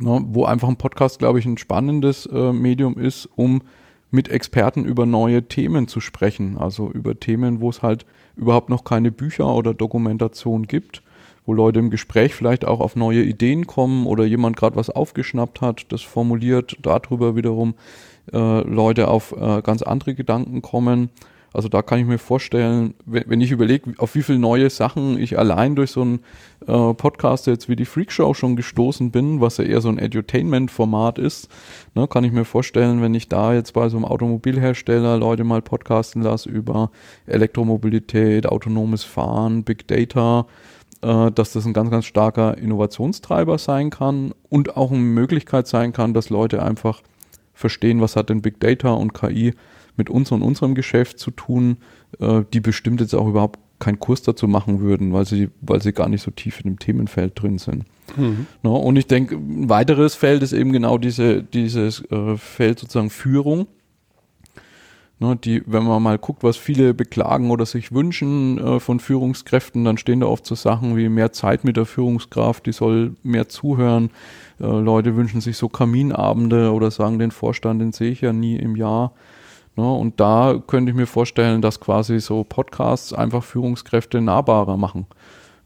ne, 0.00 0.24
wo 0.28 0.44
einfach 0.44 0.68
ein 0.68 0.76
Podcast, 0.76 1.18
glaube 1.18 1.38
ich, 1.38 1.46
ein 1.46 1.58
spannendes 1.58 2.26
äh, 2.26 2.52
Medium 2.52 2.98
ist, 2.98 3.28
um 3.36 3.62
mit 4.10 4.28
Experten 4.28 4.84
über 4.84 5.06
neue 5.06 5.44
Themen 5.44 5.86
zu 5.86 6.00
sprechen, 6.00 6.58
also 6.58 6.90
über 6.90 7.18
Themen, 7.18 7.60
wo 7.60 7.70
es 7.70 7.82
halt 7.82 8.06
überhaupt 8.36 8.68
noch 8.68 8.84
keine 8.84 9.12
Bücher 9.12 9.54
oder 9.54 9.72
Dokumentation 9.72 10.66
gibt 10.66 11.02
wo 11.50 11.54
Leute 11.54 11.78
im 11.78 11.90
Gespräch 11.90 12.34
vielleicht 12.34 12.64
auch 12.64 12.80
auf 12.80 12.96
neue 12.96 13.22
Ideen 13.22 13.66
kommen 13.66 14.06
oder 14.06 14.24
jemand 14.24 14.56
gerade 14.56 14.76
was 14.76 14.90
aufgeschnappt 14.90 15.60
hat, 15.60 15.86
das 15.90 16.02
formuliert, 16.02 16.76
darüber 16.82 17.34
wiederum 17.34 17.74
äh, 18.32 18.60
Leute 18.60 19.08
auf 19.08 19.34
äh, 19.36 19.60
ganz 19.62 19.82
andere 19.82 20.14
Gedanken 20.14 20.62
kommen. 20.62 21.10
Also 21.52 21.68
da 21.68 21.82
kann 21.82 21.98
ich 21.98 22.06
mir 22.06 22.18
vorstellen, 22.18 22.94
wenn, 23.06 23.40
ich 23.40 23.50
überlege, 23.50 23.94
auf 23.98 24.14
wie 24.14 24.22
viele 24.22 24.38
neue 24.38 24.70
Sachen 24.70 25.18
ich 25.18 25.36
allein 25.36 25.74
durch 25.74 25.90
so 25.90 26.02
einen 26.02 26.20
äh, 26.66 26.94
Podcast 26.94 27.48
jetzt 27.48 27.68
wie 27.68 27.74
die 27.74 27.84
Freakshow 27.84 28.34
schon 28.34 28.54
gestoßen 28.54 29.10
bin, 29.10 29.40
was 29.40 29.56
ja 29.56 29.64
eher 29.64 29.80
so 29.80 29.88
ein 29.88 29.98
Edutainment-Format 29.98 31.18
ist, 31.18 31.48
ne, 31.94 32.06
kann 32.06 32.22
ich 32.22 32.30
mir 32.30 32.44
vorstellen, 32.44 33.02
wenn 33.02 33.14
ich 33.14 33.28
da 33.28 33.52
jetzt 33.52 33.72
bei 33.72 33.88
so 33.88 33.96
einem 33.96 34.04
Automobilhersteller 34.04 35.18
Leute 35.18 35.42
mal 35.42 35.60
podcasten 35.60 36.22
lasse 36.22 36.48
über 36.48 36.92
Elektromobilität, 37.26 38.46
autonomes 38.46 39.02
Fahren, 39.02 39.64
Big 39.64 39.88
Data, 39.88 40.46
äh, 41.02 41.32
dass 41.32 41.52
das 41.52 41.66
ein 41.66 41.72
ganz, 41.72 41.90
ganz 41.90 42.04
starker 42.04 42.58
Innovationstreiber 42.58 43.58
sein 43.58 43.90
kann 43.90 44.34
und 44.48 44.76
auch 44.76 44.92
eine 44.92 45.00
Möglichkeit 45.00 45.66
sein 45.66 45.92
kann, 45.92 46.14
dass 46.14 46.30
Leute 46.30 46.62
einfach 46.62 47.02
verstehen, 47.54 48.00
was 48.00 48.14
hat 48.14 48.30
denn 48.30 48.40
Big 48.40 48.60
Data 48.60 48.92
und 48.92 49.14
KI 49.14 49.54
mit 49.96 50.10
uns 50.10 50.32
und 50.32 50.42
unserem 50.42 50.74
Geschäft 50.74 51.18
zu 51.18 51.30
tun, 51.30 51.78
äh, 52.18 52.42
die 52.52 52.60
bestimmt 52.60 53.00
jetzt 53.00 53.14
auch 53.14 53.28
überhaupt 53.28 53.58
keinen 53.78 53.98
Kurs 53.98 54.22
dazu 54.22 54.46
machen 54.46 54.80
würden, 54.80 55.12
weil 55.12 55.24
sie, 55.24 55.48
weil 55.60 55.82
sie 55.82 55.92
gar 55.92 56.08
nicht 56.08 56.22
so 56.22 56.30
tief 56.30 56.60
in 56.60 56.70
dem 56.70 56.78
Themenfeld 56.78 57.40
drin 57.40 57.58
sind. 57.58 57.84
Mhm. 58.16 58.46
No, 58.62 58.76
und 58.76 58.96
ich 58.96 59.06
denke, 59.06 59.34
ein 59.34 59.68
weiteres 59.68 60.14
Feld 60.14 60.42
ist 60.42 60.52
eben 60.52 60.72
genau 60.72 60.98
diese, 60.98 61.42
dieses 61.42 62.04
äh, 62.10 62.36
Feld 62.36 62.78
sozusagen 62.78 63.10
Führung. 63.10 63.66
Ne, 65.22 65.36
die, 65.36 65.62
wenn 65.66 65.84
man 65.84 66.02
mal 66.02 66.16
guckt, 66.16 66.42
was 66.42 66.56
viele 66.56 66.94
beklagen 66.94 67.50
oder 67.50 67.66
sich 67.66 67.92
wünschen 67.92 68.56
äh, 68.56 68.80
von 68.80 69.00
Führungskräften, 69.00 69.84
dann 69.84 69.98
stehen 69.98 70.20
da 70.20 70.26
oft 70.26 70.46
so 70.46 70.54
Sachen 70.54 70.96
wie 70.96 71.10
mehr 71.10 71.30
Zeit 71.30 71.62
mit 71.62 71.76
der 71.76 71.84
Führungskraft, 71.84 72.64
die 72.64 72.72
soll 72.72 73.14
mehr 73.22 73.46
zuhören. 73.46 74.10
Äh, 74.58 74.64
Leute 74.64 75.16
wünschen 75.16 75.42
sich 75.42 75.58
so 75.58 75.68
Kaminabende 75.68 76.72
oder 76.72 76.90
sagen 76.90 77.18
den 77.18 77.32
Vorstand, 77.32 77.82
den 77.82 77.92
sehe 77.92 78.10
ich 78.10 78.22
ja 78.22 78.32
nie 78.32 78.56
im 78.56 78.76
Jahr. 78.76 79.12
Ne, 79.76 79.92
und 79.92 80.20
da 80.20 80.60
könnte 80.66 80.90
ich 80.90 80.96
mir 80.96 81.06
vorstellen, 81.06 81.62
dass 81.62 81.80
quasi 81.80 82.20
so 82.20 82.44
Podcasts 82.44 83.12
einfach 83.12 83.44
Führungskräfte 83.44 84.20
nahbarer 84.20 84.76
machen. 84.76 85.06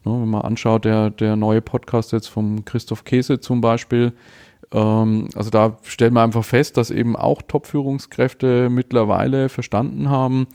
Ne, 0.05 0.13
wenn 0.13 0.29
man 0.29 0.43
anschaut, 0.43 0.85
der, 0.85 1.11
der 1.11 1.37
neue 1.37 1.63
Podcast 1.63 2.13
jetzt 2.13 2.29
vom 2.29 2.65
Christoph 2.65 3.05
Käse 3.05 3.41
zum 3.41 3.61
Beispiel, 3.61 4.13
also 4.77 5.51
da 5.51 5.79
stellt 5.85 6.13
man 6.13 6.25
einfach 6.25 6.45
fest, 6.45 6.77
dass 6.77 6.91
eben 6.91 7.15
auch 7.15 7.43
Top-Führungskräfte 7.43 8.69
mittlerweile 8.71 9.49
verstanden 9.49 10.11
haben, 10.11 10.49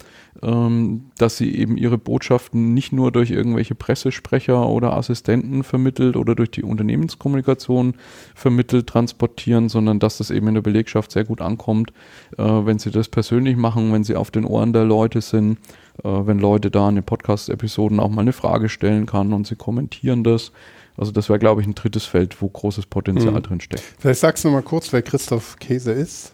ähm, 0.43 1.05
dass 1.17 1.38
sie 1.38 1.55
eben 1.55 1.77
ihre 1.77 1.97
Botschaften 1.97 2.73
nicht 2.73 2.91
nur 2.91 3.13
durch 3.13 3.32
irgendwelche 3.32 3.75
Pressesprecher 3.75 4.67
oder 4.67 4.97
Assistenten 4.97 5.63
vermittelt 5.63 6.17
oder 6.17 6.36
durch 6.36 6.51
die 6.51 6.63
Unternehmenskommunikation 6.63 7.93
vermittelt 8.36 8.88
transportieren, 8.88 9.69
sondern 9.69 9.99
dass 9.99 10.17
das 10.17 10.32
eben 10.32 10.49
in 10.49 10.55
der 10.55 10.62
Belegschaft 10.63 11.12
sehr 11.12 11.23
gut 11.23 11.39
ankommt, 11.39 11.93
äh, 12.38 12.43
wenn 12.43 12.77
sie 12.77 12.91
das 12.91 13.08
persönlich 13.08 13.55
machen, 13.55 13.93
wenn 13.93 14.03
sie 14.03 14.17
auf 14.17 14.32
den 14.32 14.43
Ohren 14.43 14.73
der 14.73 14.84
Leute 14.84 15.21
sind, 15.21 15.60
äh, 16.03 16.10
wenn 16.10 16.39
Leute 16.39 16.71
da 16.71 16.89
in 16.89 16.95
den 16.95 17.05
Podcast-Episoden 17.05 18.01
auch 18.01 18.10
mal 18.10 18.21
eine 18.21 18.34
Frage 18.34 18.67
stellen 18.67 19.05
kann 19.05 19.32
und 19.32 19.47
sie 19.47 19.55
kommentieren 19.55 20.25
das. 20.25 20.51
Also 20.99 21.13
das 21.13 21.29
wäre, 21.29 21.39
glaube 21.39 21.62
ich, 21.62 21.67
ein 21.67 21.75
drittes 21.75 22.03
Feld, 22.03 22.41
wo 22.41 22.49
großes 22.49 22.88
Potenzial 22.88 23.33
mhm. 23.33 23.43
drin 23.43 23.62
steckt. 23.62 23.83
Vielleicht 23.99 24.19
sagst 24.19 24.43
du 24.43 24.49
mal 24.49 24.62
kurz, 24.62 24.91
wer 24.91 25.01
Christoph 25.01 25.55
Käse 25.57 25.93
ist. 25.93 26.33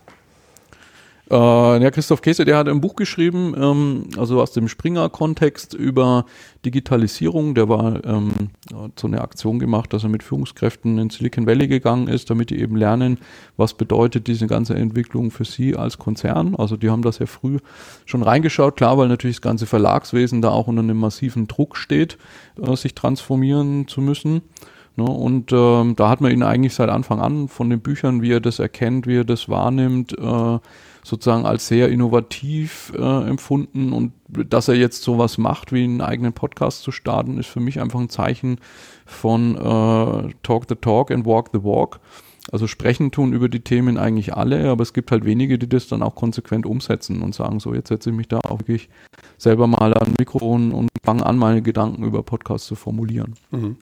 Äh, 1.29 1.35
ja, 1.35 1.89
Christoph 1.89 2.21
Käse, 2.21 2.45
der 2.45 2.57
hat 2.57 2.67
ein 2.67 2.81
Buch 2.81 2.95
geschrieben, 2.95 3.55
ähm, 3.57 4.09
also 4.17 4.39
aus 4.41 4.51
dem 4.51 4.67
Springer-Kontext 4.67 5.73
über 5.73 6.25
Digitalisierung. 6.63 7.55
Der 7.55 7.67
war 7.67 8.05
ähm, 8.05 8.51
hat 8.73 8.99
so 8.99 9.07
eine 9.07 9.21
Aktion 9.21 9.57
gemacht, 9.57 9.91
dass 9.91 10.03
er 10.03 10.09
mit 10.09 10.21
Führungskräften 10.21 10.99
in 10.99 11.09
Silicon 11.09 11.47
Valley 11.47 11.67
gegangen 11.67 12.07
ist, 12.07 12.29
damit 12.29 12.51
die 12.51 12.59
eben 12.59 12.75
lernen, 12.75 13.17
was 13.57 13.73
bedeutet 13.73 14.27
diese 14.27 14.45
ganze 14.45 14.75
Entwicklung 14.75 15.31
für 15.31 15.45
sie 15.45 15.75
als 15.75 15.97
Konzern. 15.97 16.55
Also 16.55 16.77
die 16.77 16.91
haben 16.91 17.01
da 17.01 17.11
sehr 17.11 17.27
früh 17.27 17.57
schon 18.05 18.21
reingeschaut, 18.21 18.77
klar, 18.77 18.97
weil 18.99 19.07
natürlich 19.07 19.37
das 19.37 19.41
ganze 19.41 19.65
Verlagswesen 19.65 20.43
da 20.43 20.49
auch 20.49 20.67
unter 20.67 20.83
einem 20.83 20.97
massiven 20.97 21.47
Druck 21.47 21.75
steht, 21.75 22.19
äh, 22.61 22.75
sich 22.75 22.93
transformieren 22.93 23.87
zu 23.87 23.99
müssen. 23.99 24.43
Ne, 24.97 25.03
und 25.03 25.51
ähm, 25.51 25.95
da 25.97 26.09
hat 26.09 26.21
man 26.21 26.31
ihn 26.31 26.43
eigentlich 26.43 26.73
seit 26.73 26.89
Anfang 26.89 27.19
an 27.19 27.49
von 27.49 27.69
den 27.69 27.81
Büchern, 27.81 28.21
wie 28.21 28.31
er 28.31 28.39
das 28.39 28.59
erkennt, 28.59 29.07
wie 29.07 29.17
er 29.17 29.25
das 29.25 29.49
wahrnimmt, 29.49 30.17
äh, 30.17 30.59
sozusagen 31.03 31.45
als 31.45 31.67
sehr 31.67 31.89
innovativ 31.89 32.93
äh, 32.95 33.29
empfunden 33.29 33.91
und 33.91 34.13
dass 34.27 34.69
er 34.69 34.75
jetzt 34.75 35.03
sowas 35.03 35.37
macht, 35.37 35.73
wie 35.73 35.83
einen 35.83 36.01
eigenen 36.01 36.31
Podcast 36.31 36.81
zu 36.81 36.91
starten, 36.91 37.37
ist 37.37 37.47
für 37.47 37.59
mich 37.59 37.81
einfach 37.81 37.99
ein 37.99 38.09
Zeichen 38.09 38.57
von 39.05 39.55
äh, 39.55 40.33
Talk 40.43 40.65
the 40.69 40.75
Talk 40.75 41.11
and 41.11 41.25
Walk 41.25 41.49
the 41.51 41.63
Walk. 41.63 41.99
Also 42.51 42.67
sprechen 42.67 43.11
tun 43.11 43.33
über 43.33 43.49
die 43.49 43.61
Themen 43.61 43.97
eigentlich 43.97 44.33
alle, 44.35 44.69
aber 44.69 44.83
es 44.83 44.93
gibt 44.93 45.11
halt 45.11 45.25
wenige, 45.25 45.57
die 45.59 45.67
das 45.67 45.87
dann 45.87 46.03
auch 46.03 46.15
konsequent 46.15 46.65
umsetzen 46.65 47.21
und 47.21 47.35
sagen, 47.35 47.59
so 47.59 47.73
jetzt 47.73 47.89
setze 47.89 48.11
ich 48.11 48.15
mich 48.15 48.27
da 48.27 48.39
auch 48.39 48.59
wirklich 48.59 48.87
selber 49.37 49.67
mal 49.67 49.93
an 49.95 50.13
Mikrofon 50.17 50.71
und 50.71 50.89
fange 51.03 51.25
an, 51.25 51.37
meine 51.37 51.61
Gedanken 51.61 52.03
über 52.03 52.23
Podcasts 52.23 52.67
zu 52.67 52.75
formulieren. 52.75 53.33
Mhm. 53.51 53.77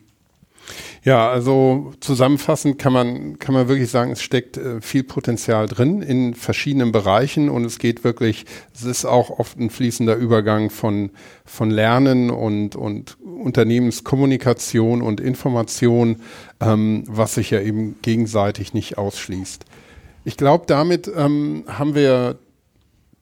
Ja, 1.03 1.29
also 1.29 1.93
zusammenfassend 1.99 2.79
kann 2.79 2.93
man, 2.93 3.37
kann 3.39 3.53
man 3.53 3.67
wirklich 3.67 3.91
sagen, 3.91 4.11
es 4.11 4.21
steckt 4.21 4.57
äh, 4.57 4.79
viel 4.79 5.03
Potenzial 5.03 5.67
drin 5.67 6.01
in 6.01 6.33
verschiedenen 6.33 6.91
Bereichen 6.91 7.49
und 7.49 7.65
es 7.65 7.77
geht 7.77 8.03
wirklich, 8.03 8.45
es 8.73 8.83
ist 8.83 9.05
auch 9.05 9.29
oft 9.29 9.59
ein 9.59 9.69
fließender 9.69 10.15
Übergang 10.15 10.69
von, 10.69 11.11
von 11.45 11.69
Lernen 11.69 12.29
und, 12.29 12.75
und 12.75 13.17
Unternehmenskommunikation 13.21 15.01
und 15.01 15.19
Information, 15.19 16.21
ähm, 16.61 17.03
was 17.07 17.35
sich 17.35 17.51
ja 17.51 17.59
eben 17.59 17.95
gegenseitig 18.01 18.73
nicht 18.73 18.97
ausschließt. 18.97 19.65
Ich 20.25 20.37
glaube, 20.37 20.65
damit 20.67 21.11
ähm, 21.13 21.65
haben 21.67 21.95
wir 21.95 22.39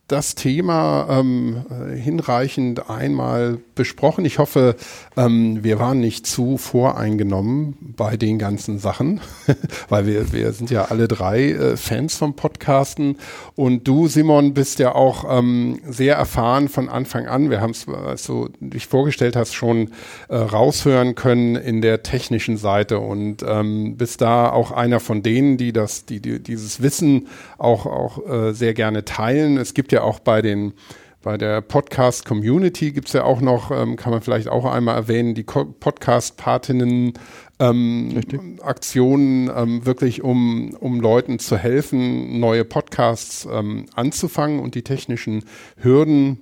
das 0.07 0.35
Thema 0.35 1.07
ähm, 1.09 1.63
hinreichend 1.95 2.89
einmal 2.89 3.59
besprochen. 3.81 4.25
Ich 4.25 4.37
hoffe, 4.37 4.75
ähm, 5.17 5.63
wir 5.63 5.79
waren 5.79 5.99
nicht 5.99 6.27
zu 6.27 6.59
voreingenommen 6.59 7.75
bei 7.97 8.15
den 8.15 8.37
ganzen 8.37 8.77
Sachen, 8.77 9.21
weil 9.89 10.05
wir, 10.05 10.31
wir 10.31 10.51
sind 10.53 10.69
ja 10.69 10.85
alle 10.85 11.07
drei 11.07 11.49
äh, 11.49 11.77
Fans 11.77 12.15
vom 12.15 12.35
Podcasten 12.35 13.17
und 13.55 13.87
du, 13.87 14.07
Simon, 14.07 14.53
bist 14.53 14.77
ja 14.77 14.93
auch 14.93 15.25
ähm, 15.27 15.79
sehr 15.89 16.15
erfahren 16.15 16.69
von 16.69 16.89
Anfang 16.89 17.25
an. 17.25 17.49
Wir 17.49 17.59
haben 17.59 17.71
es, 17.71 17.87
als 17.87 18.27
du 18.27 18.49
dich 18.59 18.85
vorgestellt 18.85 19.35
hast, 19.35 19.55
schon 19.55 19.89
äh, 20.29 20.35
raushören 20.35 21.15
können 21.15 21.55
in 21.55 21.81
der 21.81 22.03
technischen 22.03 22.57
Seite 22.57 22.99
und 22.99 23.43
ähm, 23.43 23.97
bist 23.97 24.21
da 24.21 24.51
auch 24.51 24.69
einer 24.69 24.99
von 24.99 25.23
denen, 25.23 25.57
die 25.57 25.73
das, 25.73 26.05
die, 26.05 26.21
die 26.21 26.37
dieses 26.39 26.83
Wissen 26.83 27.29
auch, 27.57 27.87
auch 27.87 28.29
äh, 28.29 28.53
sehr 28.53 28.75
gerne 28.75 29.05
teilen. 29.05 29.57
Es 29.57 29.73
gibt 29.73 29.91
ja 29.91 30.03
auch 30.03 30.19
bei 30.19 30.43
den 30.43 30.73
bei 31.21 31.37
der 31.37 31.61
Podcast-Community 31.61 32.91
gibt 32.91 33.07
es 33.07 33.13
ja 33.13 33.23
auch 33.23 33.41
noch, 33.41 33.71
ähm, 33.71 33.95
kann 33.95 34.11
man 34.11 34.21
vielleicht 34.21 34.47
auch 34.47 34.65
einmal 34.65 34.95
erwähnen, 34.95 35.35
die 35.35 35.43
Podcast-Patinnen 35.43 37.13
ähm, 37.59 38.21
Aktionen 38.61 39.51
ähm, 39.55 39.85
wirklich, 39.85 40.23
um, 40.23 40.73
um 40.79 40.99
Leuten 40.99 41.37
zu 41.37 41.57
helfen, 41.57 42.39
neue 42.39 42.65
Podcasts 42.65 43.47
ähm, 43.51 43.85
anzufangen 43.93 44.59
und 44.59 44.73
die 44.73 44.83
technischen 44.83 45.43
Hürden 45.77 46.39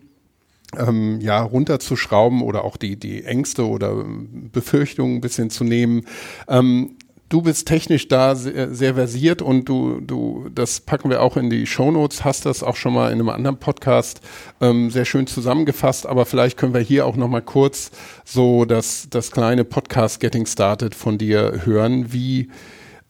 ähm, 0.78 1.20
ja, 1.20 1.42
runterzuschrauben 1.42 2.42
oder 2.42 2.64
auch 2.64 2.78
die, 2.78 2.96
die 2.96 3.24
Ängste 3.26 3.68
oder 3.68 4.06
Befürchtungen 4.52 5.18
ein 5.18 5.22
bisschen 5.22 5.50
zu 5.50 5.64
nehmen. 5.64 6.06
Ähm, 6.48 6.96
du 7.30 7.44
bist 7.44 7.68
technisch 7.68 8.08
da 8.08 8.36
sehr, 8.36 8.74
sehr, 8.74 8.96
versiert 8.96 9.42
und 9.42 9.66
du, 9.70 10.02
du, 10.02 10.50
das 10.54 10.80
packen 10.82 11.10
wir 11.10 11.22
auch 11.22 11.38
in 11.38 11.50
die 11.50 11.66
Shownotes, 11.66 12.26
hast 12.26 12.46
das 12.46 12.64
auch 12.64 12.76
schon 12.76 12.94
mal 12.94 13.12
in 13.12 13.20
einem 13.20 13.30
anderen 13.30 13.58
Podcast 13.58 14.22
ähm, 14.60 14.90
sehr 14.90 15.06
schön 15.06 15.28
zusammengefasst, 15.28 16.08
aber 16.08 16.26
vielleicht 16.26 16.58
können 16.58 16.74
wir 16.74 16.82
hier 16.82 17.06
auch 17.06 17.16
noch 17.16 17.28
mal 17.28 17.42
kurz 17.42 17.92
so 18.26 18.66
das, 18.66 19.08
das 19.10 19.32
kleine 19.32 19.64
Podcast 19.64 20.20
Getting 20.20 20.48
Started 20.48 20.96
von 20.96 21.18
dir 21.18 21.62
hören. 21.66 22.12
Wie, 22.12 22.50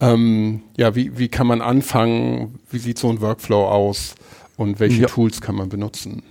ähm, 0.02 0.64
ja, 0.78 0.96
wie, 0.96 1.18
wie 1.18 1.30
kann 1.30 1.48
man 1.48 1.62
anfangen? 1.62 2.60
Wie 2.70 2.80
sieht 2.80 3.00
so 3.00 3.10
ein 3.10 3.22
Workflow 3.22 3.66
aus? 3.68 4.16
Und 4.58 4.82
welche 4.82 5.04
ja. 5.04 5.08
Tools 5.08 5.40
kann 5.40 5.56
man 5.56 5.70
benutzen? 5.70 6.24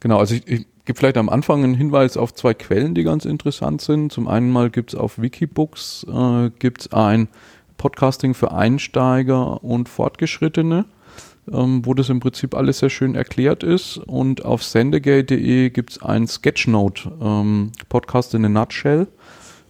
Genau, 0.00 0.18
also 0.18 0.34
ich, 0.34 0.46
ich 0.46 0.66
gibt 0.86 0.98
vielleicht 0.98 1.18
am 1.18 1.28
Anfang 1.28 1.62
einen 1.62 1.74
Hinweis 1.74 2.16
auf 2.16 2.32
zwei 2.32 2.54
Quellen, 2.54 2.94
die 2.94 3.02
ganz 3.02 3.24
interessant 3.24 3.82
sind. 3.82 4.12
Zum 4.12 4.28
einen 4.28 4.50
mal 4.50 4.70
gibt 4.70 4.94
es 4.94 4.98
auf 4.98 5.20
Wikibooks 5.20 6.06
äh, 6.08 6.50
gibt's 6.58 6.92
ein 6.92 7.28
Podcasting 7.76 8.34
für 8.34 8.52
Einsteiger 8.52 9.62
und 9.62 9.88
Fortgeschrittene, 9.88 10.86
ähm, 11.52 11.84
wo 11.84 11.92
das 11.92 12.08
im 12.08 12.20
Prinzip 12.20 12.54
alles 12.54 12.78
sehr 12.78 12.90
schön 12.90 13.14
erklärt 13.14 13.62
ist. 13.62 13.98
Und 13.98 14.44
auf 14.44 14.62
sendegate.de 14.62 15.70
gibt 15.70 15.90
es 15.90 16.02
ein 16.02 16.26
Sketchnote 16.26 17.12
ähm, 17.20 17.72
Podcast 17.88 18.34
in 18.34 18.44
a 18.44 18.48
Nutshell. 18.48 19.08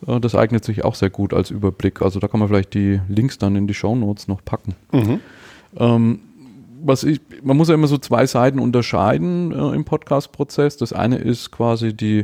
Äh, 0.06 0.20
das 0.20 0.34
eignet 0.34 0.64
sich 0.64 0.84
auch 0.84 0.94
sehr 0.94 1.10
gut 1.10 1.34
als 1.34 1.50
Überblick. 1.50 2.02
Also 2.02 2.20
da 2.20 2.28
kann 2.28 2.40
man 2.40 2.48
vielleicht 2.48 2.74
die 2.74 3.00
Links 3.08 3.38
dann 3.38 3.56
in 3.56 3.66
die 3.66 3.74
Show 3.74 3.96
Notes 3.96 4.28
noch 4.28 4.44
packen. 4.44 4.76
Mhm. 4.92 5.20
Ähm, 5.78 6.20
was 6.86 7.04
ich, 7.04 7.20
man 7.42 7.56
muss 7.56 7.68
ja 7.68 7.74
immer 7.74 7.86
so 7.86 7.98
zwei 7.98 8.26
Seiten 8.26 8.58
unterscheiden 8.58 9.52
äh, 9.52 9.74
im 9.74 9.84
Podcast-Prozess. 9.84 10.76
Das 10.76 10.92
eine 10.92 11.16
ist 11.16 11.50
quasi 11.50 11.94
die, 11.94 12.20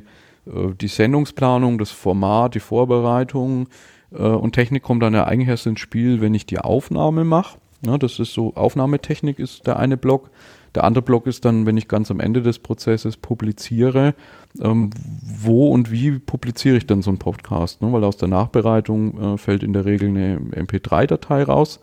äh, 0.47 0.75
die 0.81 0.89
Sendungsplanung, 0.89 1.79
das 1.79 1.91
Format, 1.91 2.55
die 2.55 2.61
Vorbereitung 2.61 3.69
äh, 4.13 4.23
und 4.23 4.53
Technik 4.53 4.83
kommt 4.83 5.03
dann 5.03 5.15
ja 5.15 5.25
eigentlich 5.25 5.49
erst 5.49 5.67
ins 5.67 5.81
Spiel, 5.81 6.21
wenn 6.21 6.35
ich 6.35 6.47
die 6.47 6.59
Aufnahme 6.59 7.25
mache. 7.25 7.59
Ja, 7.85 7.99
das 7.99 8.19
ist 8.21 8.33
so, 8.33 8.55
Aufnahmetechnik 8.55 9.39
ist 9.39 9.67
der 9.67 9.79
eine 9.79 9.97
Block. 9.97 10.31
Der 10.75 10.85
andere 10.85 11.03
Block 11.03 11.27
ist 11.27 11.45
dann, 11.45 11.67
wenn 11.67 11.77
ich 11.77 11.89
ganz 11.89 12.11
am 12.11 12.21
Ende 12.21 12.41
des 12.41 12.59
Prozesses 12.59 13.17
publiziere, 13.17 14.15
ähm, 14.61 14.91
wo 15.23 15.69
und 15.69 15.91
wie 15.91 16.13
publiziere 16.19 16.77
ich 16.77 16.87
dann 16.87 17.03
so 17.03 17.11
einen 17.11 17.19
Podcast? 17.19 17.83
Ne? 17.83 17.93
Weil 17.93 18.05
aus 18.05 18.17
der 18.17 18.29
Nachbereitung 18.29 19.35
äh, 19.35 19.39
fällt 19.39 19.63
in 19.63 19.73
der 19.73 19.85
Regel 19.85 20.09
eine 20.09 20.39
MP3-Datei 20.39 21.43
raus 21.43 21.81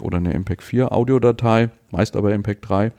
oder 0.00 0.18
eine 0.18 0.34
MPEG-4-Audiodatei, 0.34 1.70
meist 1.90 2.16
aber 2.16 2.32
MPEG-3. 2.32 2.92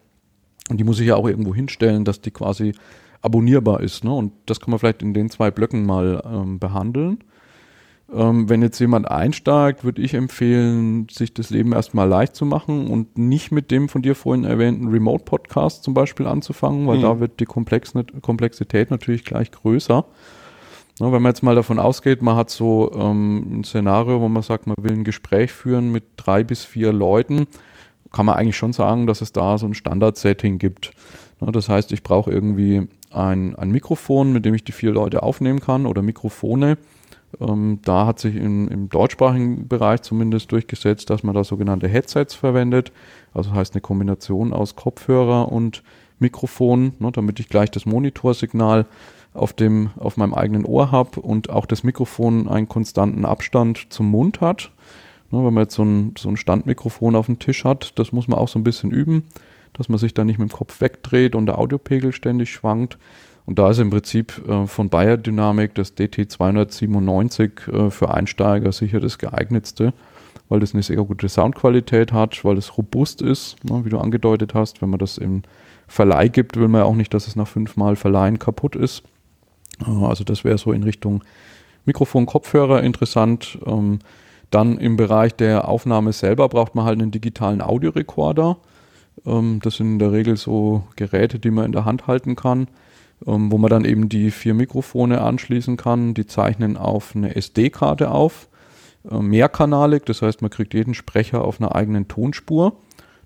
Und 0.70 0.78
die 0.78 0.84
muss 0.84 1.00
ich 1.00 1.08
ja 1.08 1.16
auch 1.16 1.28
irgendwo 1.28 1.54
hinstellen, 1.54 2.06
dass 2.06 2.22
die 2.22 2.32
quasi 2.32 2.74
abonnierbar 3.22 3.82
ist. 3.82 4.04
Ne? 4.04 4.14
Und 4.14 4.34
das 4.46 4.60
kann 4.60 4.72
man 4.72 4.80
vielleicht 4.80 5.02
in 5.02 5.14
den 5.14 5.30
zwei 5.30 5.52
Blöcken 5.52 5.86
mal 5.86 6.22
ähm, 6.26 6.60
behandeln. 6.60 7.24
Ähm, 8.14 8.50
wenn 8.50 8.62
jetzt 8.62 8.80
jemand 8.80 9.10
einsteigt, 9.10 9.84
würde 9.84 10.02
ich 10.02 10.14
empfehlen, 10.14 11.08
sich 11.10 11.34
das 11.34 11.50
Leben 11.50 11.72
erstmal 11.72 12.10
leicht 12.10 12.36
zu 12.36 12.46
machen 12.46 12.88
und 12.88 13.18
nicht 13.18 13.52
mit 13.52 13.72
dem 13.72 13.88
von 13.88 14.02
dir 14.02 14.16
vorhin 14.16 14.44
erwähnten 14.44 14.90
Remote-Podcast 14.90 15.84
zum 15.84 15.94
Beispiel 15.94 16.28
anzufangen, 16.28 16.88
weil 16.88 16.98
mhm. 16.98 17.04
da 17.04 17.20
wird 17.20 17.40
die 17.40 17.46
Komplex 17.46 17.94
Komplexität 18.22 18.92
natürlich 18.92 19.24
gleich 19.24 19.52
größer. 19.52 20.06
Na, 21.00 21.12
wenn 21.12 21.22
man 21.22 21.32
jetzt 21.32 21.44
mal 21.44 21.56
davon 21.56 21.80
ausgeht, 21.80 22.22
man 22.22 22.36
hat 22.36 22.50
so 22.50 22.92
ähm, 22.94 23.60
ein 23.60 23.64
Szenario, 23.64 24.22
wo 24.22 24.30
man 24.30 24.44
sagt, 24.44 24.68
man 24.68 24.76
will 24.80 24.92
ein 24.92 25.04
Gespräch 25.04 25.52
führen 25.52 25.92
mit 25.92 26.04
drei 26.18 26.44
bis 26.44 26.64
vier 26.64 26.94
Leuten, 26.94 27.48
kann 28.12 28.26
man 28.26 28.36
eigentlich 28.36 28.58
schon 28.58 28.74
sagen, 28.74 29.08
dass 29.08 29.22
es 29.22 29.32
da 29.32 29.58
so 29.58 29.66
ein 29.66 29.74
Standard-Setting 29.74 30.58
gibt. 30.58 30.92
Na, 31.40 31.52
das 31.52 31.70
heißt, 31.70 31.92
ich 31.92 32.04
brauche 32.04 32.32
irgendwie 32.32 32.88
ein, 33.12 33.56
ein 33.56 33.72
Mikrofon, 33.72 34.34
mit 34.34 34.46
dem 34.46 34.54
ich 34.54 34.64
die 34.64 34.74
vier 34.74 34.92
Leute 34.92 35.24
aufnehmen 35.24 35.60
kann 35.60 35.86
oder 35.86 36.02
Mikrofone 36.02 36.78
ähm, 37.40 37.80
da 37.84 38.08
hat 38.08 38.20
sich 38.20 38.36
in, 38.36 38.68
im 38.68 38.90
deutschsprachigen 38.90 39.68
Bereich 39.68 40.02
zumindest 40.02 40.52
durchgesetzt, 40.52 41.10
dass 41.10 41.24
man 41.24 41.36
da 41.36 41.44
sogenannte 41.44 41.88
Headsets 41.88 42.36
verwendet. 42.36 42.92
Also 43.34 43.54
heißt 43.54 43.74
eine 43.74 43.82
Kombination 43.82 44.54
aus 44.54 44.76
Kopfhörer 44.76 45.52
und 45.52 45.84
Mikrofon, 46.20 46.94
ne, 47.00 47.12
damit 47.12 47.40
ich 47.40 47.50
gleich 47.50 47.72
das 47.72 47.86
Monitorsignal 47.86 48.86
auf 49.34 49.54
dem, 49.54 49.92
auf 49.98 50.18
meinem 50.18 50.34
eigenen 50.34 50.66
Ohr 50.66 50.92
habe 50.92 51.22
und 51.22 51.50
auch 51.50 51.66
das 51.66 51.84
Mikrofon 51.84 52.48
einen 52.48 52.68
konstanten 52.68 53.26
Abstand 53.26 53.88
zum 53.90 54.10
Mund 54.10 54.42
hat. 54.42 54.72
Ne, 55.32 55.46
wenn 55.46 55.54
man 55.54 55.64
jetzt 55.64 55.76
so 55.76 55.84
ein, 55.84 56.14
so 56.18 56.30
ein 56.30 56.38
Standmikrofon 56.38 57.16
auf 57.16 57.28
dem 57.28 57.40
Tisch 57.40 57.64
hat, 57.64 57.98
das 57.98 58.12
muss 58.12 58.28
man 58.28 58.38
auch 58.38 58.50
so 58.50 58.60
ein 58.60 58.64
bisschen 58.64 58.92
üben, 58.92 59.24
dass 59.74 59.88
man 59.88 59.98
sich 59.98 60.14
da 60.14 60.26
nicht 60.26 60.40
mit 60.40 60.50
dem 60.50 60.54
Kopf 60.54 60.82
wegdreht 60.82 61.36
und 61.36 61.46
der 61.46 61.58
Audiopegel 61.58 62.12
ständig 62.12 62.52
schwankt. 62.52 62.98
Und 63.46 63.58
da 63.58 63.72
ist 63.72 63.80
im 63.80 63.90
Prinzip 63.90 64.42
äh, 64.48 64.68
von 64.68 64.90
Bayer 64.90 65.18
Dynamic 65.18 65.74
das 65.76 65.96
DT297 65.98 67.72
äh, 67.72 67.90
für 67.90 68.14
Einsteiger 68.14 68.72
sicher 68.72 69.00
das 69.00 69.18
geeignetste, 69.18 69.94
weil 70.50 70.60
das 70.60 70.74
eine 70.74 70.84
sehr 70.84 70.98
gute 70.98 71.30
Soundqualität 71.30 72.12
hat, 72.12 72.44
weil 72.44 72.58
es 72.58 72.78
robust 72.78 73.22
ist, 73.22 73.64
ne, 73.64 73.84
wie 73.86 73.90
du 73.90 73.98
angedeutet 73.98 74.54
hast. 74.54 74.82
Wenn 74.82 74.90
man 74.90 75.00
das 75.00 75.18
im 75.18 75.44
Verleih 75.88 76.28
gibt, 76.28 76.58
will 76.58 76.68
man 76.68 76.82
ja 76.82 76.86
auch 76.86 76.96
nicht, 76.96 77.14
dass 77.14 77.28
es 77.28 77.36
nach 77.38 77.48
fünfmal 77.48 77.96
Verleihen 77.96 78.38
kaputt 78.38 78.76
ist. 78.76 79.04
Also 79.86 80.24
das 80.24 80.44
wäre 80.44 80.58
so 80.58 80.72
in 80.72 80.84
Richtung 80.84 81.24
Mikrofon, 81.86 82.26
Kopfhörer 82.26 82.84
interessant. 82.84 83.58
Ähm, 83.66 84.00
dann 84.50 84.78
im 84.78 84.98
Bereich 84.98 85.34
der 85.36 85.68
Aufnahme 85.68 86.14
selber 86.14 86.50
braucht 86.50 86.76
man 86.76 86.86
halt 86.86 87.00
einen 87.00 87.12
digitalen 87.12 87.62
Audiorekorder. 87.62 88.58
Ähm, 89.26 89.60
das 89.64 89.78
sind 89.78 89.94
in 89.94 90.00
der 90.00 90.12
Regel 90.12 90.38
so 90.38 90.84
Geräte, 90.96 91.40
die 91.40 91.52
man 91.52 91.66
in 91.66 91.72
der 91.72 91.86
Hand 91.86 92.08
halten 92.08 92.36
kann 92.36 92.68
ähm, 93.26 93.52
wo 93.52 93.58
man 93.58 93.70
dann 93.70 93.86
eben 93.86 94.10
die 94.10 94.32
vier 94.32 94.54
Mikrofone 94.54 95.22
anschließen 95.22 95.78
kann. 95.78 96.14
Die 96.14 96.26
zeichnen 96.26 96.78
auf 96.78 97.16
eine 97.16 97.36
SD-Karte 97.36 98.12
auf, 98.12 98.48
äh, 99.10 99.18
mehrkanalig, 99.18 100.06
das 100.06 100.22
heißt, 100.22 100.42
man 100.42 100.52
kriegt 100.52 100.74
jeden 100.74 100.94
Sprecher 100.94 101.44
auf 101.44 101.60
einer 101.60 101.76
eigenen 101.76 102.08
Tonspur. 102.08 102.74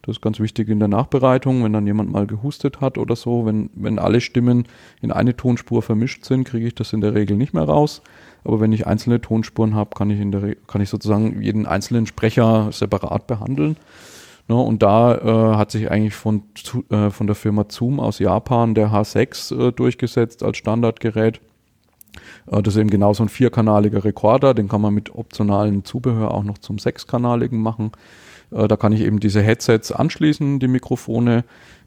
Das 0.05 0.17
ist 0.17 0.21
ganz 0.21 0.39
wichtig 0.39 0.69
in 0.69 0.77
der 0.77 0.87
Nachbereitung, 0.87 1.63
wenn 1.63 1.73
dann 1.73 1.87
jemand 1.87 2.11
mal 2.11 2.27
gehustet 2.27 2.79
hat 2.79 2.99
oder 2.99 3.15
so. 3.15 3.47
Wenn, 3.47 3.71
wenn 3.73 3.97
alle 3.97 4.21
Stimmen 4.21 4.67
in 5.01 5.11
eine 5.11 5.35
Tonspur 5.35 5.81
vermischt 5.81 6.25
sind, 6.25 6.43
kriege 6.43 6.67
ich 6.67 6.75
das 6.75 6.93
in 6.93 7.01
der 7.01 7.15
Regel 7.15 7.35
nicht 7.35 7.55
mehr 7.55 7.63
raus. 7.63 8.03
Aber 8.43 8.59
wenn 8.59 8.71
ich 8.71 8.85
einzelne 8.85 9.19
Tonspuren 9.19 9.73
habe, 9.73 9.95
kann 9.95 10.11
ich, 10.11 10.19
in 10.19 10.31
der, 10.31 10.55
kann 10.67 10.81
ich 10.81 10.89
sozusagen 10.89 11.41
jeden 11.41 11.65
einzelnen 11.65 12.05
Sprecher 12.05 12.71
separat 12.71 13.25
behandeln. 13.25 13.77
Ne, 14.47 14.55
und 14.55 14.83
da 14.83 15.15
äh, 15.15 15.57
hat 15.57 15.71
sich 15.71 15.89
eigentlich 15.89 16.13
von, 16.13 16.43
äh, 16.91 17.09
von 17.09 17.25
der 17.25 17.35
Firma 17.35 17.65
Zoom 17.67 17.99
aus 17.99 18.19
Japan 18.19 18.75
der 18.75 18.89
H6 18.89 19.69
äh, 19.69 19.71
durchgesetzt 19.71 20.43
als 20.43 20.57
Standardgerät. 20.57 21.41
Äh, 22.51 22.61
das 22.61 22.75
ist 22.75 22.79
eben 22.79 22.91
genauso 22.91 23.23
ein 23.23 23.29
vierkanaliger 23.29 24.03
Rekorder, 24.03 24.53
den 24.53 24.67
kann 24.67 24.81
man 24.81 24.93
mit 24.93 25.15
optionalen 25.15 25.83
Zubehör 25.83 26.29
auch 26.29 26.43
noch 26.43 26.59
zum 26.59 26.77
sechskanaligen 26.77 27.59
machen. 27.59 27.91
Äh, 28.55 28.67
da 28.67 28.77
kann 28.77 28.93
ich 28.93 29.01
eben 29.01 29.19
diese 29.19 29.41
Headsets 29.41 29.91
anschließen, 29.91 30.59
die 30.59 30.67
Mikrofone. 30.67 31.43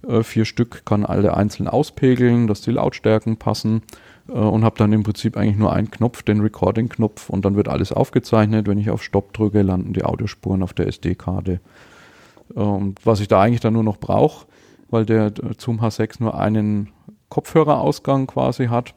Äh, 0.07 0.23
vier 0.23 0.45
Stück 0.45 0.85
kann 0.85 1.05
alle 1.05 1.37
einzeln 1.37 1.67
auspegeln, 1.67 2.47
dass 2.47 2.61
die 2.61 2.73
Lautstärken 2.73 3.37
passen 3.37 3.83
und 4.27 4.63
habe 4.63 4.77
dann 4.77 4.93
im 4.93 5.05
Prinzip 5.05 5.39
eigentlich 5.39 5.57
nur 5.57 5.73
einen 5.73 5.91
Knopf, 5.91 6.23
den 6.23 6.43
Recording-Knopf 6.43 7.31
und 7.31 7.47
dann 7.47 7.57
wird 7.57 7.67
alles 7.67 7.93
aufgezeichnet. 7.93 8.69
Wenn 8.69 8.77
ich 8.77 8.91
auf 8.91 9.03
Stopp 9.03 9.33
drücke, 9.33 9.63
landen 9.63 9.95
die 9.95 10.05
Audiospuren 10.05 10.63
auf 10.63 10.75
der 10.75 10.87
SD-Karte. 10.87 11.61
Und 12.55 12.99
was 13.07 13.21
ich 13.21 13.29
da 13.29 13.41
eigentlich 13.41 13.61
dann 13.61 13.73
nur 13.73 13.85
noch 13.85 13.97
brauche, 13.97 14.47
weil 14.91 15.07
der 15.07 15.33
Zoom 15.57 15.81
H6 15.81 16.17
nur 16.19 16.39
einen 16.39 16.91
Kopfhörerausgang 17.29 18.27
quasi 18.27 18.67
hat. 18.67 18.95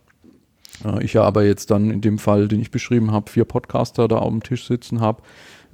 Äh, 0.86 1.03
ich 1.03 1.13
ja 1.13 1.24
aber 1.24 1.43
jetzt 1.43 1.72
dann 1.72 1.91
in 1.91 2.01
dem 2.01 2.17
Fall, 2.17 2.47
den 2.47 2.61
ich 2.61 2.72
beschrieben 2.72 3.11
habe, 3.11 3.30
vier 3.30 3.45
Podcaster 3.45 4.07
da 4.07 4.17
auf 4.17 4.30
dem 4.30 4.43
Tisch 4.43 4.67
sitzen 4.67 5.01
habe, 5.01 5.22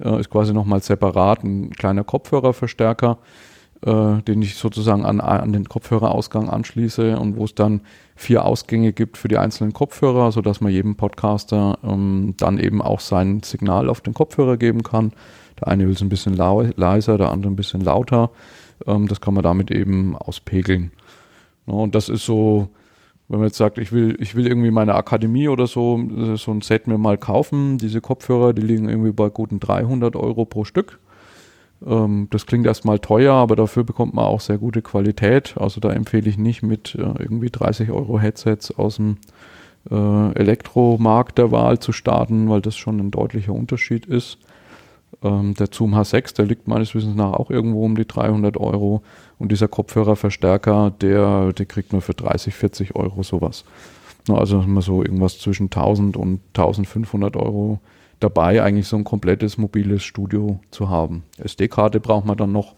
äh, 0.02 0.20
ist 0.20 0.30
quasi 0.30 0.52
nochmal 0.52 0.82
separat 0.82 1.44
ein 1.44 1.70
kleiner 1.70 2.04
Kopfhörerverstärker, 2.04 3.18
äh, 3.84 4.22
den 4.22 4.42
ich 4.42 4.56
sozusagen 4.56 5.04
an, 5.04 5.20
an 5.20 5.52
den 5.52 5.68
Kopfhörerausgang 5.68 6.48
anschließe 6.48 7.18
und 7.18 7.36
wo 7.36 7.44
es 7.44 7.54
dann 7.54 7.82
vier 8.16 8.44
Ausgänge 8.44 8.92
gibt 8.92 9.16
für 9.16 9.28
die 9.28 9.38
einzelnen 9.38 9.72
Kopfhörer, 9.72 10.32
sodass 10.32 10.60
man 10.60 10.72
jedem 10.72 10.96
Podcaster 10.96 11.78
ähm, 11.84 12.34
dann 12.36 12.58
eben 12.58 12.82
auch 12.82 13.00
sein 13.00 13.42
Signal 13.42 13.88
auf 13.88 14.00
den 14.00 14.14
Kopfhörer 14.14 14.56
geben 14.56 14.82
kann. 14.82 15.12
Der 15.60 15.68
eine 15.68 15.86
will 15.86 15.94
es 15.94 16.02
ein 16.02 16.08
bisschen 16.08 16.34
leiser, 16.34 17.18
der 17.18 17.30
andere 17.30 17.52
ein 17.52 17.56
bisschen 17.56 17.80
lauter. 17.80 18.30
Ähm, 18.86 19.08
das 19.08 19.20
kann 19.20 19.34
man 19.34 19.42
damit 19.42 19.70
eben 19.70 20.16
auspegeln. 20.16 20.92
Ja, 21.66 21.74
und 21.74 21.94
das 21.94 22.08
ist 22.08 22.24
so, 22.24 22.68
wenn 23.28 23.40
man 23.40 23.48
jetzt 23.48 23.58
sagt, 23.58 23.78
ich 23.78 23.92
will, 23.92 24.16
ich 24.20 24.34
will 24.34 24.46
irgendwie 24.46 24.70
meine 24.70 24.94
Akademie 24.94 25.48
oder 25.48 25.66
so, 25.66 26.00
so 26.36 26.50
ein 26.50 26.62
Set 26.62 26.86
mir 26.86 26.96
mal 26.96 27.18
kaufen. 27.18 27.76
Diese 27.76 28.00
Kopfhörer, 28.00 28.54
die 28.54 28.62
liegen 28.62 28.88
irgendwie 28.88 29.12
bei 29.12 29.28
guten 29.28 29.60
300 29.60 30.16
Euro 30.16 30.46
pro 30.46 30.64
Stück. 30.64 30.98
Ähm, 31.86 32.28
das 32.30 32.46
klingt 32.46 32.66
erstmal 32.66 32.98
teuer, 32.98 33.34
aber 33.34 33.54
dafür 33.54 33.84
bekommt 33.84 34.14
man 34.14 34.24
auch 34.24 34.40
sehr 34.40 34.58
gute 34.58 34.80
Qualität. 34.80 35.56
Also 35.58 35.80
da 35.80 35.90
empfehle 35.90 36.28
ich 36.28 36.38
nicht 36.38 36.62
mit 36.62 36.94
äh, 36.94 37.02
irgendwie 37.18 37.50
30 37.50 37.90
Euro 37.90 38.18
Headsets 38.18 38.76
aus 38.76 38.96
dem 38.96 39.18
äh, 39.90 40.32
Elektromarkt 40.32 41.38
der 41.38 41.52
Wahl 41.52 41.78
zu 41.78 41.92
starten, 41.92 42.48
weil 42.48 42.62
das 42.62 42.76
schon 42.76 42.98
ein 42.98 43.10
deutlicher 43.10 43.52
Unterschied 43.52 44.06
ist. 44.06 44.38
Ähm, 45.22 45.54
der 45.54 45.68
Zoom 45.72 45.94
H6, 45.94 46.34
der 46.36 46.46
liegt 46.46 46.68
meines 46.68 46.94
Wissens 46.94 47.16
nach 47.16 47.32
auch 47.32 47.50
irgendwo 47.50 47.84
um 47.84 47.96
die 47.96 48.06
300 48.06 48.56
Euro. 48.56 49.02
Und 49.38 49.52
dieser 49.52 49.68
Kopfhörerverstärker, 49.68 50.92
der, 51.00 51.52
der 51.52 51.66
kriegt 51.66 51.92
man 51.92 52.00
für 52.00 52.14
30, 52.14 52.54
40 52.54 52.96
Euro 52.96 53.22
sowas. 53.22 53.64
Also 54.28 54.60
immer 54.60 54.82
so 54.82 55.02
irgendwas 55.02 55.38
zwischen 55.38 55.64
1000 55.64 56.16
und 56.16 56.40
1500 56.54 57.36
Euro 57.36 57.80
dabei, 58.20 58.62
eigentlich 58.62 58.88
so 58.88 58.96
ein 58.96 59.04
komplettes 59.04 59.58
mobiles 59.58 60.02
Studio 60.02 60.60
zu 60.70 60.88
haben. 60.88 61.22
SD-Karte 61.38 62.00
braucht 62.00 62.26
man 62.26 62.36
dann 62.36 62.52
noch 62.52 62.74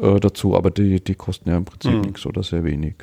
äh, 0.00 0.20
dazu, 0.20 0.56
aber 0.56 0.70
die, 0.70 1.02
die 1.02 1.14
kosten 1.14 1.48
ja 1.48 1.56
im 1.56 1.64
Prinzip 1.64 1.92
mhm. 1.92 2.00
nichts 2.02 2.26
oder 2.26 2.42
sehr 2.42 2.64
wenig. 2.64 2.96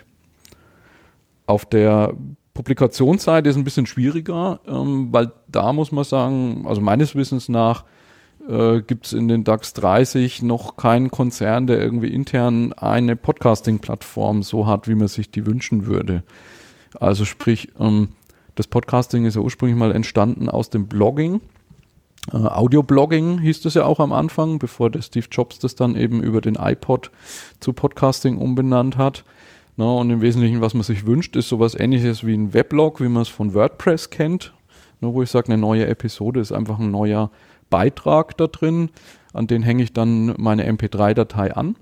Auf 1.47 1.65
der 1.65 2.13
Publikationsseite 2.53 3.49
ist 3.49 3.55
ein 3.55 3.63
bisschen 3.63 3.85
schwieriger, 3.85 4.59
ähm, 4.67 5.09
weil 5.11 5.31
da 5.47 5.73
muss 5.73 5.91
man 5.91 6.03
sagen, 6.03 6.65
also 6.67 6.81
meines 6.81 7.15
Wissens 7.15 7.49
nach 7.49 7.83
äh, 8.47 8.81
gibt 8.81 9.07
es 9.07 9.13
in 9.13 9.27
den 9.27 9.43
DAX 9.43 9.73
30 9.73 10.41
noch 10.41 10.77
keinen 10.77 11.11
Konzern, 11.11 11.67
der 11.67 11.79
irgendwie 11.79 12.13
intern 12.13 12.73
eine 12.73 13.15
Podcasting-Plattform 13.15 14.43
so 14.43 14.67
hat, 14.67 14.87
wie 14.87 14.95
man 14.95 15.07
sich 15.07 15.31
die 15.31 15.45
wünschen 15.45 15.85
würde. 15.85 16.23
Also 16.99 17.25
sprich, 17.25 17.69
ähm, 17.79 18.09
das 18.55 18.67
Podcasting 18.67 19.25
ist 19.25 19.35
ja 19.35 19.41
ursprünglich 19.41 19.77
mal 19.77 19.91
entstanden 19.91 20.49
aus 20.49 20.69
dem 20.69 20.87
Blogging. 20.87 21.41
Äh, 22.31 22.37
Audio-Blogging 22.37 23.39
hieß 23.39 23.61
das 23.61 23.75
ja 23.75 23.85
auch 23.85 23.99
am 23.99 24.13
Anfang, 24.13 24.59
bevor 24.59 24.89
der 24.89 25.01
Steve 25.01 25.27
Jobs 25.31 25.59
das 25.59 25.75
dann 25.75 25.95
eben 25.95 26.21
über 26.21 26.41
den 26.41 26.55
iPod 26.55 27.11
zu 27.59 27.73
Podcasting 27.73 28.37
umbenannt 28.37 28.97
hat. 28.97 29.23
Na, 29.77 29.85
und 29.85 30.09
im 30.09 30.21
Wesentlichen, 30.21 30.61
was 30.61 30.73
man 30.73 30.83
sich 30.83 31.05
wünscht, 31.05 31.35
ist 31.35 31.49
sowas 31.49 31.75
ähnliches 31.75 32.25
wie 32.25 32.33
ein 32.33 32.53
Weblog, 32.53 32.99
wie 32.99 33.07
man 33.07 33.21
es 33.21 33.29
von 33.29 33.53
WordPress 33.53 34.09
kennt. 34.09 34.53
Na, 34.99 35.13
wo 35.13 35.23
ich 35.23 35.31
sage, 35.31 35.47
eine 35.47 35.57
neue 35.57 35.87
Episode 35.87 36.39
ist 36.39 36.51
einfach 36.51 36.77
ein 36.77 36.91
neuer 36.91 37.31
Beitrag 37.71 38.37
da 38.37 38.45
drin. 38.45 38.89
An 39.33 39.47
den 39.47 39.63
hänge 39.63 39.81
ich 39.81 39.93
dann 39.93 40.35
meine 40.37 40.69
MP3-Datei 40.71 41.55
an, 41.55 41.75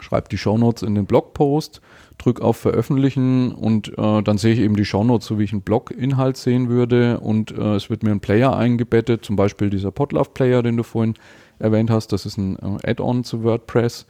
schreibe 0.00 0.28
die 0.30 0.38
Shownotes 0.38 0.82
in 0.82 0.94
den 0.94 1.04
Blogpost, 1.04 1.82
drücke 2.16 2.42
auf 2.42 2.56
Veröffentlichen 2.56 3.52
und 3.52 3.96
äh, 3.98 4.22
dann 4.22 4.38
sehe 4.38 4.54
ich 4.54 4.60
eben 4.60 4.76
die 4.76 4.84
Shownotes, 4.84 5.26
so 5.26 5.38
wie 5.38 5.44
ich 5.44 5.52
einen 5.52 5.62
Blog-Inhalt 5.62 6.36
sehen 6.36 6.68
würde 6.68 7.20
und 7.20 7.50
äh, 7.50 7.74
es 7.74 7.90
wird 7.90 8.02
mir 8.02 8.12
ein 8.12 8.20
Player 8.20 8.56
eingebettet, 8.56 9.24
zum 9.24 9.36
Beispiel 9.36 9.70
dieser 9.70 9.90
Podlove-Player, 9.90 10.62
den 10.62 10.76
du 10.76 10.84
vorhin 10.84 11.14
erwähnt 11.58 11.90
hast, 11.90 12.12
das 12.12 12.24
ist 12.24 12.38
ein 12.38 12.56
äh, 12.56 12.90
Add-on 12.90 13.24
zu 13.24 13.42
WordPress 13.42 14.06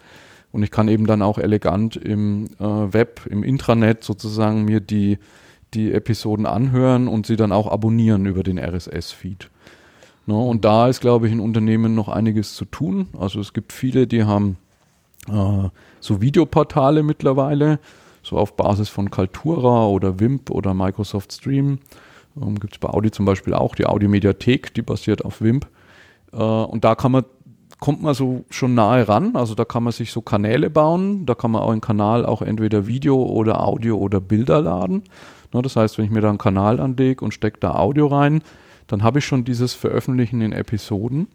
und 0.53 0.63
ich 0.63 0.71
kann 0.71 0.89
eben 0.89 1.07
dann 1.07 1.23
auch 1.23 1.39
elegant 1.39 1.97
im 1.97 2.47
äh, 2.59 2.65
Web, 2.65 3.27
im 3.29 3.43
Intranet 3.43 4.05
sozusagen 4.05 4.65
mir 4.65 4.81
die, 4.81 5.19
die 5.75 5.93
Episoden 5.93 6.47
anhören 6.47 7.09
und 7.09 7.27
sie 7.27 7.37
dann 7.37 7.53
auch 7.53 7.71
abonnieren 7.71 8.27
über 8.27 8.43
den 8.43 8.59
RSS-Feed. 8.59 9.51
Ne, 10.29 10.37
und 10.37 10.63
da 10.67 10.89
ist, 10.89 11.01
glaube 11.01 11.27
ich, 11.27 11.33
in 11.33 11.41
Unternehmen 11.41 11.95
noch 11.95 12.09
einiges 12.09 12.55
zu 12.55 12.67
tun. 12.67 13.09
Also 13.19 13.41
es 13.41 13.55
gibt 13.55 13.73
viele, 13.73 14.07
die 14.07 14.25
haben 14.25 14.59
äh, 15.27 15.71
so 16.01 16.21
Videoportale 16.21 17.03
mittlerweile, 17.03 17.79
so 18.23 18.37
auf 18.37 18.55
Basis 18.55 18.91
von 18.91 19.11
Kaltura 19.11 19.87
oder 19.87 20.21
Wimp 20.21 20.51
oder 20.51 20.75
Microsoft 20.75 21.33
Stream. 21.33 21.79
Ähm, 22.39 22.61
gibt 22.61 22.75
es 22.75 22.79
bei 22.79 22.91
Audi 22.91 23.11
zum 23.11 23.25
Beispiel 23.25 23.55
auch 23.55 23.75
die 23.75 23.87
Audi-Mediathek, 23.87 24.75
die 24.75 24.83
basiert 24.83 25.25
auf 25.25 25.41
Wimp. 25.41 25.67
Äh, 26.35 26.37
und 26.37 26.85
da 26.85 26.95
kann 26.95 27.13
man 27.13 27.25
kommt 27.81 28.03
man 28.03 28.13
so 28.13 28.45
schon 28.51 28.75
nahe 28.75 29.09
ran. 29.09 29.35
Also 29.35 29.55
da 29.55 29.65
kann 29.65 29.83
man 29.83 29.95
sich 29.95 30.13
so 30.13 30.21
Kanäle 30.21 30.69
bauen. 30.69 31.25
Da 31.25 31.37
kann 31.37 31.53
man 31.53 31.63
auch 31.63 31.71
einen 31.71 31.81
Kanal 31.81 32.27
auch 32.27 32.43
entweder 32.43 32.87
Video 32.87 33.17
oder 33.17 33.67
Audio 33.67 33.97
oder 33.97 34.21
Bilder 34.21 34.61
laden. 34.61 35.05
Ne, 35.55 35.63
das 35.63 35.77
heißt, 35.77 35.97
wenn 35.97 36.05
ich 36.05 36.11
mir 36.11 36.21
da 36.21 36.29
einen 36.29 36.37
Kanal 36.37 36.81
anlege 36.81 37.25
und 37.25 37.33
stecke 37.33 37.61
da 37.61 37.77
Audio 37.77 38.09
rein, 38.09 38.43
dann 38.89 39.03
habe 39.03 39.21
ich 39.21 39.25
schon 39.25 39.45
dieses 39.45 39.75
Veröffentlichen 39.75 40.41
in 40.41 40.53
Episoden. 40.53 41.29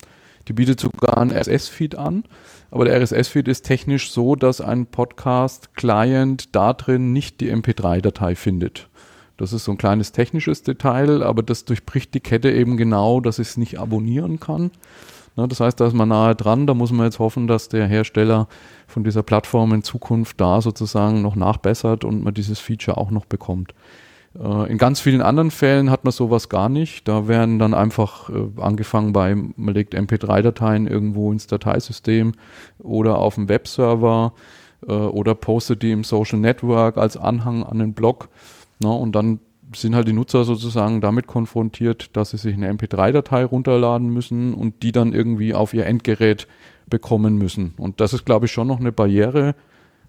Die 0.47 0.54
bietet 0.54 0.80
sogar 0.80 1.18
einen 1.18 1.32
RSS-Feed 1.32 1.95
an. 1.95 2.26
Aber 2.70 2.86
der 2.86 2.99
RSS-Feed 3.01 3.47
ist 3.47 3.62
technisch 3.62 4.12
so, 4.12 4.36
dass 4.36 4.60
ein 4.60 4.88
Podcast-Client 4.88 6.54
da 6.56 6.74
drin 6.74 7.14
nicht 7.14 7.39
die 7.39 7.54
MP3-Datei 7.54 8.36
findet. 8.36 8.89
Das 9.38 9.54
ist 9.54 9.66
so 9.66 9.72
ein 9.72 9.78
kleines 9.78 10.12
technisches 10.12 10.64
Detail, 10.64 11.24
aber 11.24 11.43
das 11.43 11.66
durchbricht 11.66 12.14
die 12.14 12.20
Kette 12.20 12.51
eben 12.51 12.78
genau, 12.78 13.20
dass 13.20 13.39
ich 13.39 13.49
es 13.49 13.58
nicht 13.58 13.80
abonnieren 13.80 14.39
kann. 14.39 14.72
Ne, 15.36 15.47
das 15.47 15.60
heißt, 15.60 15.80
da 15.80 15.88
ist 15.88 15.95
man 15.95 16.10
nahe 16.10 16.36
dran. 16.36 16.68
Da 16.68 16.74
muss 16.74 16.91
man 16.91 17.06
jetzt 17.06 17.20
hoffen, 17.20 17.47
dass 17.47 17.70
der 17.70 17.88
Hersteller 17.88 18.47
von 18.88 19.04
dieser 19.04 19.24
Plattform 19.24 19.74
in 19.74 19.84
Zukunft 19.84 20.39
da 20.39 20.62
sozusagen 20.62 21.22
noch 21.22 21.36
nachbessert 21.36 22.04
und 22.04 22.24
man 22.24 22.34
dieses 22.34 22.60
Feature 22.60 22.97
auch 22.97 23.12
noch 23.12 23.26
bekommt. 23.26 23.74
Äh, 24.39 24.71
in 24.71 24.77
ganz 24.77 24.99
vielen 24.99 25.21
anderen 25.21 25.51
Fällen 25.51 25.89
hat 25.89 26.03
man 26.03 26.11
sowas 26.11 26.49
gar 26.49 26.69
nicht. 26.69 27.07
Da 27.07 27.27
werden 27.27 27.59
dann 27.59 27.73
einfach 27.73 28.29
äh, 28.29 28.61
angefangen 28.61 29.13
bei, 29.13 29.36
man 29.36 29.73
legt 29.73 29.95
MP3-Dateien 29.95 30.88
irgendwo 30.88 31.31
ins 31.31 31.47
Dateisystem 31.47 32.34
oder 32.79 33.19
auf 33.19 33.36
dem 33.36 33.49
Webserver 33.49 34.34
äh, 34.88 34.93
oder 34.93 35.36
postet 35.36 35.81
die 35.81 35.91
im 35.91 36.03
Social 36.03 36.39
Network 36.39 36.97
als 36.97 37.17
Anhang 37.17 37.63
an 37.63 37.79
den 37.79 37.93
Blog. 37.93 38.29
Ne, 38.79 38.91
und 38.91 39.13
dann 39.13 39.39
sind 39.75 39.95
halt 39.95 40.07
die 40.07 40.13
Nutzer 40.13 40.43
sozusagen 40.43 41.01
damit 41.01 41.27
konfrontiert, 41.27 42.15
dass 42.15 42.31
sie 42.31 42.38
sich 42.38 42.53
eine 42.53 42.71
MP3-Datei 42.71 43.45
runterladen 43.45 44.09
müssen 44.09 44.53
und 44.53 44.84
die 44.84 44.91
dann 44.91 45.13
irgendwie 45.13 45.53
auf 45.53 45.73
ihr 45.73 45.86
Endgerät 45.86 46.47
bekommen 46.88 47.38
müssen. 47.38 47.73
Und 47.77 47.99
das 48.01 48.13
ist, 48.13 48.25
glaube 48.25 48.45
ich, 48.45 48.51
schon 48.51 48.67
noch 48.67 48.79
eine 48.79 48.91
Barriere, 48.91 49.55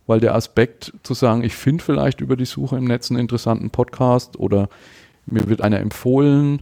weil 0.06 0.20
der 0.20 0.34
Aspekt 0.34 0.92
zu 1.02 1.14
sagen, 1.14 1.44
ich 1.44 1.54
finde 1.54 1.82
vielleicht 1.82 2.20
über 2.20 2.36
die 2.36 2.44
Suche 2.44 2.76
im 2.76 2.84
Netz 2.84 3.10
einen 3.10 3.20
interessanten 3.20 3.70
Podcast 3.70 4.38
oder 4.38 4.68
mir 5.26 5.48
wird 5.48 5.62
einer 5.62 5.80
empfohlen, 5.80 6.60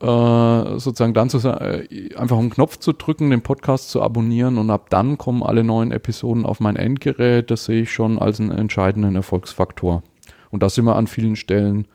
äh, 0.00 0.78
sozusagen 0.78 1.14
dann 1.14 1.30
zu 1.30 1.38
sagen, 1.38 1.64
äh, 1.64 2.14
einfach 2.16 2.38
einen 2.38 2.50
Knopf 2.50 2.78
zu 2.78 2.92
drücken, 2.92 3.30
den 3.30 3.42
Podcast 3.42 3.90
zu 3.90 4.02
abonnieren 4.02 4.58
und 4.58 4.70
ab 4.70 4.90
dann 4.90 5.16
kommen 5.16 5.42
alle 5.42 5.64
neuen 5.64 5.92
Episoden 5.92 6.44
auf 6.44 6.60
mein 6.60 6.76
Endgerät. 6.76 7.50
Das 7.50 7.64
sehe 7.64 7.82
ich 7.82 7.92
schon 7.92 8.18
als 8.18 8.40
einen 8.40 8.50
entscheidenden 8.50 9.16
Erfolgsfaktor. 9.16 10.02
Und 10.50 10.62
da 10.62 10.68
sind 10.68 10.84
wir 10.84 10.96
an 10.96 11.06
vielen 11.06 11.36
Stellen 11.36 11.86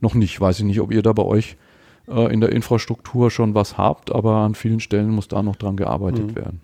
noch 0.00 0.14
nicht. 0.14 0.40
Weiß 0.40 0.58
ich 0.60 0.64
nicht, 0.64 0.80
ob 0.80 0.92
ihr 0.92 1.02
da 1.02 1.12
bei 1.12 1.24
euch 1.24 1.56
äh, 2.08 2.32
in 2.32 2.40
der 2.40 2.52
Infrastruktur 2.52 3.30
schon 3.30 3.54
was 3.54 3.78
habt, 3.78 4.12
aber 4.12 4.36
an 4.36 4.54
vielen 4.54 4.80
Stellen 4.80 5.10
muss 5.10 5.28
da 5.28 5.42
noch 5.42 5.56
dran 5.56 5.76
gearbeitet 5.76 6.28
mhm. 6.28 6.36
werden. 6.36 6.60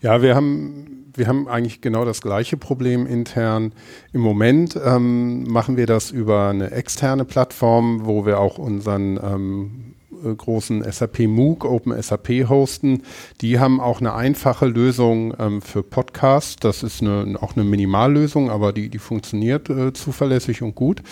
Ja, 0.00 0.22
wir 0.22 0.34
haben, 0.34 1.06
wir 1.14 1.26
haben 1.26 1.48
eigentlich 1.48 1.80
genau 1.80 2.04
das 2.04 2.22
gleiche 2.22 2.56
Problem 2.56 3.06
intern. 3.06 3.72
Im 4.12 4.20
Moment 4.20 4.78
ähm, 4.82 5.44
machen 5.44 5.76
wir 5.76 5.86
das 5.86 6.10
über 6.10 6.48
eine 6.48 6.70
externe 6.70 7.24
Plattform, 7.24 8.06
wo 8.06 8.26
wir 8.26 8.38
auch 8.38 8.58
unseren 8.58 9.18
ähm, 9.22 9.94
äh, 10.24 10.34
großen 10.34 10.84
SAP 10.90 11.20
MOOC, 11.20 11.64
Open 11.64 12.00
SAP 12.00 12.48
hosten. 12.48 13.02
Die 13.40 13.58
haben 13.58 13.80
auch 13.80 14.00
eine 14.00 14.14
einfache 14.14 14.66
Lösung 14.66 15.34
ähm, 15.38 15.62
für 15.62 15.82
Podcasts. 15.82 16.56
Das 16.56 16.82
ist 16.82 17.02
eine, 17.02 17.36
auch 17.40 17.56
eine 17.56 17.64
Minimallösung, 17.64 18.50
aber 18.50 18.72
die, 18.72 18.88
die 18.88 18.98
funktioniert 18.98 19.68
äh, 19.68 19.92
zuverlässig 19.92 20.62
und 20.62 20.74
gut. 20.74 21.02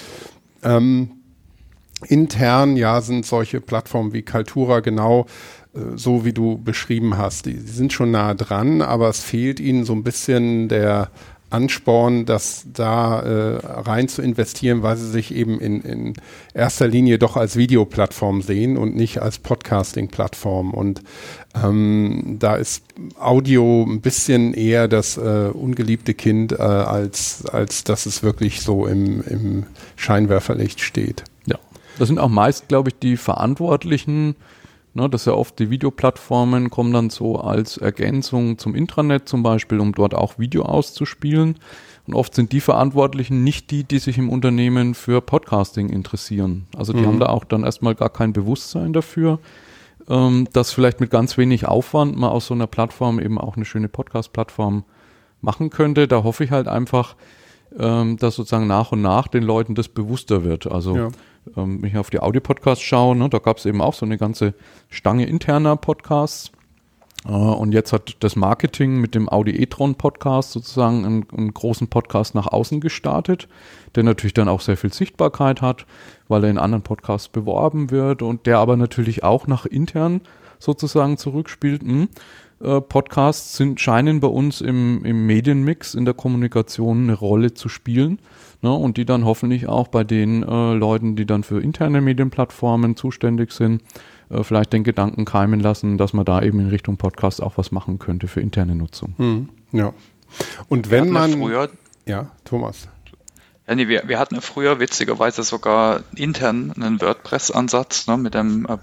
Ähm, 0.62 1.10
intern, 2.04 2.76
ja, 2.76 3.00
sind 3.00 3.26
solche 3.26 3.60
Plattformen 3.60 4.12
wie 4.12 4.22
Kaltura 4.22 4.80
genau 4.80 5.26
äh, 5.74 5.96
so, 5.96 6.24
wie 6.24 6.32
du 6.32 6.58
beschrieben 6.58 7.16
hast. 7.16 7.46
Die, 7.46 7.54
die 7.54 7.72
sind 7.72 7.92
schon 7.92 8.10
nah 8.10 8.34
dran, 8.34 8.82
aber 8.82 9.08
es 9.08 9.20
fehlt 9.20 9.60
ihnen 9.60 9.84
so 9.84 9.92
ein 9.92 10.04
bisschen 10.04 10.68
der 10.68 11.10
Ansporn, 11.54 12.26
das 12.26 12.66
da 12.72 13.20
äh, 13.20 13.60
rein 13.64 14.08
zu 14.08 14.22
investieren, 14.22 14.82
weil 14.82 14.96
sie 14.96 15.08
sich 15.08 15.32
eben 15.32 15.60
in, 15.60 15.82
in 15.82 16.14
erster 16.52 16.88
Linie 16.88 17.18
doch 17.18 17.36
als 17.36 17.54
Videoplattform 17.56 18.42
sehen 18.42 18.76
und 18.76 18.96
nicht 18.96 19.22
als 19.22 19.38
Podcasting-Plattform. 19.38 20.74
Und 20.74 21.02
ähm, 21.54 22.36
da 22.40 22.56
ist 22.56 22.82
Audio 23.20 23.84
ein 23.88 24.00
bisschen 24.00 24.52
eher 24.52 24.88
das 24.88 25.16
äh, 25.16 25.50
ungeliebte 25.52 26.14
Kind, 26.14 26.52
äh, 26.52 26.56
als, 26.56 27.46
als 27.46 27.84
dass 27.84 28.06
es 28.06 28.24
wirklich 28.24 28.60
so 28.60 28.86
im, 28.86 29.22
im 29.22 29.66
Scheinwerferlicht 29.94 30.80
steht. 30.80 31.22
Das 31.98 32.08
sind 32.08 32.18
auch 32.18 32.28
meist, 32.28 32.68
glaube 32.68 32.90
ich, 32.90 32.98
die 32.98 33.16
Verantwortlichen. 33.16 34.36
Ne, 34.96 35.10
das 35.10 35.22
ist 35.22 35.26
ja 35.26 35.32
oft 35.32 35.58
die 35.58 35.70
Videoplattformen 35.70 36.70
kommen 36.70 36.92
dann 36.92 37.10
so 37.10 37.36
als 37.36 37.78
Ergänzung 37.78 38.58
zum 38.58 38.76
Intranet 38.76 39.28
zum 39.28 39.42
Beispiel, 39.42 39.80
um 39.80 39.92
dort 39.92 40.14
auch 40.14 40.38
Video 40.38 40.62
auszuspielen. 40.62 41.56
Und 42.06 42.14
oft 42.14 42.32
sind 42.34 42.52
die 42.52 42.60
Verantwortlichen 42.60 43.42
nicht 43.42 43.72
die, 43.72 43.82
die 43.82 43.98
sich 43.98 44.18
im 44.18 44.30
Unternehmen 44.30 44.94
für 44.94 45.20
Podcasting 45.20 45.88
interessieren. 45.88 46.68
Also 46.76 46.92
die 46.92 47.00
mhm. 47.00 47.06
haben 47.06 47.20
da 47.20 47.26
auch 47.26 47.44
dann 47.44 47.64
erstmal 47.64 47.96
gar 47.96 48.10
kein 48.10 48.32
Bewusstsein 48.32 48.92
dafür, 48.92 49.40
ähm, 50.08 50.46
dass 50.52 50.72
vielleicht 50.72 51.00
mit 51.00 51.10
ganz 51.10 51.36
wenig 51.38 51.66
Aufwand 51.66 52.16
man 52.16 52.30
aus 52.30 52.46
so 52.46 52.54
einer 52.54 52.68
Plattform 52.68 53.18
eben 53.18 53.38
auch 53.38 53.56
eine 53.56 53.64
schöne 53.64 53.88
Podcast-Plattform 53.88 54.84
machen 55.40 55.70
könnte. 55.70 56.06
Da 56.06 56.22
hoffe 56.22 56.44
ich 56.44 56.52
halt 56.52 56.68
einfach, 56.68 57.16
ähm, 57.76 58.16
dass 58.16 58.36
sozusagen 58.36 58.68
nach 58.68 58.92
und 58.92 59.02
nach 59.02 59.26
den 59.26 59.42
Leuten 59.42 59.74
das 59.74 59.88
bewusster 59.88 60.44
wird. 60.44 60.70
Also 60.70 60.96
ja 60.96 61.10
ähm, 61.56 61.82
wenn 61.82 61.90
ich 61.90 61.96
auf 61.96 62.10
die 62.10 62.20
Audio-Podcasts 62.20 62.84
schaue, 62.84 63.16
ne, 63.16 63.28
da 63.28 63.38
gab 63.38 63.58
es 63.58 63.66
eben 63.66 63.80
auch 63.80 63.94
so 63.94 64.06
eine 64.06 64.18
ganze 64.18 64.54
Stange 64.88 65.26
interner 65.26 65.76
Podcasts. 65.76 66.52
Äh, 67.26 67.30
und 67.30 67.72
jetzt 67.72 67.92
hat 67.92 68.16
das 68.20 68.36
Marketing 68.36 69.00
mit 69.00 69.14
dem 69.14 69.28
Audi 69.28 69.52
e-tron 69.52 69.94
Podcast 69.94 70.52
sozusagen 70.52 71.04
einen, 71.04 71.26
einen, 71.36 71.54
großen 71.54 71.88
Podcast 71.88 72.34
nach 72.34 72.46
außen 72.46 72.80
gestartet, 72.80 73.48
der 73.94 74.02
natürlich 74.02 74.34
dann 74.34 74.48
auch 74.48 74.60
sehr 74.60 74.76
viel 74.76 74.92
Sichtbarkeit 74.92 75.62
hat, 75.62 75.86
weil 76.28 76.44
er 76.44 76.50
in 76.50 76.58
anderen 76.58 76.82
Podcasts 76.82 77.28
beworben 77.28 77.90
wird 77.90 78.22
und 78.22 78.46
der 78.46 78.58
aber 78.58 78.76
natürlich 78.76 79.22
auch 79.24 79.46
nach 79.46 79.66
intern 79.66 80.20
sozusagen 80.58 81.18
zurückspielt. 81.18 81.82
Hm, 81.82 82.08
äh, 82.60 82.80
Podcasts 82.80 83.56
sind, 83.56 83.80
scheinen 83.80 84.20
bei 84.20 84.28
uns 84.28 84.60
im, 84.60 85.04
im 85.04 85.26
Medienmix, 85.26 85.94
in 85.94 86.04
der 86.04 86.14
Kommunikation 86.14 87.04
eine 87.04 87.14
Rolle 87.14 87.54
zu 87.54 87.68
spielen. 87.68 88.18
Ne, 88.62 88.72
und 88.72 88.96
die 88.96 89.04
dann 89.04 89.26
hoffentlich 89.26 89.66
auch 89.66 89.88
bei 89.88 90.04
den 90.04 90.42
äh, 90.42 90.72
Leuten, 90.72 91.16
die 91.16 91.26
dann 91.26 91.42
für 91.42 91.60
interne 91.60 92.00
Medienplattformen 92.00 92.96
zuständig 92.96 93.52
sind, 93.52 93.82
äh, 94.30 94.42
vielleicht 94.42 94.72
den 94.72 94.84
Gedanken 94.84 95.26
keimen 95.26 95.60
lassen, 95.60 95.98
dass 95.98 96.14
man 96.14 96.24
da 96.24 96.40
eben 96.40 96.60
in 96.60 96.68
Richtung 96.68 96.96
Podcast 96.96 97.42
auch 97.42 97.58
was 97.58 97.72
machen 97.72 97.98
könnte 97.98 98.26
für 98.26 98.40
interne 98.40 98.74
Nutzung. 98.74 99.14
Hm, 99.18 99.48
ja. 99.72 99.92
Und 100.70 100.90
wenn 100.90 101.10
man. 101.10 101.32
Früher, 101.32 101.68
ja, 102.06 102.30
Thomas. 102.44 102.88
Ja, 103.66 103.74
nee, 103.74 103.88
wir, 103.88 104.04
wir 104.06 104.18
hatten 104.18 104.40
früher 104.40 104.78
witzigerweise 104.78 105.42
sogar 105.42 106.02
intern 106.14 106.72
einen 106.76 107.00
WordPress-Ansatz 107.00 108.06
ne, 108.06 108.16
mit 108.18 108.36
einem 108.36 108.66
äh, 108.66 108.76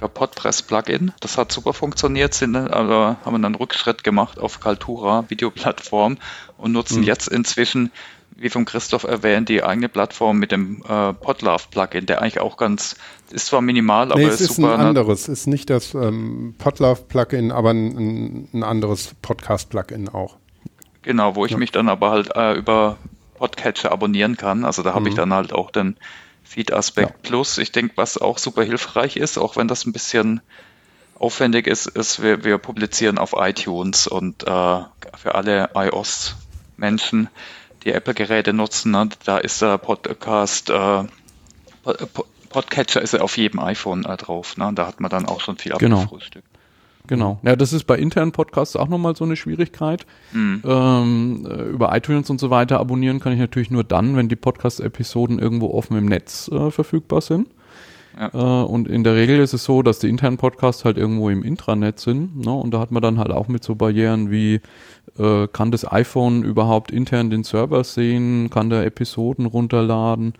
Podpress-Plugin. 0.00 1.12
Das 1.20 1.38
hat 1.38 1.52
super 1.52 1.72
funktioniert, 1.72 2.34
sind, 2.34 2.56
aber 2.56 3.16
haben 3.24 3.34
dann 3.34 3.46
einen 3.46 3.54
Rückschritt 3.54 4.04
gemacht 4.04 4.38
auf 4.38 4.60
Kaltura, 4.60 5.24
Videoplattform 5.28 6.18
und 6.58 6.72
nutzen 6.72 6.98
hm. 6.98 7.04
jetzt 7.04 7.28
inzwischen 7.28 7.90
wie 8.38 8.50
von 8.50 8.66
Christoph 8.66 9.04
erwähnt, 9.04 9.48
die 9.48 9.62
eigene 9.62 9.88
Plattform 9.88 10.38
mit 10.38 10.52
dem 10.52 10.82
äh, 10.86 11.14
Podlove-Plugin, 11.14 12.06
der 12.06 12.20
eigentlich 12.20 12.40
auch 12.40 12.56
ganz, 12.58 12.96
ist 13.30 13.46
zwar 13.46 13.62
minimal, 13.62 14.12
aber 14.12 14.20
nee, 14.20 14.26
ist, 14.26 14.40
ist 14.40 14.56
super. 14.56 14.74
ein 14.74 14.80
anderes, 14.80 15.26
ist 15.28 15.46
nicht 15.46 15.70
das 15.70 15.94
ähm, 15.94 16.54
Podlove-Plugin, 16.58 17.50
aber 17.50 17.70
ein, 17.70 18.48
ein 18.52 18.62
anderes 18.62 19.14
Podcast-Plugin 19.22 20.10
auch. 20.10 20.36
Genau, 21.02 21.34
wo 21.34 21.46
ich 21.46 21.52
ja. 21.52 21.58
mich 21.58 21.72
dann 21.72 21.88
aber 21.88 22.10
halt 22.10 22.36
äh, 22.36 22.54
über 22.54 22.98
Podcatcher 23.36 23.92
abonnieren 23.92 24.36
kann. 24.36 24.64
Also 24.64 24.82
da 24.82 24.90
habe 24.90 25.02
mhm. 25.02 25.06
ich 25.06 25.14
dann 25.14 25.32
halt 25.32 25.52
auch 25.52 25.70
den 25.70 25.96
Feed-Aspekt 26.46 27.10
ja. 27.10 27.16
plus. 27.22 27.58
Ich 27.58 27.72
denke, 27.72 27.94
was 27.96 28.18
auch 28.18 28.38
super 28.38 28.62
hilfreich 28.62 29.16
ist, 29.16 29.38
auch 29.38 29.56
wenn 29.56 29.68
das 29.68 29.84
ein 29.84 29.92
bisschen 29.92 30.40
aufwendig 31.18 31.66
ist, 31.66 31.86
ist, 31.86 32.22
wir, 32.22 32.44
wir 32.44 32.58
publizieren 32.58 33.18
auf 33.18 33.34
iTunes 33.36 34.06
und 34.06 34.42
äh, 34.44 34.46
für 34.46 35.34
alle 35.34 35.70
iOS-Menschen, 35.74 37.28
die 37.84 37.92
Apple-Geräte 37.92 38.52
nutzen, 38.52 38.92
ne, 38.92 39.08
da 39.24 39.38
ist 39.38 39.62
der 39.62 39.78
Podcast, 39.78 40.70
äh, 40.70 41.04
Podcatcher 42.48 43.02
ist 43.02 43.18
auf 43.20 43.36
jedem 43.36 43.60
iPhone 43.60 44.04
äh, 44.04 44.16
drauf. 44.16 44.56
Ne? 44.56 44.70
Da 44.74 44.86
hat 44.86 45.00
man 45.00 45.10
dann 45.10 45.26
auch 45.26 45.40
schon 45.40 45.58
viel 45.58 45.72
genau. 45.72 46.02
abgefrühstückt. 46.02 46.48
Genau. 47.06 47.38
Ja, 47.42 47.56
das 47.56 47.72
ist 47.72 47.84
bei 47.84 47.96
internen 47.96 48.32
Podcasts 48.32 48.76
auch 48.76 48.88
nochmal 48.88 49.16
so 49.16 49.24
eine 49.24 49.36
Schwierigkeit. 49.36 50.06
Mhm. 50.32 50.62
Ähm, 50.64 51.48
äh, 51.48 51.62
über 51.64 51.96
iTunes 51.96 52.30
und 52.30 52.40
so 52.40 52.50
weiter 52.50 52.80
abonnieren 52.80 53.20
kann 53.20 53.32
ich 53.32 53.38
natürlich 53.38 53.70
nur 53.70 53.84
dann, 53.84 54.16
wenn 54.16 54.28
die 54.28 54.36
Podcast-Episoden 54.36 55.38
irgendwo 55.38 55.70
offen 55.70 55.96
im 55.96 56.06
Netz 56.06 56.48
äh, 56.48 56.70
verfügbar 56.70 57.20
sind. 57.20 57.48
Ja. 58.18 58.30
Äh, 58.32 58.64
und 58.64 58.88
in 58.88 59.04
der 59.04 59.14
Regel 59.14 59.38
ist 59.38 59.52
es 59.52 59.64
so, 59.64 59.82
dass 59.82 59.98
die 59.98 60.08
internen 60.08 60.38
Podcasts 60.38 60.84
halt 60.84 60.96
irgendwo 60.96 61.28
im 61.28 61.42
Intranet 61.42 62.00
sind. 62.00 62.44
Ne? 62.44 62.52
Und 62.52 62.72
da 62.72 62.80
hat 62.80 62.90
man 62.90 63.02
dann 63.02 63.18
halt 63.18 63.30
auch 63.30 63.48
mit 63.48 63.62
so 63.62 63.74
Barrieren 63.74 64.30
wie, 64.30 64.60
äh, 65.18 65.46
kann 65.48 65.70
das 65.70 65.90
iPhone 65.90 66.42
überhaupt 66.42 66.90
intern 66.90 67.30
den 67.30 67.44
Server 67.44 67.84
sehen, 67.84 68.50
kann 68.50 68.70
der 68.70 68.84
Episoden 68.84 69.46
runterladen. 69.46 70.34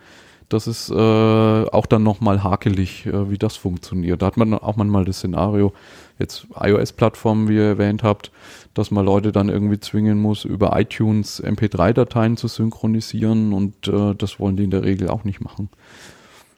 Das 0.48 0.68
ist 0.68 0.90
äh, 0.90 0.94
auch 0.94 1.86
dann 1.86 2.04
nochmal 2.04 2.44
hakelig, 2.44 3.04
äh, 3.06 3.30
wie 3.30 3.38
das 3.38 3.56
funktioniert. 3.56 4.22
Da 4.22 4.26
hat 4.26 4.36
man 4.36 4.54
auch 4.54 4.76
manchmal 4.76 5.04
das 5.04 5.18
Szenario, 5.18 5.72
jetzt 6.18 6.46
iOS-Plattformen, 6.58 7.48
wie 7.48 7.56
ihr 7.56 7.64
erwähnt 7.64 8.02
habt, 8.02 8.30
dass 8.74 8.90
man 8.90 9.04
Leute 9.04 9.32
dann 9.32 9.48
irgendwie 9.48 9.80
zwingen 9.80 10.18
muss, 10.18 10.44
über 10.44 10.78
iTunes 10.78 11.42
MP3-Dateien 11.42 12.36
zu 12.36 12.48
synchronisieren 12.48 13.52
und 13.52 13.88
äh, 13.88 14.14
das 14.14 14.40
wollen 14.40 14.56
die 14.56 14.64
in 14.64 14.70
der 14.70 14.84
Regel 14.84 15.08
auch 15.08 15.24
nicht 15.24 15.40
machen. 15.40 15.68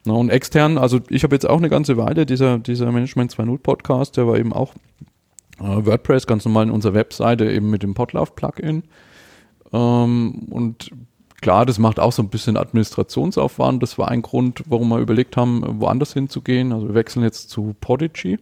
Na, 0.05 0.15
und 0.15 0.31
extern, 0.31 0.79
also 0.79 1.01
ich 1.11 1.23
habe 1.25 1.35
jetzt 1.35 1.49
auch 1.49 1.59
eine 1.59 1.69
ganze 1.69 1.97
Weile, 1.97 2.25
dieser, 2.25 2.59
dieser 2.59 2.91
Management 2.91 3.33
2.0 3.33 3.59
Podcast, 3.59 4.17
der 4.17 4.27
war 4.27 4.39
eben 4.39 4.53
auch 4.53 4.75
äh, 5.61 5.87
WordPress 5.87 6.27
ganz 6.27 6.45
normal 6.45 6.65
in 6.65 6.71
unserer 6.71 6.95
Webseite 6.95 7.51
eben 7.51 7.71
mit 7.71 7.83
dem 7.83 7.95
Podlove-Plugin. 7.95 8.85
Ähm, 9.73 10.47
und 10.51 10.91
klar, 11.41 11.67
das 11.67 11.79
macht 11.79 12.01
auch 12.01 12.13
so 12.13 12.23
ein 12.23 12.29
bisschen 12.29 12.57
Administrationsaufwand. 12.57 13.83
Das 13.83 13.99
war 13.99 14.09
ein 14.09 14.23
Grund, 14.23 14.63
warum 14.67 14.89
wir 14.89 14.99
überlegt 14.99 15.37
haben, 15.37 15.63
woanders 15.81 16.13
hinzugehen. 16.13 16.73
Also 16.73 16.89
wir 16.89 16.95
wechseln 16.95 17.23
jetzt 17.23 17.51
zu 17.51 17.75
Podigy. 17.81 18.39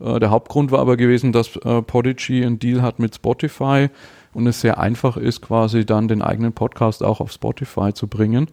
Äh, 0.00 0.20
der 0.20 0.30
Hauptgrund 0.30 0.70
war 0.70 0.80
aber 0.80 0.96
gewesen, 0.96 1.32
dass 1.32 1.56
äh, 1.56 1.82
Podigy 1.82 2.44
einen 2.44 2.58
Deal 2.58 2.82
hat 2.82 2.98
mit 2.98 3.14
Spotify 3.14 3.88
und 4.34 4.46
es 4.46 4.60
sehr 4.60 4.78
einfach 4.78 5.16
ist, 5.16 5.42
quasi 5.42 5.84
dann 5.84 6.08
den 6.08 6.22
eigenen 6.22 6.52
Podcast 6.52 7.02
auch 7.02 7.20
auf 7.20 7.32
Spotify 7.32 7.92
zu 7.92 8.06
bringen. 8.06 8.48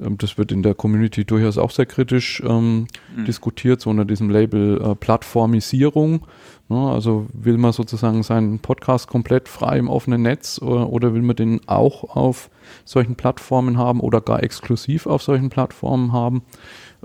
Ähm, 0.00 0.18
das 0.18 0.38
wird 0.38 0.52
in 0.52 0.62
der 0.62 0.74
Community 0.74 1.24
durchaus 1.24 1.58
auch 1.58 1.70
sehr 1.70 1.86
kritisch 1.86 2.42
ähm, 2.46 2.86
mhm. 3.16 3.24
diskutiert, 3.24 3.80
so 3.80 3.90
unter 3.90 4.04
diesem 4.04 4.30
Label 4.30 4.80
äh, 4.80 4.94
Plattformisierung. 4.94 6.26
Ne? 6.68 6.90
Also 6.90 7.26
will 7.32 7.58
man 7.58 7.72
sozusagen 7.72 8.22
seinen 8.22 8.58
Podcast 8.58 9.08
komplett 9.08 9.48
frei 9.48 9.78
im 9.78 9.88
offenen 9.88 10.22
Netz 10.22 10.60
oder, 10.60 10.88
oder 10.88 11.14
will 11.14 11.22
man 11.22 11.36
den 11.36 11.60
auch 11.66 12.16
auf 12.16 12.50
solchen 12.84 13.16
Plattformen 13.16 13.78
haben 13.78 14.00
oder 14.00 14.20
gar 14.20 14.42
exklusiv 14.42 15.06
auf 15.06 15.22
solchen 15.22 15.50
Plattformen 15.50 16.12
haben? 16.12 16.42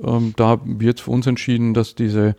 Ähm, 0.03 0.33
da 0.35 0.47
haben 0.47 0.79
wir 0.79 0.87
jetzt 0.87 1.01
für 1.01 1.11
uns 1.11 1.27
entschieden, 1.27 1.73
dass 1.73 1.95
diese 1.95 2.35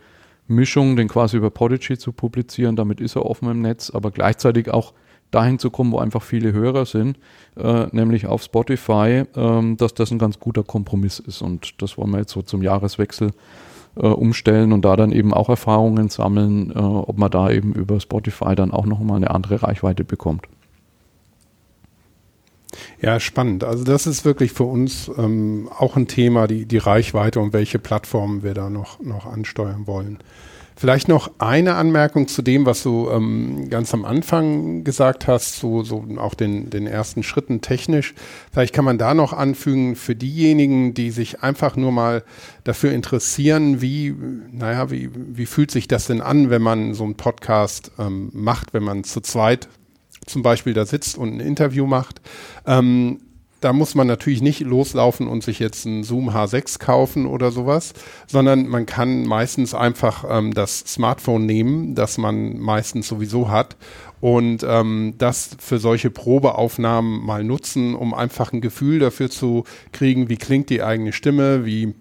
Mischung, 0.49 0.95
den 0.95 1.07
quasi 1.07 1.37
über 1.37 1.49
Podigy 1.49 1.97
zu 1.97 2.11
publizieren, 2.11 2.75
damit 2.75 3.01
ist 3.01 3.15
er 3.15 3.25
offen 3.25 3.49
im 3.49 3.61
Netz, 3.61 3.89
aber 3.89 4.11
gleichzeitig 4.11 4.71
auch 4.71 4.93
dahin 5.31 5.59
zu 5.59 5.69
kommen, 5.69 5.91
wo 5.91 5.99
einfach 5.99 6.23
viele 6.23 6.53
Hörer 6.53 6.85
sind, 6.85 7.19
äh, 7.55 7.85
nämlich 7.91 8.25
auf 8.25 8.43
Spotify, 8.43 9.25
äh, 9.35 9.75
dass 9.75 9.93
das 9.93 10.11
ein 10.11 10.19
ganz 10.19 10.39
guter 10.39 10.63
Kompromiss 10.63 11.19
ist. 11.19 11.41
Und 11.41 11.81
das 11.81 11.97
wollen 11.97 12.11
wir 12.11 12.19
jetzt 12.19 12.31
so 12.31 12.41
zum 12.41 12.61
Jahreswechsel 12.61 13.31
äh, 13.95 14.07
umstellen 14.07 14.73
und 14.73 14.85
da 14.85 14.95
dann 14.95 15.11
eben 15.11 15.33
auch 15.33 15.49
Erfahrungen 15.49 16.09
sammeln, 16.09 16.71
äh, 16.71 16.79
ob 16.79 17.17
man 17.17 17.29
da 17.29 17.51
eben 17.51 17.73
über 17.73 17.99
Spotify 17.99 18.55
dann 18.55 18.71
auch 18.71 18.85
nochmal 18.85 19.17
eine 19.17 19.29
andere 19.29 19.61
Reichweite 19.63 20.03
bekommt. 20.03 20.47
Ja, 23.01 23.19
spannend. 23.19 23.63
Also 23.63 23.83
das 23.83 24.07
ist 24.07 24.25
wirklich 24.25 24.51
für 24.51 24.63
uns 24.63 25.09
ähm, 25.17 25.69
auch 25.77 25.95
ein 25.95 26.07
Thema, 26.07 26.47
die, 26.47 26.65
die 26.65 26.77
Reichweite 26.77 27.39
und 27.39 27.53
welche 27.53 27.79
Plattformen 27.79 28.43
wir 28.43 28.53
da 28.53 28.69
noch, 28.69 28.99
noch 28.99 29.25
ansteuern 29.25 29.87
wollen. 29.87 30.19
Vielleicht 30.79 31.09
noch 31.09 31.31
eine 31.39 31.75
Anmerkung 31.75 32.29
zu 32.29 32.41
dem, 32.41 32.65
was 32.65 32.83
du 32.83 33.09
ähm, 33.09 33.69
ganz 33.69 33.93
am 33.93 34.05
Anfang 34.05 34.85
gesagt 34.85 35.27
hast, 35.27 35.59
so, 35.59 35.83
so 35.83 36.05
auch 36.19 36.35
den, 36.35 36.69
den 36.69 36.87
ersten 36.87 37.21
Schritten 37.21 37.59
technisch. 37.59 38.13
Vielleicht 38.53 38.73
kann 38.73 38.85
man 38.85 38.97
da 38.97 39.13
noch 39.13 39.33
anfügen, 39.33 39.97
für 39.97 40.15
diejenigen, 40.15 40.93
die 40.93 41.11
sich 41.11 41.43
einfach 41.43 41.75
nur 41.75 41.91
mal 41.91 42.23
dafür 42.63 42.93
interessieren, 42.93 43.81
wie, 43.81 44.15
naja, 44.53 44.89
wie, 44.89 45.09
wie 45.13 45.47
fühlt 45.47 45.69
sich 45.69 45.89
das 45.89 46.07
denn 46.07 46.21
an, 46.21 46.49
wenn 46.49 46.61
man 46.61 46.93
so 46.93 47.03
einen 47.03 47.15
Podcast 47.15 47.91
ähm, 47.99 48.29
macht, 48.31 48.73
wenn 48.73 48.83
man 48.83 49.03
zu 49.03 49.19
zweit 49.19 49.67
zum 50.25 50.41
Beispiel 50.41 50.73
da 50.73 50.85
sitzt 50.85 51.17
und 51.17 51.33
ein 51.33 51.39
Interview 51.39 51.85
macht. 51.85 52.21
Ähm, 52.65 53.19
da 53.61 53.73
muss 53.73 53.93
man 53.93 54.07
natürlich 54.07 54.41
nicht 54.41 54.61
loslaufen 54.61 55.27
und 55.27 55.43
sich 55.43 55.59
jetzt 55.59 55.85
einen 55.85 56.03
Zoom 56.03 56.29
H6 56.29 56.79
kaufen 56.79 57.25
oder 57.25 57.51
sowas, 57.51 57.93
sondern 58.27 58.67
man 58.67 58.85
kann 58.85 59.25
meistens 59.25 59.73
einfach 59.73 60.23
ähm, 60.29 60.53
das 60.53 60.79
Smartphone 60.79 61.45
nehmen, 61.45 61.95
das 61.95 62.17
man 62.17 62.57
meistens 62.57 63.07
sowieso 63.07 63.49
hat 63.49 63.75
und 64.21 64.65
ähm, 64.67 65.15
das 65.17 65.51
für 65.59 65.79
solche 65.79 66.09
Probeaufnahmen 66.09 67.25
mal 67.25 67.43
nutzen, 67.43 67.95
um 67.95 68.13
einfach 68.13 68.53
ein 68.53 68.61
Gefühl 68.61 68.99
dafür 68.99 69.29
zu 69.29 69.65
kriegen, 69.91 70.29
wie 70.29 70.37
klingt 70.37 70.69
die 70.69 70.81
eigene 70.81 71.11
Stimme, 71.11 71.65
wie 71.65 71.95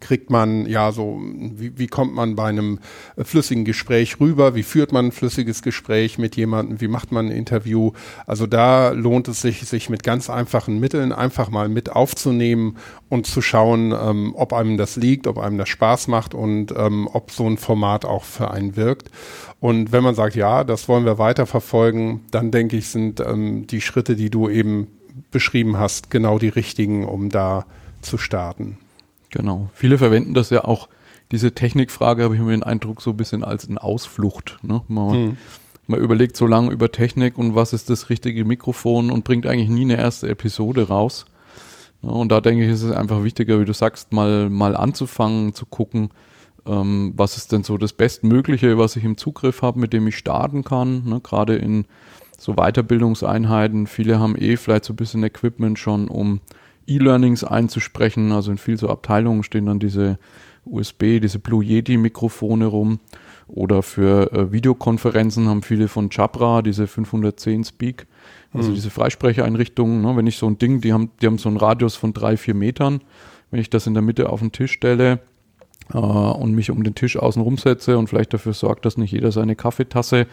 kriegt 0.00 0.30
man 0.30 0.66
ja 0.66 0.92
so, 0.92 1.20
wie, 1.22 1.78
wie 1.78 1.86
kommt 1.86 2.14
man 2.14 2.36
bei 2.36 2.48
einem 2.48 2.78
äh, 3.16 3.24
flüssigen 3.24 3.64
Gespräch 3.64 4.20
rüber, 4.20 4.54
wie 4.54 4.62
führt 4.62 4.92
man 4.92 5.06
ein 5.06 5.12
flüssiges 5.12 5.62
Gespräch 5.62 6.18
mit 6.18 6.36
jemandem, 6.36 6.80
wie 6.80 6.88
macht 6.88 7.12
man 7.12 7.26
ein 7.26 7.32
Interview. 7.32 7.92
Also 8.26 8.46
da 8.46 8.90
lohnt 8.90 9.28
es 9.28 9.42
sich, 9.42 9.60
sich 9.60 9.90
mit 9.90 10.02
ganz 10.02 10.30
einfachen 10.30 10.80
Mitteln 10.80 11.12
einfach 11.12 11.50
mal 11.50 11.68
mit 11.68 11.90
aufzunehmen 11.90 12.76
und 13.08 13.26
zu 13.26 13.42
schauen, 13.42 13.92
ähm, 13.92 14.34
ob 14.36 14.52
einem 14.52 14.76
das 14.76 14.96
liegt, 14.96 15.26
ob 15.26 15.38
einem 15.38 15.58
das 15.58 15.68
Spaß 15.68 16.08
macht 16.08 16.34
und 16.34 16.72
ähm, 16.76 17.08
ob 17.12 17.30
so 17.30 17.46
ein 17.46 17.58
Format 17.58 18.04
auch 18.04 18.24
für 18.24 18.50
einen 18.50 18.76
wirkt. 18.76 19.10
Und 19.60 19.92
wenn 19.92 20.02
man 20.02 20.14
sagt, 20.14 20.34
ja, 20.34 20.64
das 20.64 20.88
wollen 20.88 21.04
wir 21.04 21.18
weiterverfolgen, 21.18 22.22
dann 22.30 22.50
denke 22.50 22.76
ich, 22.76 22.88
sind 22.88 23.20
ähm, 23.20 23.66
die 23.66 23.80
Schritte, 23.80 24.16
die 24.16 24.30
du 24.30 24.48
eben 24.48 24.88
beschrieben 25.30 25.78
hast, 25.78 26.10
genau 26.10 26.38
die 26.38 26.48
richtigen, 26.48 27.04
um 27.04 27.28
da 27.28 27.66
zu 28.00 28.18
starten. 28.18 28.78
Genau. 29.32 29.70
Viele 29.74 29.98
verwenden 29.98 30.34
das 30.34 30.50
ja 30.50 30.64
auch, 30.64 30.88
diese 31.32 31.52
Technikfrage 31.52 32.22
habe 32.22 32.36
ich 32.36 32.40
mir 32.40 32.50
den 32.52 32.62
Eindruck 32.62 33.02
so 33.02 33.10
ein 33.10 33.16
bisschen 33.16 33.42
als 33.42 33.68
eine 33.68 33.82
Ausflucht. 33.82 34.58
Ne? 34.62 34.82
Man, 34.86 35.12
hm. 35.12 35.36
man 35.88 36.00
überlegt 36.00 36.36
so 36.36 36.46
lange 36.46 36.70
über 36.70 36.92
Technik 36.92 37.38
und 37.38 37.54
was 37.54 37.72
ist 37.72 37.90
das 37.90 38.10
richtige 38.10 38.44
Mikrofon 38.44 39.10
und 39.10 39.24
bringt 39.24 39.46
eigentlich 39.46 39.70
nie 39.70 39.82
eine 39.82 39.96
erste 39.96 40.28
Episode 40.28 40.88
raus. 40.88 41.24
Und 42.02 42.30
da 42.30 42.40
denke 42.40 42.64
ich, 42.64 42.70
ist 42.70 42.82
es 42.82 42.92
einfach 42.92 43.24
wichtiger, 43.24 43.60
wie 43.60 43.64
du 43.64 43.72
sagst, 43.72 44.12
mal, 44.12 44.50
mal 44.50 44.76
anzufangen, 44.76 45.54
zu 45.54 45.66
gucken, 45.66 46.10
ähm, 46.66 47.12
was 47.16 47.36
ist 47.36 47.52
denn 47.52 47.64
so 47.64 47.78
das 47.78 47.92
Bestmögliche, 47.92 48.76
was 48.76 48.96
ich 48.96 49.04
im 49.04 49.16
Zugriff 49.16 49.62
habe, 49.62 49.80
mit 49.80 49.92
dem 49.92 50.06
ich 50.06 50.18
starten 50.18 50.64
kann. 50.64 51.04
Ne? 51.04 51.20
Gerade 51.22 51.56
in 51.56 51.86
so 52.38 52.54
Weiterbildungseinheiten. 52.54 53.86
Viele 53.86 54.18
haben 54.18 54.36
eh 54.36 54.56
vielleicht 54.56 54.84
so 54.84 54.92
ein 54.92 54.96
bisschen 54.96 55.22
Equipment 55.22 55.78
schon, 55.78 56.08
um 56.08 56.40
E-Learnings 56.86 57.44
einzusprechen. 57.44 58.32
Also 58.32 58.50
in 58.50 58.58
vielen 58.58 58.78
so 58.78 58.88
Abteilungen 58.88 59.42
stehen 59.42 59.66
dann 59.66 59.78
diese 59.78 60.18
USB, 60.64 61.20
diese 61.20 61.38
Blue 61.38 61.64
Yeti 61.64 61.96
Mikrofone 61.96 62.66
rum. 62.66 63.00
Oder 63.48 63.82
für 63.82 64.32
äh, 64.32 64.52
Videokonferenzen 64.52 65.48
haben 65.48 65.62
viele 65.62 65.88
von 65.88 66.08
Jabra 66.10 66.62
diese 66.62 66.86
510 66.86 67.64
Speak, 67.64 68.06
also 68.52 68.70
mhm. 68.70 68.74
diese 68.74 68.90
Freisprecheinrichtungen. 68.90 70.00
Ne? 70.00 70.16
Wenn 70.16 70.26
ich 70.26 70.38
so 70.38 70.46
ein 70.46 70.58
Ding, 70.58 70.80
die 70.80 70.92
haben, 70.92 71.10
die 71.20 71.26
haben 71.26 71.38
so 71.38 71.48
einen 71.48 71.58
Radius 71.58 71.96
von 71.96 72.12
drei, 72.14 72.36
vier 72.36 72.54
Metern. 72.54 73.02
Wenn 73.50 73.60
ich 73.60 73.68
das 73.68 73.86
in 73.86 73.94
der 73.94 74.02
Mitte 74.02 74.30
auf 74.30 74.40
den 74.40 74.52
Tisch 74.52 74.72
stelle, 74.72 75.20
äh, 75.92 75.98
und 75.98 76.54
mich 76.54 76.70
um 76.70 76.82
den 76.82 76.94
Tisch 76.94 77.16
außen 77.16 77.42
rumsetze 77.42 77.98
und 77.98 78.08
vielleicht 78.08 78.32
dafür 78.32 78.52
sorgt, 78.52 78.84
dass 78.84 78.96
nicht 78.96 79.12
jeder 79.12 79.32
seine 79.32 79.56
Kaffeetasse 79.56 80.26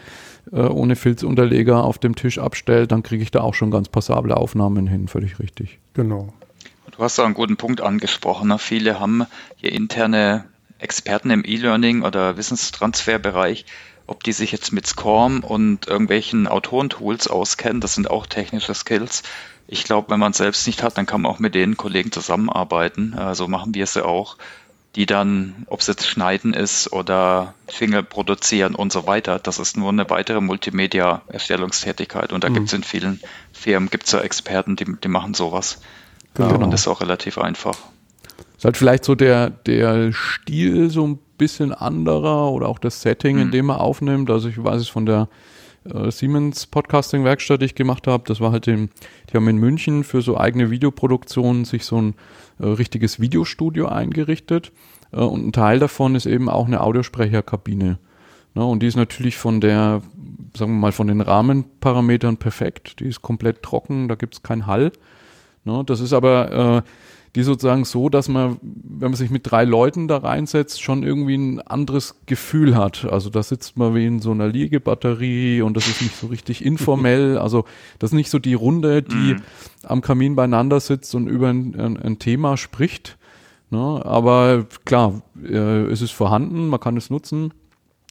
äh, 0.52 0.60
ohne 0.60 0.96
Filzunterleger 0.96 1.84
auf 1.84 1.98
dem 1.98 2.14
Tisch 2.14 2.38
abstellt, 2.38 2.92
dann 2.92 3.02
kriege 3.02 3.22
ich 3.22 3.30
da 3.30 3.40
auch 3.40 3.54
schon 3.54 3.70
ganz 3.70 3.88
passable 3.88 4.36
Aufnahmen 4.36 4.86
hin, 4.86 5.08
völlig 5.08 5.38
richtig. 5.38 5.78
Genau. 5.94 6.32
Du 6.96 7.04
hast 7.04 7.18
da 7.18 7.24
einen 7.24 7.34
guten 7.34 7.56
Punkt 7.56 7.80
angesprochen. 7.80 8.48
Ne? 8.48 8.58
Viele 8.58 9.00
haben 9.00 9.26
hier 9.56 9.72
interne 9.72 10.44
Experten 10.78 11.30
im 11.30 11.44
E-Learning 11.44 12.02
oder 12.02 12.36
Wissenstransferbereich, 12.36 13.66
ob 14.06 14.24
die 14.24 14.32
sich 14.32 14.50
jetzt 14.50 14.72
mit 14.72 14.86
SCORM 14.86 15.40
und 15.40 15.86
irgendwelchen 15.86 16.48
Autorentools 16.48 17.28
auskennen, 17.28 17.80
das 17.80 17.94
sind 17.94 18.10
auch 18.10 18.26
technische 18.26 18.74
Skills. 18.74 19.22
ich 19.68 19.84
glaube, 19.84 20.10
wenn 20.10 20.18
man 20.18 20.32
es 20.32 20.38
selbst 20.38 20.66
nicht 20.66 20.82
hat, 20.82 20.98
dann 20.98 21.06
kann 21.06 21.20
man 21.20 21.30
auch 21.30 21.38
mit 21.38 21.54
den 21.54 21.76
Kollegen 21.76 22.10
zusammenarbeiten. 22.10 23.12
So 23.14 23.20
also 23.20 23.48
machen 23.48 23.74
wir 23.74 23.84
es 23.84 23.94
ja 23.94 24.04
auch, 24.04 24.36
die 24.96 25.06
dann, 25.06 25.64
ob 25.66 25.80
es 25.80 25.86
jetzt 25.86 26.08
Schneiden 26.08 26.54
ist 26.54 26.92
oder 26.92 27.54
Finger 27.68 28.02
produzieren 28.02 28.74
und 28.74 28.92
so 28.92 29.06
weiter, 29.06 29.38
das 29.38 29.60
ist 29.60 29.76
nur 29.76 29.90
eine 29.90 30.10
weitere 30.10 30.40
Multimedia-Erstellungstätigkeit. 30.40 32.32
Und 32.32 32.42
da 32.42 32.48
mhm. 32.48 32.54
gibt 32.54 32.66
es 32.66 32.72
in 32.72 32.82
vielen 32.82 33.20
Firmen, 33.52 33.90
gibt 33.90 34.06
es 34.06 34.12
ja 34.12 34.20
Experten, 34.20 34.74
die, 34.74 34.86
die 34.86 35.08
machen 35.08 35.34
sowas. 35.34 35.80
Genau. 36.34 36.58
Und 36.58 36.70
das 36.70 36.82
ist 36.82 36.88
auch 36.88 37.00
relativ 37.00 37.38
einfach. 37.38 37.76
Ist 38.56 38.64
halt 38.64 38.76
vielleicht 38.76 39.04
so 39.04 39.14
der, 39.14 39.50
der 39.50 40.12
Stil 40.12 40.90
so 40.90 41.06
ein 41.06 41.18
bisschen 41.38 41.72
anderer 41.72 42.52
oder 42.52 42.68
auch 42.68 42.78
das 42.78 43.00
Setting, 43.00 43.36
mhm. 43.36 43.42
in 43.42 43.50
dem 43.50 43.70
er 43.70 43.80
aufnimmt. 43.80 44.30
Also 44.30 44.48
ich 44.48 44.62
weiß 44.62 44.80
es 44.80 44.88
von 44.88 45.06
der 45.06 45.28
äh, 45.84 46.10
Siemens 46.10 46.66
Podcasting 46.66 47.24
Werkstatt, 47.24 47.62
die 47.62 47.66
ich 47.66 47.74
gemacht 47.74 48.06
habe. 48.06 48.24
Das 48.26 48.40
war 48.40 48.52
halt 48.52 48.66
in, 48.66 48.90
die 49.30 49.36
haben 49.36 49.48
in 49.48 49.56
München 49.56 50.04
für 50.04 50.22
so 50.22 50.38
eigene 50.38 50.70
Videoproduktionen 50.70 51.64
sich 51.64 51.84
so 51.84 52.00
ein 52.00 52.14
äh, 52.58 52.66
richtiges 52.66 53.20
Videostudio 53.20 53.86
eingerichtet. 53.86 54.72
Äh, 55.12 55.20
und 55.20 55.46
ein 55.46 55.52
Teil 55.52 55.78
davon 55.78 56.14
ist 56.14 56.26
eben 56.26 56.48
auch 56.48 56.66
eine 56.66 56.82
Audiosprecherkabine. 56.82 57.98
Ne, 58.54 58.64
und 58.64 58.82
die 58.82 58.86
ist 58.86 58.96
natürlich 58.96 59.36
von 59.36 59.60
der, 59.60 60.02
sagen 60.56 60.72
wir 60.72 60.80
mal, 60.80 60.92
von 60.92 61.06
den 61.06 61.20
Rahmenparametern 61.20 62.36
perfekt. 62.36 63.00
Die 63.00 63.06
ist 63.06 63.22
komplett 63.22 63.62
trocken, 63.62 64.08
da 64.08 64.16
gibt 64.16 64.34
es 64.34 64.42
keinen 64.42 64.66
Hall. 64.66 64.92
Ne, 65.64 65.82
das 65.84 66.00
ist 66.00 66.12
aber 66.12 66.82
äh, 66.84 66.90
die 67.36 67.42
sozusagen 67.44 67.84
so, 67.84 68.08
dass 68.08 68.28
man, 68.28 68.58
wenn 68.62 69.10
man 69.10 69.14
sich 69.14 69.30
mit 69.30 69.48
drei 69.48 69.64
Leuten 69.64 70.08
da 70.08 70.18
reinsetzt, 70.18 70.82
schon 70.82 71.04
irgendwie 71.04 71.36
ein 71.36 71.60
anderes 71.60 72.16
Gefühl 72.26 72.76
hat. 72.76 73.04
Also 73.04 73.30
da 73.30 73.42
sitzt 73.42 73.76
man 73.76 73.94
wie 73.94 74.06
in 74.06 74.20
so 74.20 74.32
einer 74.32 74.48
Liegebatterie 74.48 75.62
und 75.62 75.76
das 75.76 75.86
ist 75.86 76.02
nicht 76.02 76.16
so 76.16 76.26
richtig 76.26 76.64
informell. 76.64 77.38
Also 77.38 77.66
das 77.98 78.10
ist 78.10 78.14
nicht 78.14 78.30
so 78.30 78.38
die 78.38 78.54
Runde, 78.54 79.02
die 79.02 79.34
mhm. 79.34 79.42
am 79.84 80.00
Kamin 80.00 80.34
beieinander 80.34 80.80
sitzt 80.80 81.14
und 81.14 81.28
über 81.28 81.48
ein, 81.50 81.78
ein, 81.78 81.96
ein 81.96 82.18
Thema 82.18 82.56
spricht. 82.56 83.16
Ne? 83.70 83.78
Aber 84.04 84.66
klar, 84.84 85.22
äh, 85.40 85.84
es 85.84 86.02
ist 86.02 86.10
vorhanden, 86.10 86.66
man 86.66 86.80
kann 86.80 86.96
es 86.96 87.10
nutzen. 87.10 87.52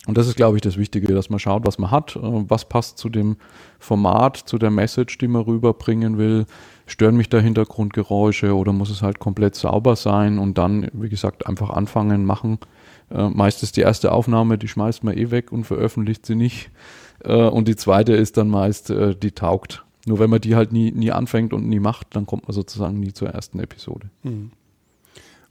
Und 0.07 0.17
das 0.17 0.27
ist, 0.27 0.35
glaube 0.35 0.57
ich, 0.57 0.61
das 0.61 0.77
Wichtige, 0.77 1.13
dass 1.13 1.29
man 1.29 1.39
schaut, 1.39 1.67
was 1.67 1.77
man 1.77 1.91
hat, 1.91 2.15
äh, 2.15 2.19
was 2.21 2.67
passt 2.67 2.97
zu 2.97 3.09
dem 3.09 3.37
Format, 3.79 4.37
zu 4.37 4.57
der 4.57 4.71
Message, 4.71 5.17
die 5.17 5.27
man 5.27 5.43
rüberbringen 5.43 6.17
will 6.17 6.45
stören 6.89 7.15
mich 7.15 7.29
da 7.29 7.39
Hintergrundgeräusche 7.39 8.55
oder 8.55 8.73
muss 8.73 8.89
es 8.89 9.01
halt 9.01 9.19
komplett 9.19 9.55
sauber 9.55 9.95
sein 9.95 10.39
und 10.39 10.57
dann, 10.57 10.89
wie 10.93 11.09
gesagt, 11.09 11.47
einfach 11.47 11.69
anfangen, 11.69 12.25
machen. 12.25 12.59
Äh, 13.11 13.29
meist 13.29 13.63
ist 13.63 13.77
die 13.77 13.81
erste 13.81 14.11
Aufnahme, 14.11 14.57
die 14.57 14.67
schmeißt 14.67 15.03
man 15.03 15.17
eh 15.17 15.31
weg 15.31 15.51
und 15.51 15.63
veröffentlicht 15.65 16.25
sie 16.25 16.35
nicht. 16.35 16.71
Äh, 17.23 17.47
und 17.47 17.67
die 17.67 17.75
zweite 17.75 18.13
ist 18.13 18.37
dann 18.37 18.49
meist, 18.49 18.89
äh, 18.89 19.15
die 19.15 19.31
taugt. 19.31 19.85
Nur 20.05 20.19
wenn 20.19 20.29
man 20.29 20.41
die 20.41 20.55
halt 20.55 20.71
nie, 20.71 20.91
nie 20.91 21.11
anfängt 21.11 21.53
und 21.53 21.67
nie 21.67 21.79
macht, 21.79 22.15
dann 22.15 22.25
kommt 22.25 22.47
man 22.47 22.53
sozusagen 22.53 22.99
nie 22.99 23.13
zur 23.13 23.29
ersten 23.29 23.59
Episode. 23.59 24.09
Mhm. 24.23 24.51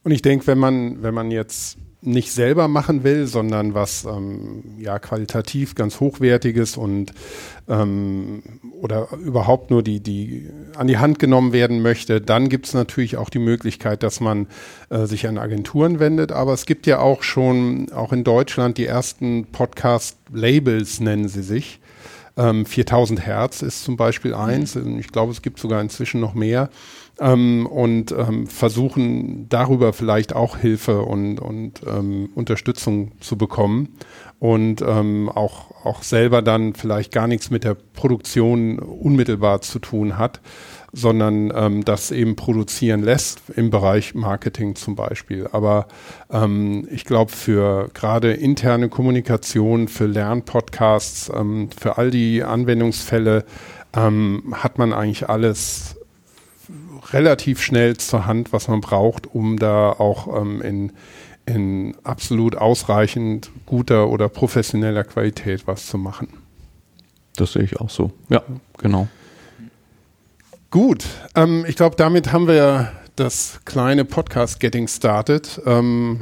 Und 0.03 0.11
ich 0.11 0.21
denke, 0.21 0.47
wenn 0.47 0.59
man, 0.59 1.03
wenn 1.03 1.13
man 1.13 1.31
jetzt 1.31 1.77
nicht 2.01 2.31
selber 2.31 2.69
machen 2.69 3.03
will, 3.03 3.27
sondern 3.27 3.73
was 3.73 4.05
ähm, 4.05 4.63
ja 4.79 4.99
qualitativ 4.99 5.75
ganz 5.75 5.99
hochwertiges 5.99 6.77
und 6.77 7.13
ähm, 7.67 8.41
oder 8.81 9.09
überhaupt 9.23 9.69
nur 9.69 9.83
die 9.83 9.99
die 9.99 10.49
an 10.77 10.87
die 10.87 10.97
Hand 10.97 11.19
genommen 11.19 11.51
werden 11.51 11.81
möchte, 11.81 12.21
dann 12.21 12.47
gibt 12.47 12.67
es 12.67 12.73
natürlich 12.73 13.17
auch 13.17 13.29
die 13.29 13.39
Möglichkeit, 13.39 14.01
dass 14.03 14.21
man 14.21 14.47
äh, 14.89 15.05
sich 15.07 15.27
an 15.27 15.37
Agenturen 15.37 15.99
wendet. 15.99 16.31
Aber 16.31 16.53
es 16.53 16.65
gibt 16.65 16.87
ja 16.87 16.99
auch 16.99 17.21
schon 17.21 17.91
auch 17.91 18.13
in 18.13 18.23
Deutschland 18.23 18.77
die 18.77 18.85
ersten 18.85 19.47
Podcast-Labels 19.51 21.01
nennen 21.01 21.27
sie 21.27 21.43
sich. 21.43 21.81
Ähm, 22.37 22.65
4000 22.65 23.25
Hertz 23.25 23.61
ist 23.61 23.83
zum 23.83 23.97
Beispiel 23.97 24.33
eins. 24.33 24.75
Mhm. 24.75 24.99
Ich 24.99 25.09
glaube, 25.09 25.33
es 25.33 25.41
gibt 25.41 25.59
sogar 25.59 25.81
inzwischen 25.81 26.21
noch 26.21 26.33
mehr 26.33 26.69
ähm, 27.19 27.65
und 27.65 28.11
ähm, 28.11 28.47
versuchen 28.47 29.47
darüber 29.49 29.93
vielleicht 29.93 30.35
auch 30.35 30.57
Hilfe 30.57 31.01
und, 31.01 31.39
und 31.39 31.81
ähm, 31.85 32.29
Unterstützung 32.35 33.11
zu 33.19 33.37
bekommen 33.37 33.89
und 34.39 34.81
ähm, 34.81 35.29
auch, 35.29 35.85
auch 35.85 36.03
selber 36.03 36.41
dann 36.41 36.73
vielleicht 36.73 37.11
gar 37.11 37.27
nichts 37.27 37.49
mit 37.51 37.63
der 37.63 37.75
Produktion 37.75 38.79
unmittelbar 38.79 39.61
zu 39.61 39.79
tun 39.79 40.17
hat, 40.17 40.39
sondern 40.93 41.51
ähm, 41.53 41.85
das 41.85 42.11
eben 42.11 42.35
produzieren 42.35 43.03
lässt 43.03 43.41
im 43.55 43.69
Bereich 43.69 44.15
Marketing 44.15 44.75
zum 44.75 44.95
Beispiel. 44.95 45.47
Aber 45.51 45.87
ähm, 46.31 46.87
ich 46.89 47.05
glaube, 47.05 47.31
für 47.31 47.89
gerade 47.93 48.31
interne 48.31 48.89
Kommunikation, 48.89 49.87
für 49.87 50.05
Lernpodcasts, 50.07 51.31
für 51.77 51.97
all 51.97 52.11
die 52.11 52.43
Anwendungsfälle 52.43 53.45
hat 53.91 54.77
man 54.77 54.93
eigentlich 54.93 55.29
alles 55.29 55.98
relativ 57.13 57.61
schnell 57.61 57.97
zur 57.97 58.25
Hand, 58.25 58.53
was 58.53 58.67
man 58.67 58.81
braucht, 58.81 59.27
um 59.33 59.57
da 59.57 59.91
auch 59.91 60.41
ähm, 60.41 60.61
in, 60.61 60.91
in 61.45 61.95
absolut 62.03 62.55
ausreichend 62.55 63.51
guter 63.65 64.09
oder 64.09 64.29
professioneller 64.29 65.03
Qualität 65.03 65.67
was 65.67 65.87
zu 65.87 65.97
machen. 65.97 66.29
Das 67.35 67.53
sehe 67.53 67.63
ich 67.63 67.79
auch 67.79 67.89
so. 67.89 68.11
Ja, 68.29 68.43
genau. 68.77 69.07
Gut, 70.71 71.05
ähm, 71.35 71.65
ich 71.67 71.75
glaube, 71.75 71.95
damit 71.95 72.31
haben 72.31 72.47
wir 72.47 72.91
das 73.15 73.61
kleine 73.65 74.05
Podcast 74.05 74.59
Getting 74.59 74.87
Started 74.87 75.61
ähm, 75.65 76.21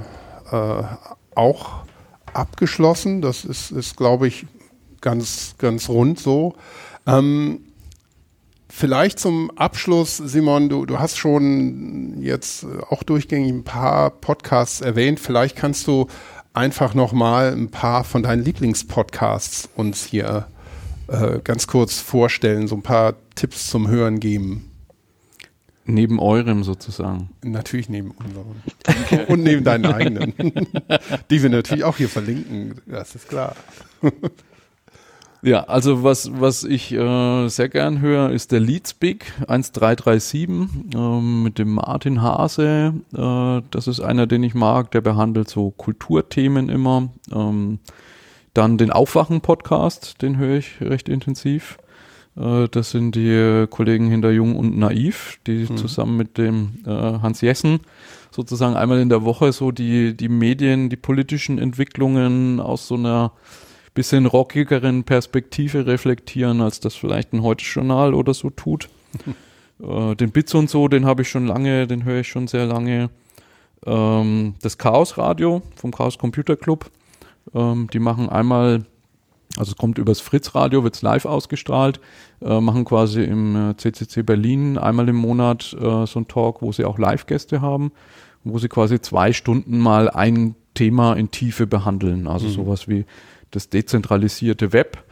äh, 0.52 0.84
auch 1.36 1.84
abgeschlossen. 2.34 3.22
Das 3.22 3.46
ist, 3.46 3.72
ist 3.72 3.98
glaube 3.98 4.28
ich, 4.28 4.46
ganz, 5.02 5.56
ganz 5.58 5.90
rund 5.90 6.20
so. 6.20 6.56
Ähm, 7.06 7.62
Vielleicht 8.80 9.18
zum 9.18 9.50
Abschluss, 9.58 10.18
Simon, 10.18 10.70
du, 10.70 10.86
du 10.86 11.00
hast 11.00 11.18
schon 11.18 12.22
jetzt 12.22 12.64
auch 12.92 13.02
durchgängig 13.02 13.52
ein 13.52 13.64
paar 13.64 14.12
Podcasts 14.12 14.82
erwähnt. 14.82 15.20
Vielleicht 15.20 15.56
kannst 15.56 15.88
du 15.88 16.06
einfach 16.54 16.94
nochmal 16.94 17.54
ein 17.54 17.72
paar 17.72 18.04
von 18.04 18.22
deinen 18.22 18.44
Lieblingspodcasts 18.44 19.68
uns 19.76 20.06
hier 20.06 20.46
äh, 21.08 21.40
ganz 21.44 21.66
kurz 21.66 22.00
vorstellen, 22.00 22.68
so 22.68 22.76
ein 22.76 22.84
paar 22.84 23.16
Tipps 23.34 23.68
zum 23.68 23.88
Hören 23.88 24.20
geben. 24.20 24.70
Neben 25.86 26.20
eurem 26.20 26.64
sozusagen. 26.64 27.32
Natürlich 27.44 27.90
neben 27.90 28.12
unserem. 28.12 29.26
Und 29.28 29.42
neben 29.42 29.64
deinen 29.64 29.88
eigenen. 29.88 30.36
Die 31.32 31.42
wir 31.42 31.50
natürlich 31.50 31.84
auch 31.84 31.98
hier 31.98 32.10
verlinken, 32.10 32.80
das 32.86 33.16
ist 33.16 33.28
klar. 33.28 33.56
Ja, 35.42 35.64
also 35.66 36.04
was, 36.04 36.32
was 36.40 36.64
ich 36.64 36.92
äh, 36.92 37.48
sehr 37.48 37.70
gern 37.70 38.02
höre, 38.02 38.32
ist 38.32 38.52
der 38.52 38.60
Leadspeak 38.60 39.34
1337 39.48 40.50
äh, 40.96 41.22
mit 41.22 41.60
dem 41.60 41.74
Martin 41.74 42.22
Hase. 42.22 42.94
Äh, 43.14 43.62
das 43.72 43.88
ist 43.88 44.00
einer, 44.00 44.28
den 44.28 44.44
ich 44.44 44.56
mag, 44.56 44.92
der 44.92 45.02
behandelt 45.02 45.50
so 45.50 45.72
Kulturthemen 45.72 46.70
immer. 46.70 47.10
Ähm, 47.32 47.80
dann 48.54 48.78
den 48.78 48.92
Aufwachen-Podcast, 48.92 50.22
den 50.22 50.38
höre 50.38 50.58
ich 50.58 50.82
recht 50.82 51.08
intensiv. 51.08 51.78
Äh, 52.36 52.68
das 52.70 52.90
sind 52.92 53.16
die 53.16 53.68
Kollegen 53.70 54.10
hinter 54.10 54.32
Jung 54.32 54.56
und 54.56 54.78
Naiv, 54.78 55.40
die 55.46 55.68
mhm. 55.70 55.78
zusammen 55.78 56.18
mit 56.18 56.38
dem 56.38 56.80
äh, 56.86 56.90
Hans 56.90 57.42
Jessen 57.42 57.82
sozusagen 58.32 58.76
einmal 58.76 59.00
in 59.00 59.10
der 59.10 59.24
Woche 59.24 59.52
so 59.52 59.72
die, 59.72 60.16
die 60.16 60.30
Medien, 60.30 60.90
die 60.90 60.96
politischen 60.96 61.58
Entwicklungen 61.58 62.60
aus 62.60 62.88
so 62.88 62.96
einer 62.96 63.32
bisschen 63.98 64.28
rockigeren 64.28 65.06
Perspektive 65.06 65.88
reflektieren, 65.88 66.62
als 66.62 66.80
das 66.80 66.94
vielleicht 66.94 67.34
ein 67.34 67.42
Heute-Journal 67.42 68.14
oder 68.14 68.36
so 68.36 68.52
tut. 68.52 68.90
äh, 69.82 70.16
den 70.16 70.32
Bits 70.32 70.54
und 70.54 70.70
so, 70.70 70.88
den 70.88 71.08
habe 71.08 71.24
ich 71.24 71.30
schon 71.30 71.48
lange, 71.48 71.88
den 71.88 72.06
höre 72.06 72.20
ich 72.20 72.28
schon 72.28 72.48
sehr 72.48 72.68
lange. 72.68 73.10
Ähm, 73.88 74.54
das 74.62 74.78
Chaos 74.78 75.18
Radio 75.18 75.64
vom 75.76 75.92
Chaos 75.92 76.20
Computer 76.20 76.56
Club. 76.56 76.92
Ähm, 77.56 77.88
die 77.92 77.98
machen 77.98 78.30
einmal, 78.30 78.86
also 79.58 79.72
es 79.72 79.78
kommt 79.78 79.98
übers 79.98 80.22
Fritz 80.22 80.54
Radio, 80.54 80.84
wird 80.84 80.94
es 80.94 81.02
live 81.02 81.26
ausgestrahlt, 81.26 82.00
äh, 82.42 82.62
machen 82.62 82.86
quasi 82.86 83.24
im 83.24 83.74
CCC 83.78 84.20
äh, 84.20 84.24
Berlin 84.24 84.78
einmal 84.78 85.10
im 85.10 85.16
Monat 85.16 85.74
äh, 85.74 86.06
so 86.06 86.20
ein 86.20 86.28
Talk, 86.28 86.62
wo 86.62 86.72
sie 86.72 86.86
auch 86.86 87.00
Live-Gäste 87.00 87.62
haben, 87.62 87.92
wo 88.44 88.60
sie 88.60 88.70
quasi 88.70 89.02
zwei 89.02 89.34
Stunden 89.34 89.80
mal 89.80 90.08
ein 90.08 90.54
Thema 90.76 91.14
in 91.14 91.32
Tiefe 91.32 91.66
behandeln. 91.66 92.28
Also 92.28 92.46
mhm. 92.46 92.52
sowas 92.52 92.88
wie 92.88 93.06
das 93.52 93.70
dezentralisierte 93.70 94.74
Web. 94.74 95.04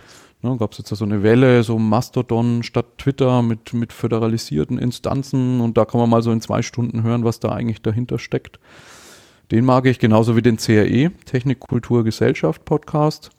Ne, 0.41 0.57
Gab 0.57 0.73
es 0.73 0.77
jetzt 0.77 0.89
so 0.89 1.05
eine 1.05 1.23
Welle, 1.23 1.63
so 1.63 1.79
Mastodon 1.79 2.63
statt 2.63 2.86
Twitter 2.97 3.41
mit, 3.41 3.73
mit 3.73 3.93
föderalisierten 3.93 4.77
Instanzen 4.77 5.61
und 5.61 5.77
da 5.77 5.86
kann 5.86 5.99
man 5.99 6.09
mal 6.09 6.21
so 6.21 6.31
in 6.31 6.41
zwei 6.41 6.61
Stunden 6.61 7.03
hören, 7.03 7.23
was 7.23 7.39
da 7.39 7.49
eigentlich 7.49 7.81
dahinter 7.81 8.19
steckt. 8.19 8.59
Den 9.51 9.65
mag 9.65 9.86
ich 9.86 9.99
genauso 9.99 10.36
wie 10.36 10.41
den 10.41 10.57
CRE, 10.57 11.11
Technik, 11.25 11.59
Kultur, 11.59 12.03
Gesellschaft 12.03 12.65
Podcast. 12.65 13.29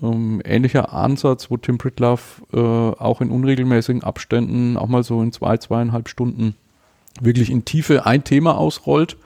Ähm, 0.00 0.40
ähnlicher 0.44 0.92
Ansatz, 0.92 1.50
wo 1.50 1.56
Tim 1.56 1.78
Pritloff 1.78 2.42
äh, 2.52 2.58
auch 2.58 3.20
in 3.20 3.30
unregelmäßigen 3.30 4.02
Abständen 4.02 4.76
auch 4.76 4.86
mal 4.86 5.02
so 5.02 5.22
in 5.22 5.32
zwei, 5.32 5.58
zweieinhalb 5.58 6.08
Stunden 6.08 6.54
wirklich 7.20 7.50
in 7.50 7.64
Tiefe 7.64 8.06
ein 8.06 8.24
Thema 8.24 8.56
ausrollt 8.56 9.16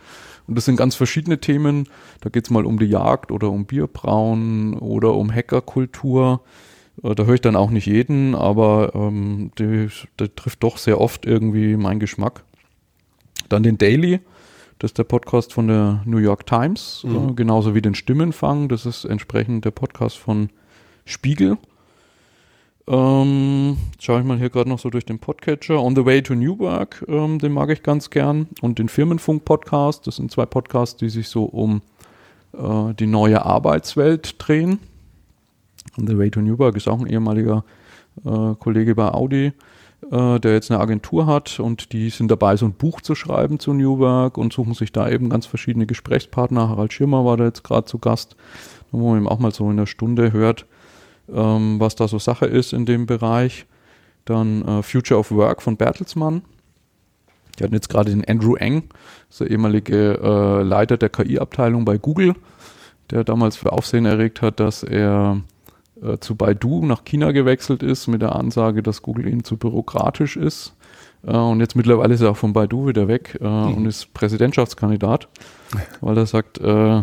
und 0.46 0.56
das 0.56 0.64
sind 0.64 0.76
ganz 0.76 0.94
verschiedene 0.94 1.38
Themen. 1.40 1.88
Da 2.20 2.30
geht 2.30 2.44
es 2.44 2.50
mal 2.50 2.64
um 2.64 2.78
die 2.78 2.86
Jagd 2.86 3.32
oder 3.32 3.50
um 3.50 3.66
Bierbrauen 3.66 4.74
oder 4.74 5.14
um 5.14 5.32
Hackerkultur. 5.32 6.40
Äh, 7.02 7.14
da 7.14 7.24
höre 7.24 7.34
ich 7.34 7.40
dann 7.40 7.56
auch 7.56 7.70
nicht 7.70 7.86
jeden, 7.86 8.34
aber 8.34 8.92
ähm, 8.94 9.50
die, 9.58 9.88
der 10.18 10.34
trifft 10.34 10.62
doch 10.62 10.78
sehr 10.78 11.00
oft 11.00 11.26
irgendwie 11.26 11.76
meinen 11.76 12.00
Geschmack. 12.00 12.44
Dann 13.48 13.62
den 13.62 13.78
Daily, 13.78 14.20
das 14.78 14.90
ist 14.90 14.98
der 14.98 15.04
Podcast 15.04 15.52
von 15.52 15.68
der 15.68 16.02
New 16.04 16.18
York 16.18 16.46
Times, 16.46 17.04
mhm. 17.06 17.30
äh, 17.30 17.34
genauso 17.34 17.74
wie 17.74 17.82
den 17.82 17.94
Stimmenfang, 17.94 18.68
das 18.68 18.86
ist 18.86 19.04
entsprechend 19.04 19.64
der 19.64 19.70
Podcast 19.70 20.18
von 20.18 20.50
Spiegel. 21.04 21.58
Ähm, 22.88 23.78
schaue 23.98 24.20
ich 24.20 24.26
mal 24.26 24.38
hier 24.38 24.50
gerade 24.50 24.68
noch 24.68 24.78
so 24.78 24.90
durch 24.90 25.04
den 25.04 25.18
Podcatcher. 25.18 25.82
On 25.82 25.96
the 25.96 26.06
Way 26.06 26.22
to 26.22 26.34
Newburgh, 26.34 27.04
ähm, 27.08 27.40
den 27.40 27.52
mag 27.52 27.70
ich 27.70 27.82
ganz 27.82 28.10
gern. 28.10 28.48
Und 28.60 28.78
den 28.78 28.88
Firmenfunk-Podcast, 28.88 30.06
das 30.06 30.16
sind 30.16 30.30
zwei 30.30 30.46
Podcasts, 30.46 30.96
die 30.96 31.08
sich 31.08 31.28
so 31.28 31.44
um 31.44 31.82
äh, 32.52 32.94
die 32.94 33.06
neue 33.06 33.44
Arbeitswelt 33.44 34.36
drehen. 34.38 34.78
On 35.98 36.06
the 36.06 36.16
Way 36.16 36.30
to 36.30 36.40
Newburgh 36.40 36.76
ist 36.76 36.88
auch 36.88 37.00
ein 37.00 37.08
ehemaliger 37.08 37.64
äh, 38.24 38.54
Kollege 38.58 38.94
bei 38.94 39.12
Audi, 39.12 39.52
äh, 40.10 40.38
der 40.38 40.52
jetzt 40.52 40.70
eine 40.70 40.78
Agentur 40.78 41.26
hat 41.26 41.58
und 41.58 41.92
die 41.92 42.10
sind 42.10 42.30
dabei, 42.30 42.56
so 42.56 42.66
ein 42.66 42.72
Buch 42.72 43.00
zu 43.00 43.16
schreiben 43.16 43.58
zu 43.58 43.72
Newburgh 43.72 44.38
und 44.38 44.52
suchen 44.52 44.74
sich 44.74 44.92
da 44.92 45.08
eben 45.08 45.28
ganz 45.28 45.46
verschiedene 45.46 45.86
Gesprächspartner. 45.86 46.68
Harald 46.68 46.92
Schirmer 46.92 47.24
war 47.24 47.36
da 47.36 47.46
jetzt 47.46 47.64
gerade 47.64 47.86
zu 47.86 47.98
Gast, 47.98 48.36
wo 48.92 49.10
man 49.10 49.18
eben 49.18 49.28
auch 49.28 49.40
mal 49.40 49.52
so 49.52 49.68
in 49.70 49.76
der 49.76 49.86
Stunde 49.86 50.32
hört, 50.32 50.66
ähm, 51.32 51.80
was 51.80 51.94
da 51.94 52.08
so 52.08 52.18
Sache 52.18 52.46
ist 52.46 52.72
in 52.72 52.86
dem 52.86 53.06
Bereich. 53.06 53.66
Dann 54.24 54.66
äh, 54.66 54.82
Future 54.82 55.20
of 55.20 55.30
Work 55.30 55.62
von 55.62 55.76
Bertelsmann. 55.76 56.42
Die 57.58 57.64
hatten 57.64 57.74
jetzt 57.74 57.88
gerade 57.88 58.10
den 58.10 58.24
Andrew 58.24 58.54
Eng, 58.56 58.84
der 59.38 59.50
ehemalige 59.50 60.18
äh, 60.22 60.62
Leiter 60.62 60.96
der 60.96 61.08
KI-Abteilung 61.08 61.84
bei 61.84 61.96
Google, 61.96 62.34
der 63.10 63.24
damals 63.24 63.56
für 63.56 63.72
Aufsehen 63.72 64.04
erregt 64.04 64.42
hat, 64.42 64.60
dass 64.60 64.82
er 64.82 65.40
äh, 66.02 66.18
zu 66.18 66.34
Baidu 66.34 66.84
nach 66.84 67.04
China 67.04 67.32
gewechselt 67.32 67.82
ist 67.82 68.08
mit 68.08 68.20
der 68.20 68.34
Ansage, 68.36 68.82
dass 68.82 69.02
Google 69.02 69.28
ihnen 69.28 69.44
zu 69.44 69.56
bürokratisch 69.56 70.36
ist. 70.36 70.74
Äh, 71.26 71.36
und 71.36 71.60
jetzt 71.60 71.76
mittlerweile 71.76 72.14
ist 72.14 72.20
er 72.20 72.30
auch 72.30 72.36
von 72.36 72.52
Baidu 72.52 72.86
wieder 72.86 73.08
weg 73.08 73.38
äh, 73.40 73.44
mhm. 73.44 73.74
und 73.74 73.86
ist 73.86 74.14
Präsidentschaftskandidat, 74.14 75.28
weil 76.00 76.16
er 76.16 76.26
sagt, 76.26 76.58
äh, 76.58 77.02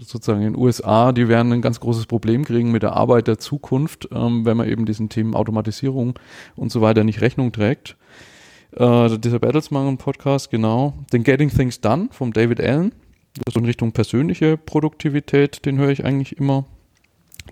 sozusagen 0.00 0.42
in 0.42 0.54
den 0.54 0.56
USA, 0.56 1.12
die 1.12 1.28
werden 1.28 1.52
ein 1.52 1.62
ganz 1.62 1.80
großes 1.80 2.06
Problem 2.06 2.44
kriegen 2.44 2.72
mit 2.72 2.82
der 2.82 2.94
Arbeit 2.94 3.28
der 3.28 3.38
Zukunft, 3.38 4.08
ähm, 4.12 4.44
wenn 4.44 4.56
man 4.56 4.68
eben 4.68 4.86
diesen 4.86 5.08
Themen 5.08 5.34
Automatisierung 5.34 6.18
und 6.56 6.72
so 6.72 6.80
weiter 6.80 7.04
nicht 7.04 7.20
Rechnung 7.20 7.52
trägt. 7.52 7.96
Dieser 8.70 9.38
Bertelsmann-Podcast, 9.38 10.50
genau. 10.50 10.92
Den 11.10 11.24
Getting 11.24 11.48
Things 11.48 11.80
Done 11.80 12.10
vom 12.12 12.34
David 12.34 12.60
Allen. 12.60 12.92
Das 13.34 13.54
ist 13.54 13.56
in 13.56 13.64
Richtung 13.64 13.92
persönliche 13.92 14.58
Produktivität, 14.58 15.64
den 15.64 15.78
höre 15.78 15.88
ich 15.88 16.04
eigentlich 16.04 16.36
immer. 16.36 16.66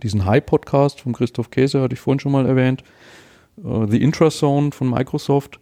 Diesen 0.03 0.27
High-Podcast 0.27 1.01
von 1.01 1.15
Christoph 1.15 1.51
Käse 1.51 1.81
hatte 1.81 1.95
ich 1.95 2.01
vorhin 2.01 2.21
schon 2.21 2.33
mal 2.33 2.45
erwähnt. 2.45 2.85
Uh, 3.63 3.87
The 3.87 4.03
Intrazone 4.03 4.73
von 4.73 4.91
Microsoft, 4.91 5.61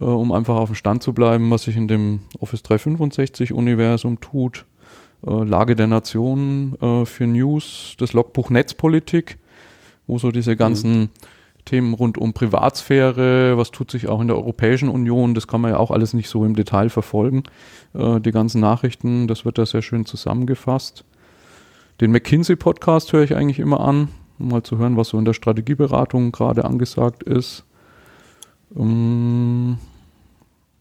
uh, 0.00 0.04
um 0.04 0.32
einfach 0.32 0.56
auf 0.56 0.68
dem 0.68 0.74
Stand 0.74 1.02
zu 1.02 1.12
bleiben, 1.12 1.50
was 1.50 1.64
sich 1.64 1.76
in 1.76 1.88
dem 1.88 2.20
Office 2.38 2.64
365-Universum 2.64 4.20
tut. 4.20 4.66
Uh, 5.22 5.42
Lage 5.42 5.76
der 5.76 5.86
Nation 5.86 6.76
für 7.04 7.26
News, 7.26 7.94
das 7.98 8.14
Logbuch 8.14 8.48
Netzpolitik, 8.48 9.36
wo 10.06 10.18
so 10.18 10.30
diese 10.30 10.56
ganzen 10.56 10.98
mhm. 10.98 11.08
Themen 11.66 11.92
rund 11.92 12.16
um 12.16 12.32
Privatsphäre, 12.32 13.58
was 13.58 13.70
tut 13.70 13.90
sich 13.90 14.08
auch 14.08 14.22
in 14.22 14.28
der 14.28 14.36
Europäischen 14.36 14.88
Union, 14.88 15.34
das 15.34 15.46
kann 15.46 15.60
man 15.60 15.72
ja 15.72 15.76
auch 15.76 15.90
alles 15.90 16.14
nicht 16.14 16.30
so 16.30 16.46
im 16.46 16.56
Detail 16.56 16.88
verfolgen. 16.88 17.42
die 17.92 18.30
ganzen 18.32 18.62
Nachrichten, 18.62 19.28
das 19.28 19.44
wird 19.44 19.58
da 19.58 19.66
sehr 19.66 19.82
schön 19.82 20.06
zusammengefasst. 20.06 21.04
Den 22.00 22.12
McKinsey-Podcast 22.12 23.12
höre 23.12 23.24
ich 23.24 23.36
eigentlich 23.36 23.58
immer 23.58 23.80
an, 23.80 24.08
um 24.40 24.48
mal 24.48 24.62
zu 24.62 24.78
hören, 24.78 24.96
was 24.96 25.08
so 25.08 25.18
in 25.18 25.24
der 25.24 25.34
Strategieberatung 25.34 26.32
gerade 26.32 26.64
angesagt 26.64 27.22
ist. 27.22 27.64
Um, 28.74 29.78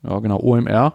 ähm, 0.03 0.09
ja, 0.09 0.19
genau, 0.19 0.39
OMR. 0.39 0.93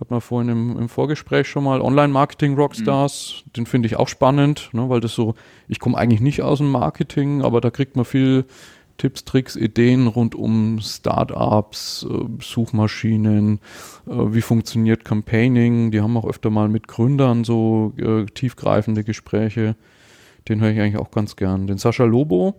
Hat 0.00 0.10
man 0.10 0.20
vorhin 0.20 0.48
im, 0.48 0.78
im 0.78 0.88
Vorgespräch 0.88 1.46
schon 1.46 1.64
mal 1.64 1.80
Online-Marketing-Rockstars. 1.80 3.44
Mhm. 3.44 3.52
Den 3.52 3.66
finde 3.66 3.86
ich 3.86 3.96
auch 3.96 4.08
spannend, 4.08 4.70
ne, 4.72 4.88
weil 4.88 5.00
das 5.00 5.14
so, 5.14 5.34
ich 5.68 5.78
komme 5.78 5.96
eigentlich 5.96 6.20
nicht 6.20 6.42
aus 6.42 6.58
dem 6.58 6.70
Marketing, 6.70 7.42
aber 7.42 7.60
da 7.60 7.70
kriegt 7.70 7.94
man 7.94 8.04
viel 8.04 8.46
Tipps, 8.98 9.24
Tricks, 9.24 9.56
Ideen 9.56 10.06
rund 10.06 10.34
um 10.34 10.78
Startups, 10.80 12.06
äh, 12.08 12.42
Suchmaschinen, 12.42 13.60
äh, 14.06 14.12
wie 14.12 14.42
funktioniert 14.42 15.04
Campaigning. 15.04 15.90
Die 15.90 16.00
haben 16.00 16.16
auch 16.16 16.26
öfter 16.26 16.50
mal 16.50 16.68
mit 16.68 16.88
Gründern 16.88 17.44
so 17.44 17.92
äh, 17.98 18.26
tiefgreifende 18.26 19.04
Gespräche. 19.04 19.76
Den 20.48 20.60
höre 20.60 20.70
ich 20.70 20.80
eigentlich 20.80 20.98
auch 20.98 21.10
ganz 21.10 21.36
gern. 21.36 21.66
Den 21.66 21.78
Sascha 21.78 22.04
Lobo, 22.04 22.54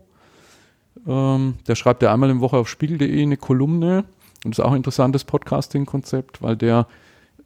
ähm, 1.08 1.56
der 1.68 1.76
schreibt 1.76 2.04
ja 2.04 2.14
einmal 2.14 2.30
im 2.30 2.40
Woche 2.40 2.58
auf 2.58 2.70
spiegel.de 2.70 3.22
eine 3.22 3.38
Kolumne. 3.38 4.06
Und 4.46 4.52
das 4.52 4.60
ist 4.60 4.66
auch 4.66 4.72
ein 4.72 4.78
interessantes 4.78 5.24
Podcasting-Konzept, 5.24 6.42
weil 6.42 6.56
der 6.56 6.88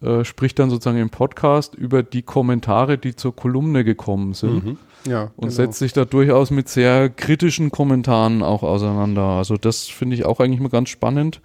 äh, 0.01 0.23
spricht 0.23 0.59
dann 0.59 0.69
sozusagen 0.69 0.99
im 0.99 1.09
Podcast 1.09 1.73
über 1.73 2.03
die 2.03 2.21
Kommentare, 2.21 2.97
die 2.97 3.15
zur 3.15 3.35
Kolumne 3.35 3.83
gekommen 3.83 4.33
sind. 4.33 4.65
Mhm. 4.65 4.77
Ja, 5.07 5.23
und 5.35 5.49
genau. 5.49 5.51
setzt 5.51 5.79
sich 5.79 5.93
da 5.93 6.05
durchaus 6.05 6.51
mit 6.51 6.69
sehr 6.69 7.09
kritischen 7.09 7.71
Kommentaren 7.71 8.43
auch 8.43 8.61
auseinander. 8.61 9.23
Also 9.23 9.57
das 9.57 9.87
finde 9.87 10.15
ich 10.15 10.25
auch 10.25 10.39
eigentlich 10.39 10.59
mal 10.59 10.69
ganz 10.69 10.89
spannend. 10.89 11.41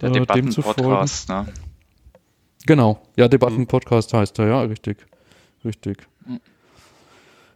Der 0.00 0.10
äh, 0.10 0.12
Debatten-Podcast, 0.12 1.28
ne? 1.28 1.46
Genau, 2.66 3.00
ja, 3.16 3.28
Debatten-Podcast 3.28 4.12
heißt 4.12 4.38
er, 4.38 4.48
ja, 4.48 4.60
richtig. 4.62 5.06
Richtig. 5.64 6.06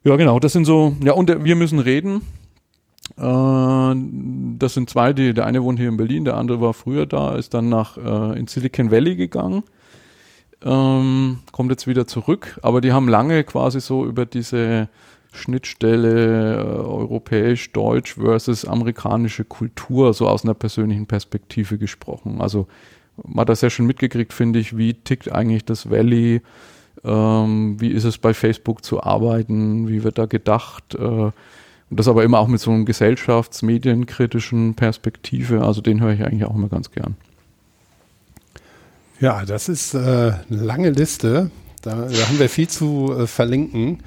Ja, 0.04 0.16
genau, 0.16 0.38
das 0.38 0.52
sind 0.52 0.64
so, 0.64 0.96
ja, 1.04 1.12
und 1.12 1.44
wir 1.44 1.56
müssen 1.56 1.78
reden. 1.78 2.22
Äh, 3.18 4.58
das 4.58 4.74
sind 4.74 4.88
zwei, 4.88 5.12
die, 5.12 5.34
der 5.34 5.46
eine 5.46 5.62
wohnt 5.62 5.78
hier 5.78 5.88
in 5.88 5.96
Berlin, 5.96 6.24
der 6.24 6.36
andere 6.36 6.60
war 6.60 6.74
früher 6.74 7.06
da, 7.06 7.34
ist 7.36 7.54
dann 7.54 7.68
nach 7.68 7.96
äh, 7.96 8.38
in 8.38 8.46
Silicon 8.46 8.90
Valley 8.90 9.16
gegangen 9.16 9.62
ähm, 10.62 11.38
kommt 11.52 11.70
jetzt 11.70 11.86
wieder 11.86 12.06
zurück, 12.06 12.58
aber 12.62 12.80
die 12.80 12.92
haben 12.92 13.08
lange 13.08 13.44
quasi 13.44 13.80
so 13.80 14.04
über 14.04 14.26
diese 14.26 14.88
Schnittstelle 15.32 16.56
äh, 16.56 16.64
europäisch-deutsch 16.64 18.14
versus 18.14 18.64
amerikanische 18.64 19.44
Kultur 19.44 20.12
so 20.12 20.28
aus 20.28 20.44
einer 20.44 20.54
persönlichen 20.54 21.06
Perspektive 21.06 21.78
gesprochen. 21.78 22.40
Also 22.40 22.66
man 23.16 23.42
hat 23.42 23.48
das 23.48 23.60
ja 23.60 23.70
schon 23.70 23.86
mitgekriegt, 23.86 24.32
finde 24.32 24.58
ich, 24.58 24.76
wie 24.76 24.94
tickt 24.94 25.30
eigentlich 25.30 25.64
das 25.64 25.88
Valley, 25.88 26.42
ähm, 27.04 27.80
wie 27.80 27.90
ist 27.90 28.04
es 28.04 28.18
bei 28.18 28.34
Facebook 28.34 28.84
zu 28.84 29.02
arbeiten, 29.02 29.88
wie 29.88 30.04
wird 30.04 30.18
da 30.18 30.26
gedacht, 30.26 30.94
äh, 30.94 31.30
und 31.90 31.98
das 31.98 32.06
aber 32.06 32.22
immer 32.22 32.38
auch 32.38 32.46
mit 32.46 32.60
so 32.60 32.70
einem 32.70 32.84
gesellschafts-medienkritischen 32.84 34.74
Perspektive, 34.74 35.64
also 35.64 35.80
den 35.80 36.00
höre 36.00 36.12
ich 36.12 36.24
eigentlich 36.24 36.44
auch 36.44 36.54
immer 36.54 36.68
ganz 36.68 36.92
gern. 36.92 37.16
Ja, 39.18 39.44
das 39.44 39.68
ist 39.68 39.94
äh, 39.94 39.98
eine 39.98 40.40
lange 40.48 40.90
Liste. 40.90 41.50
Da, 41.82 41.94
da 41.94 42.28
haben 42.28 42.38
wir 42.38 42.48
viel 42.48 42.68
zu 42.68 43.12
äh, 43.18 43.26
verlinken. 43.26 44.02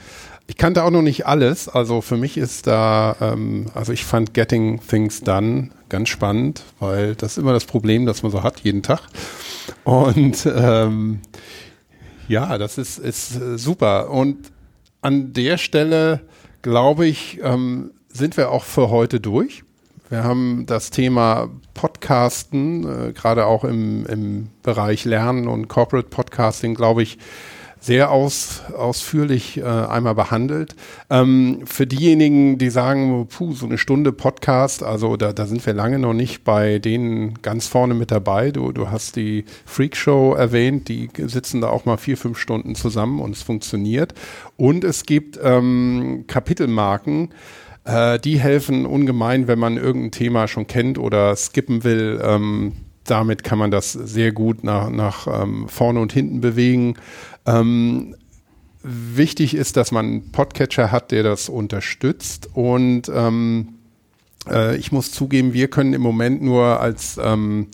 Ich 0.47 0.57
kannte 0.57 0.83
auch 0.83 0.91
noch 0.91 1.01
nicht 1.01 1.27
alles. 1.27 1.69
Also 1.69 2.01
für 2.01 2.17
mich 2.17 2.37
ist 2.37 2.67
da, 2.67 3.15
ähm, 3.19 3.67
also 3.75 3.91
ich 3.91 4.05
fand 4.05 4.33
Getting 4.33 4.79
Things 4.87 5.21
Done 5.21 5.69
ganz 5.89 6.09
spannend, 6.09 6.63
weil 6.79 7.15
das 7.15 7.33
ist 7.33 7.37
immer 7.37 7.53
das 7.53 7.65
Problem, 7.65 8.05
das 8.05 8.23
man 8.23 8.31
so 8.31 8.43
hat 8.43 8.61
jeden 8.61 8.81
Tag. 8.81 9.01
Und 9.83 10.47
ähm, 10.55 11.19
ja, 12.27 12.57
das 12.57 12.77
ist, 12.77 12.99
ist 12.99 13.35
äh, 13.39 13.57
super. 13.57 14.09
Und 14.09 14.51
an 15.01 15.33
der 15.33 15.57
Stelle, 15.57 16.21
glaube 16.61 17.07
ich, 17.07 17.39
ähm, 17.43 17.91
sind 18.09 18.37
wir 18.37 18.51
auch 18.51 18.63
für 18.63 18.89
heute 18.89 19.19
durch. 19.19 19.63
Wir 20.09 20.23
haben 20.23 20.65
das 20.67 20.91
Thema 20.91 21.49
Podcasten, 21.73 23.09
äh, 23.09 23.13
gerade 23.13 23.45
auch 23.45 23.63
im, 23.63 24.05
im 24.05 24.49
Bereich 24.61 25.05
Lernen 25.05 25.47
und 25.47 25.67
Corporate 25.67 26.09
Podcasting, 26.09 26.75
glaube 26.75 27.03
ich, 27.03 27.17
sehr 27.83 28.11
aus, 28.11 28.61
ausführlich 28.77 29.57
äh, 29.57 29.63
einmal 29.63 30.15
behandelt. 30.15 30.73
Ähm, 31.09 31.63
für 31.65 31.85
diejenigen, 31.85 32.57
die 32.57 32.69
sagen, 32.69 33.27
puh, 33.27 33.51
so 33.51 33.65
eine 33.65 33.77
Stunde 33.77 34.13
Podcast, 34.13 34.83
also 34.83 35.17
da, 35.17 35.33
da 35.33 35.45
sind 35.45 35.65
wir 35.65 35.73
lange 35.73 35.99
noch 35.99 36.13
nicht 36.13 36.45
bei 36.45 36.79
denen 36.79 37.41
ganz 37.41 37.67
vorne 37.67 37.93
mit 37.93 38.09
dabei. 38.09 38.51
Du, 38.51 38.71
du 38.71 38.89
hast 38.89 39.17
die 39.17 39.43
Freak 39.65 39.97
Show 39.97 40.33
erwähnt, 40.33 40.87
die 40.87 41.09
sitzen 41.27 41.59
da 41.59 41.69
auch 41.69 41.83
mal 41.83 41.97
vier, 41.97 42.15
fünf 42.15 42.37
Stunden 42.37 42.75
zusammen 42.75 43.19
und 43.19 43.35
es 43.35 43.41
funktioniert. 43.41 44.13
Und 44.55 44.85
es 44.85 45.05
gibt 45.05 45.37
ähm, 45.43 46.23
Kapitelmarken, 46.27 47.33
äh, 47.83 48.17
die 48.17 48.39
helfen 48.39 48.85
ungemein, 48.85 49.49
wenn 49.49 49.59
man 49.59 49.75
irgendein 49.75 50.11
Thema 50.11 50.47
schon 50.47 50.67
kennt 50.67 50.97
oder 50.97 51.35
skippen 51.35 51.83
will. 51.83 52.21
Ähm, 52.23 52.71
damit 53.05 53.43
kann 53.43 53.59
man 53.59 53.71
das 53.71 53.91
sehr 53.91 54.31
gut 54.31 54.63
nach, 54.63 54.89
nach 54.89 55.27
ähm, 55.27 55.67
vorne 55.67 55.99
und 55.99 56.13
hinten 56.13 56.41
bewegen. 56.41 56.95
Ähm, 57.45 58.15
wichtig 58.83 59.55
ist, 59.55 59.75
dass 59.77 59.91
man 59.91 60.05
einen 60.05 60.31
Podcatcher 60.31 60.91
hat, 60.91 61.09
der 61.11 61.23
das 61.23 61.49
unterstützt. 61.49 62.49
Und 62.53 63.09
ähm, 63.13 63.79
äh, 64.49 64.75
ich 64.75 64.91
muss 64.91 65.11
zugeben, 65.11 65.53
wir 65.53 65.69
können 65.69 65.93
im 65.93 66.01
Moment 66.01 66.41
nur 66.41 66.79
als 66.79 67.19
ähm, 67.21 67.67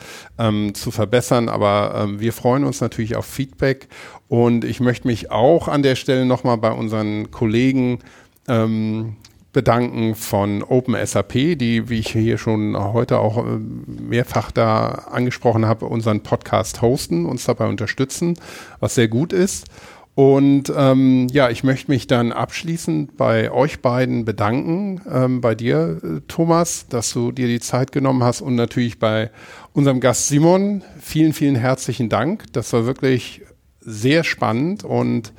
zu 0.73 0.91
verbessern. 0.91 1.49
Aber 1.49 2.00
ähm, 2.03 2.19
wir 2.19 2.33
freuen 2.33 2.63
uns 2.63 2.81
natürlich 2.81 3.15
auf 3.15 3.25
Feedback 3.25 3.87
und 4.27 4.63
ich 4.63 4.79
möchte 4.79 5.07
mich 5.07 5.31
auch 5.31 5.67
an 5.67 5.83
der 5.83 5.95
Stelle 5.95 6.25
nochmal 6.25 6.57
bei 6.57 6.71
unseren 6.71 7.31
Kollegen 7.31 7.99
ähm, 8.47 9.15
bedanken 9.53 10.15
von 10.15 10.63
OpenSAP, 10.63 11.33
die, 11.33 11.89
wie 11.89 11.99
ich 11.99 12.09
hier 12.09 12.37
schon 12.37 12.77
heute 12.77 13.19
auch 13.19 13.45
äh, 13.45 13.59
mehrfach 13.59 14.51
da 14.51 14.87
angesprochen 15.11 15.65
habe, 15.65 15.85
unseren 15.85 16.21
Podcast 16.21 16.81
hosten, 16.81 17.25
uns 17.25 17.45
dabei 17.45 17.67
unterstützen, 17.67 18.35
was 18.79 18.95
sehr 18.95 19.07
gut 19.07 19.33
ist. 19.33 19.65
Und 20.13 20.71
ähm, 20.75 21.27
ja, 21.31 21.49
ich 21.49 21.63
möchte 21.63 21.89
mich 21.89 22.05
dann 22.05 22.31
abschließend 22.33 23.15
bei 23.15 23.49
euch 23.49 23.81
beiden 23.81 24.25
bedanken, 24.25 25.01
ähm, 25.09 25.39
bei 25.39 25.55
dir, 25.55 26.01
äh, 26.03 26.21
Thomas, 26.27 26.87
dass 26.89 27.13
du 27.13 27.31
dir 27.31 27.47
die 27.47 27.61
Zeit 27.61 27.91
genommen 27.93 28.21
hast 28.23 28.41
und 28.41 28.55
natürlich 28.55 28.99
bei 28.99 29.31
unserem 29.73 30.01
Gast 30.01 30.27
Simon. 30.27 30.83
Vielen, 30.99 31.31
vielen 31.33 31.55
herzlichen 31.55 32.09
Dank. 32.09 32.51
Das 32.51 32.73
war 32.73 32.85
wirklich 32.85 33.41
sehr 33.79 34.23
spannend 34.23 34.83
und 34.83 35.33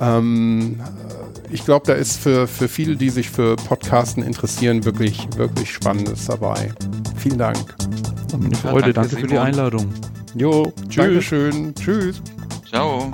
ähm, 0.00 0.80
ich 1.50 1.64
glaube, 1.64 1.86
da 1.86 1.92
ist 1.92 2.18
für, 2.18 2.46
für 2.46 2.68
viele, 2.68 2.96
die 2.96 3.10
sich 3.10 3.28
für 3.28 3.56
Podcasten 3.56 4.22
interessieren, 4.22 4.84
wirklich, 4.84 5.28
wirklich 5.36 5.72
Spannendes 5.72 6.26
dabei. 6.26 6.72
Vielen 7.16 7.38
Dank. 7.38 7.74
Eine 8.32 8.54
Freude, 8.54 8.86
ja, 8.88 8.92
danke, 8.92 9.10
danke 9.10 9.16
für 9.16 9.26
die 9.26 9.38
Einladung. 9.38 9.92
Jo, 10.34 10.72
tschüss. 10.88 10.96
Dankeschön. 10.96 11.74
Tschüss. 11.74 12.22
Ciao. 12.68 13.12